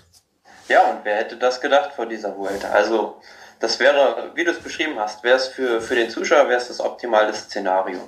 Ja, 0.68 0.90
und 0.90 1.04
wer 1.04 1.16
hätte 1.16 1.38
das 1.38 1.62
gedacht 1.62 1.94
vor 1.94 2.04
dieser 2.04 2.36
Vuelta? 2.36 2.68
Also 2.68 3.20
das 3.60 3.80
wäre, 3.80 4.32
wie 4.34 4.44
du 4.44 4.50
es 4.50 4.60
beschrieben 4.60 4.98
hast, 4.98 5.24
wäre 5.24 5.36
es 5.36 5.46
für, 5.46 5.80
für 5.80 5.94
den 5.94 6.10
Zuschauer 6.10 6.48
wäre 6.48 6.60
es 6.60 6.68
das 6.68 6.80
optimale 6.80 7.32
Szenario. 7.32 8.00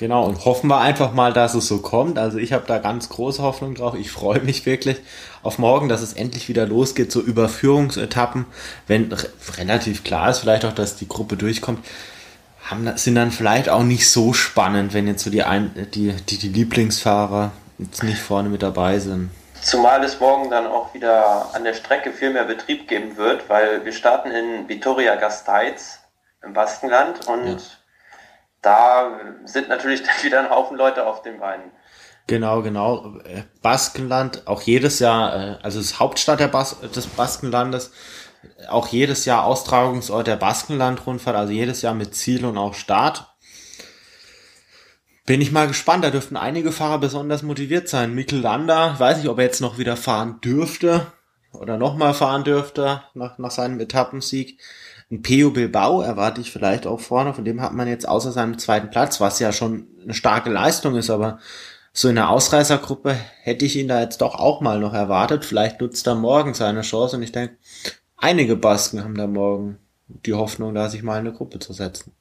Genau, 0.00 0.24
und 0.24 0.46
hoffen 0.46 0.68
wir 0.68 0.78
einfach 0.78 1.12
mal, 1.12 1.34
dass 1.34 1.52
es 1.52 1.68
so 1.68 1.82
kommt. 1.82 2.18
Also 2.18 2.38
ich 2.38 2.54
habe 2.54 2.64
da 2.66 2.78
ganz 2.78 3.10
große 3.10 3.42
Hoffnung 3.42 3.74
drauf. 3.74 3.94
Ich 3.94 4.10
freue 4.10 4.40
mich 4.40 4.64
wirklich 4.64 4.96
auf 5.42 5.58
morgen, 5.58 5.90
dass 5.90 6.00
es 6.00 6.14
endlich 6.14 6.48
wieder 6.48 6.64
losgeht, 6.64 7.12
so 7.12 7.20
Überführungsetappen. 7.20 8.46
Wenn 8.86 9.14
relativ 9.58 10.02
klar 10.02 10.30
ist, 10.30 10.38
vielleicht 10.38 10.64
auch, 10.64 10.72
dass 10.72 10.96
die 10.96 11.06
Gruppe 11.06 11.36
durchkommt, 11.36 11.84
haben, 12.64 12.90
sind 12.96 13.14
dann 13.14 13.30
vielleicht 13.30 13.68
auch 13.68 13.82
nicht 13.82 14.10
so 14.10 14.32
spannend, 14.32 14.94
wenn 14.94 15.06
jetzt 15.06 15.22
so 15.22 15.28
die, 15.28 15.42
ein, 15.42 15.70
die, 15.92 16.14
die, 16.14 16.38
die 16.38 16.48
Lieblingsfahrer 16.48 17.52
jetzt 17.76 18.02
nicht 18.02 18.22
vorne 18.22 18.48
mit 18.48 18.62
dabei 18.62 19.00
sind. 19.00 19.28
Zumal 19.60 20.02
es 20.02 20.18
morgen 20.18 20.48
dann 20.48 20.66
auch 20.66 20.94
wieder 20.94 21.54
an 21.54 21.62
der 21.62 21.74
Strecke 21.74 22.12
viel 22.12 22.30
mehr 22.30 22.44
Betrieb 22.44 22.88
geben 22.88 23.18
wird, 23.18 23.50
weil 23.50 23.84
wir 23.84 23.92
starten 23.92 24.30
in 24.30 24.66
Vitoria-Gasteiz 24.66 25.98
im 26.42 26.54
Baskenland 26.54 27.28
und 27.28 27.46
ja. 27.46 27.58
Da 28.62 29.20
sind 29.44 29.68
natürlich 29.68 30.02
dann 30.06 30.22
wieder 30.22 30.40
ein 30.40 30.50
Haufen 30.50 30.76
Leute 30.76 31.06
auf 31.06 31.22
den 31.22 31.40
Beinen. 31.40 31.70
Genau, 32.26 32.62
genau. 32.62 33.18
Äh, 33.24 33.42
Baskenland, 33.62 34.46
auch 34.46 34.62
jedes 34.62 34.98
Jahr, 35.00 35.34
äh, 35.34 35.58
also 35.62 35.80
ist 35.80 35.98
Hauptstadt 35.98 36.40
der 36.40 36.48
Bas 36.48 36.76
des 36.94 37.06
Baskenlandes, 37.08 37.92
auch 38.68 38.88
jedes 38.88 39.24
Jahr 39.24 39.44
Austragungsort 39.44 40.26
der 40.26 40.36
Baskenland-Rundfahrt, 40.36 41.36
also 41.36 41.52
jedes 41.52 41.82
Jahr 41.82 41.94
mit 41.94 42.14
Ziel 42.14 42.44
und 42.44 42.56
auch 42.56 42.74
Start. 42.74 43.34
Bin 45.26 45.40
ich 45.40 45.52
mal 45.52 45.68
gespannt, 45.68 46.04
da 46.04 46.10
dürften 46.10 46.36
einige 46.36 46.72
Fahrer 46.72 46.98
besonders 46.98 47.42
motiviert 47.42 47.88
sein. 47.88 48.14
Mikkel 48.14 48.40
Landa, 48.40 48.98
weiß 48.98 49.18
nicht, 49.18 49.28
ob 49.28 49.38
er 49.38 49.44
jetzt 49.44 49.60
noch 49.60 49.78
wieder 49.78 49.96
fahren 49.96 50.40
dürfte 50.40 51.06
oder 51.52 51.78
nochmal 51.78 52.14
fahren 52.14 52.44
dürfte 52.44 53.02
nach, 53.14 53.38
nach 53.38 53.50
seinem 53.50 53.80
Etappensieg. 53.80 54.60
Ein 55.10 55.22
Peo 55.22 55.50
Bilbao 55.50 56.02
erwarte 56.02 56.40
ich 56.40 56.52
vielleicht 56.52 56.86
auch 56.86 57.00
vorne, 57.00 57.34
von 57.34 57.44
dem 57.44 57.60
hat 57.60 57.72
man 57.72 57.88
jetzt 57.88 58.08
außer 58.08 58.30
seinem 58.30 58.58
zweiten 58.58 58.90
Platz, 58.90 59.20
was 59.20 59.40
ja 59.40 59.52
schon 59.52 59.88
eine 60.02 60.14
starke 60.14 60.50
Leistung 60.50 60.94
ist, 60.94 61.10
aber 61.10 61.40
so 61.92 62.08
in 62.08 62.14
der 62.14 62.30
Ausreißergruppe 62.30 63.12
hätte 63.42 63.64
ich 63.64 63.76
ihn 63.76 63.88
da 63.88 64.00
jetzt 64.00 64.20
doch 64.20 64.36
auch 64.36 64.60
mal 64.60 64.78
noch 64.78 64.94
erwartet. 64.94 65.44
Vielleicht 65.44 65.80
nutzt 65.80 66.06
er 66.06 66.14
morgen 66.14 66.54
seine 66.54 66.82
Chance 66.82 67.16
und 67.16 67.22
ich 67.24 67.32
denke, 67.32 67.56
einige 68.16 68.54
Basken 68.54 69.02
haben 69.02 69.16
da 69.16 69.26
morgen 69.26 69.78
die 70.06 70.34
Hoffnung, 70.34 70.74
da 70.74 70.88
sich 70.88 71.02
mal 71.02 71.18
in 71.18 71.26
eine 71.26 71.32
Gruppe 71.32 71.58
zu 71.58 71.72
setzen. 71.72 72.14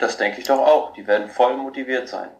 Das 0.00 0.16
denke 0.16 0.40
ich 0.40 0.46
doch 0.46 0.58
auch. 0.58 0.94
Die 0.94 1.06
werden 1.06 1.28
voll 1.28 1.56
motiviert 1.58 2.08
sein. 2.08 2.30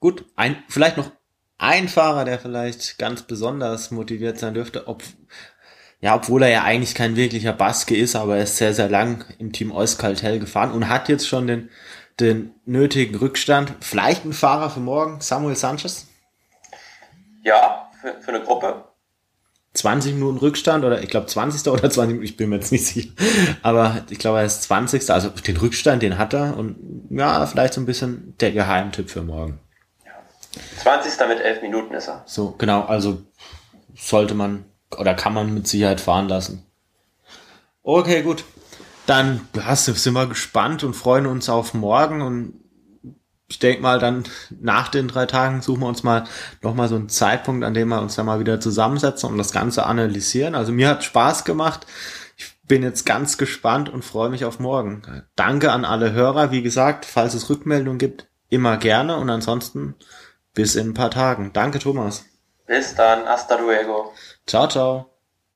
Gut, 0.00 0.24
ein, 0.34 0.62
vielleicht 0.68 0.96
noch 0.96 1.12
ein 1.58 1.88
Fahrer, 1.88 2.24
der 2.24 2.40
vielleicht 2.40 2.98
ganz 2.98 3.22
besonders 3.22 3.92
motiviert 3.92 4.38
sein 4.38 4.54
dürfte, 4.54 4.88
ob, 4.88 5.04
ja, 6.02 6.16
obwohl 6.16 6.42
er 6.42 6.50
ja 6.50 6.64
eigentlich 6.64 6.96
kein 6.96 7.14
wirklicher 7.14 7.52
Baske 7.52 7.96
ist, 7.96 8.16
aber 8.16 8.36
er 8.36 8.42
ist 8.42 8.56
sehr, 8.56 8.74
sehr 8.74 8.88
lang 8.88 9.24
im 9.38 9.52
Team 9.52 9.70
Euskaltel 9.70 10.40
gefahren 10.40 10.72
und 10.72 10.88
hat 10.88 11.08
jetzt 11.08 11.28
schon 11.28 11.46
den, 11.46 11.70
den 12.18 12.54
nötigen 12.66 13.14
Rückstand. 13.14 13.72
Vielleicht 13.80 14.24
ein 14.24 14.32
Fahrer 14.32 14.68
für 14.68 14.80
morgen, 14.80 15.20
Samuel 15.20 15.54
Sanchez? 15.54 16.08
Ja, 17.44 17.88
für, 18.00 18.20
für 18.20 18.32
eine 18.32 18.42
Gruppe. 18.42 18.84
20 19.74 20.14
Minuten 20.14 20.38
Rückstand 20.38 20.84
oder 20.84 21.00
ich 21.02 21.08
glaube 21.08 21.26
20. 21.26 21.70
oder 21.70 21.88
20 21.88 22.06
Minuten, 22.08 22.24
ich 22.24 22.36
bin 22.36 22.50
mir 22.50 22.56
jetzt 22.56 22.72
nicht 22.72 22.84
sicher. 22.84 23.10
Aber 23.62 24.04
ich 24.10 24.18
glaube, 24.18 24.38
er 24.38 24.44
ist 24.44 24.64
20. 24.64 25.08
Also 25.08 25.28
den 25.28 25.56
Rückstand, 25.56 26.02
den 26.02 26.18
hat 26.18 26.34
er 26.34 26.56
und 26.56 27.06
ja, 27.10 27.46
vielleicht 27.46 27.74
so 27.74 27.80
ein 27.80 27.86
bisschen 27.86 28.34
der 28.40 28.50
Geheimtipp 28.50 29.08
für 29.08 29.22
morgen. 29.22 29.60
Ja. 30.04 30.12
20. 30.82 31.28
mit 31.28 31.40
11 31.40 31.62
Minuten 31.62 31.94
ist 31.94 32.08
er. 32.08 32.24
So, 32.26 32.56
genau, 32.58 32.82
also 32.82 33.22
sollte 33.94 34.34
man 34.34 34.64
oder 34.98 35.14
kann 35.14 35.34
man 35.34 35.52
mit 35.52 35.66
Sicherheit 35.66 36.00
fahren 36.00 36.28
lassen. 36.28 36.64
Okay, 37.82 38.22
gut. 38.22 38.44
Dann 39.06 39.48
ja, 39.56 39.74
sind 39.74 40.14
wir 40.14 40.26
gespannt 40.26 40.84
und 40.84 40.94
freuen 40.94 41.26
uns 41.26 41.48
auf 41.48 41.74
morgen 41.74 42.22
und 42.22 42.54
ich 43.48 43.58
denke 43.58 43.82
mal, 43.82 43.98
dann 43.98 44.24
nach 44.60 44.88
den 44.88 45.08
drei 45.08 45.26
Tagen 45.26 45.60
suchen 45.60 45.80
wir 45.80 45.88
uns 45.88 46.02
mal 46.02 46.24
nochmal 46.62 46.88
so 46.88 46.94
einen 46.94 47.10
Zeitpunkt, 47.10 47.64
an 47.64 47.74
dem 47.74 47.88
wir 47.88 48.00
uns 48.00 48.14
dann 48.14 48.24
mal 48.24 48.40
wieder 48.40 48.60
zusammensetzen 48.60 49.28
und 49.28 49.36
das 49.36 49.52
Ganze 49.52 49.84
analysieren. 49.84 50.54
Also 50.54 50.72
mir 50.72 50.88
hat 50.88 51.04
Spaß 51.04 51.44
gemacht. 51.44 51.86
Ich 52.38 52.56
bin 52.62 52.82
jetzt 52.82 53.04
ganz 53.04 53.36
gespannt 53.36 53.90
und 53.90 54.06
freue 54.06 54.30
mich 54.30 54.46
auf 54.46 54.58
morgen. 54.58 55.02
Danke 55.36 55.70
an 55.70 55.84
alle 55.84 56.12
Hörer. 56.12 56.50
Wie 56.50 56.62
gesagt, 56.62 57.04
falls 57.04 57.34
es 57.34 57.50
Rückmeldungen 57.50 57.98
gibt, 57.98 58.26
immer 58.48 58.78
gerne 58.78 59.16
und 59.16 59.28
ansonsten 59.28 59.96
bis 60.54 60.74
in 60.74 60.90
ein 60.90 60.94
paar 60.94 61.10
Tagen. 61.10 61.50
Danke, 61.52 61.78
Thomas. 61.78 62.24
Bis 62.66 62.94
dann. 62.94 63.26
Hasta 63.26 63.56
luego. 63.56 64.14
Ciao, 64.46 64.68
ciao. 64.68 65.11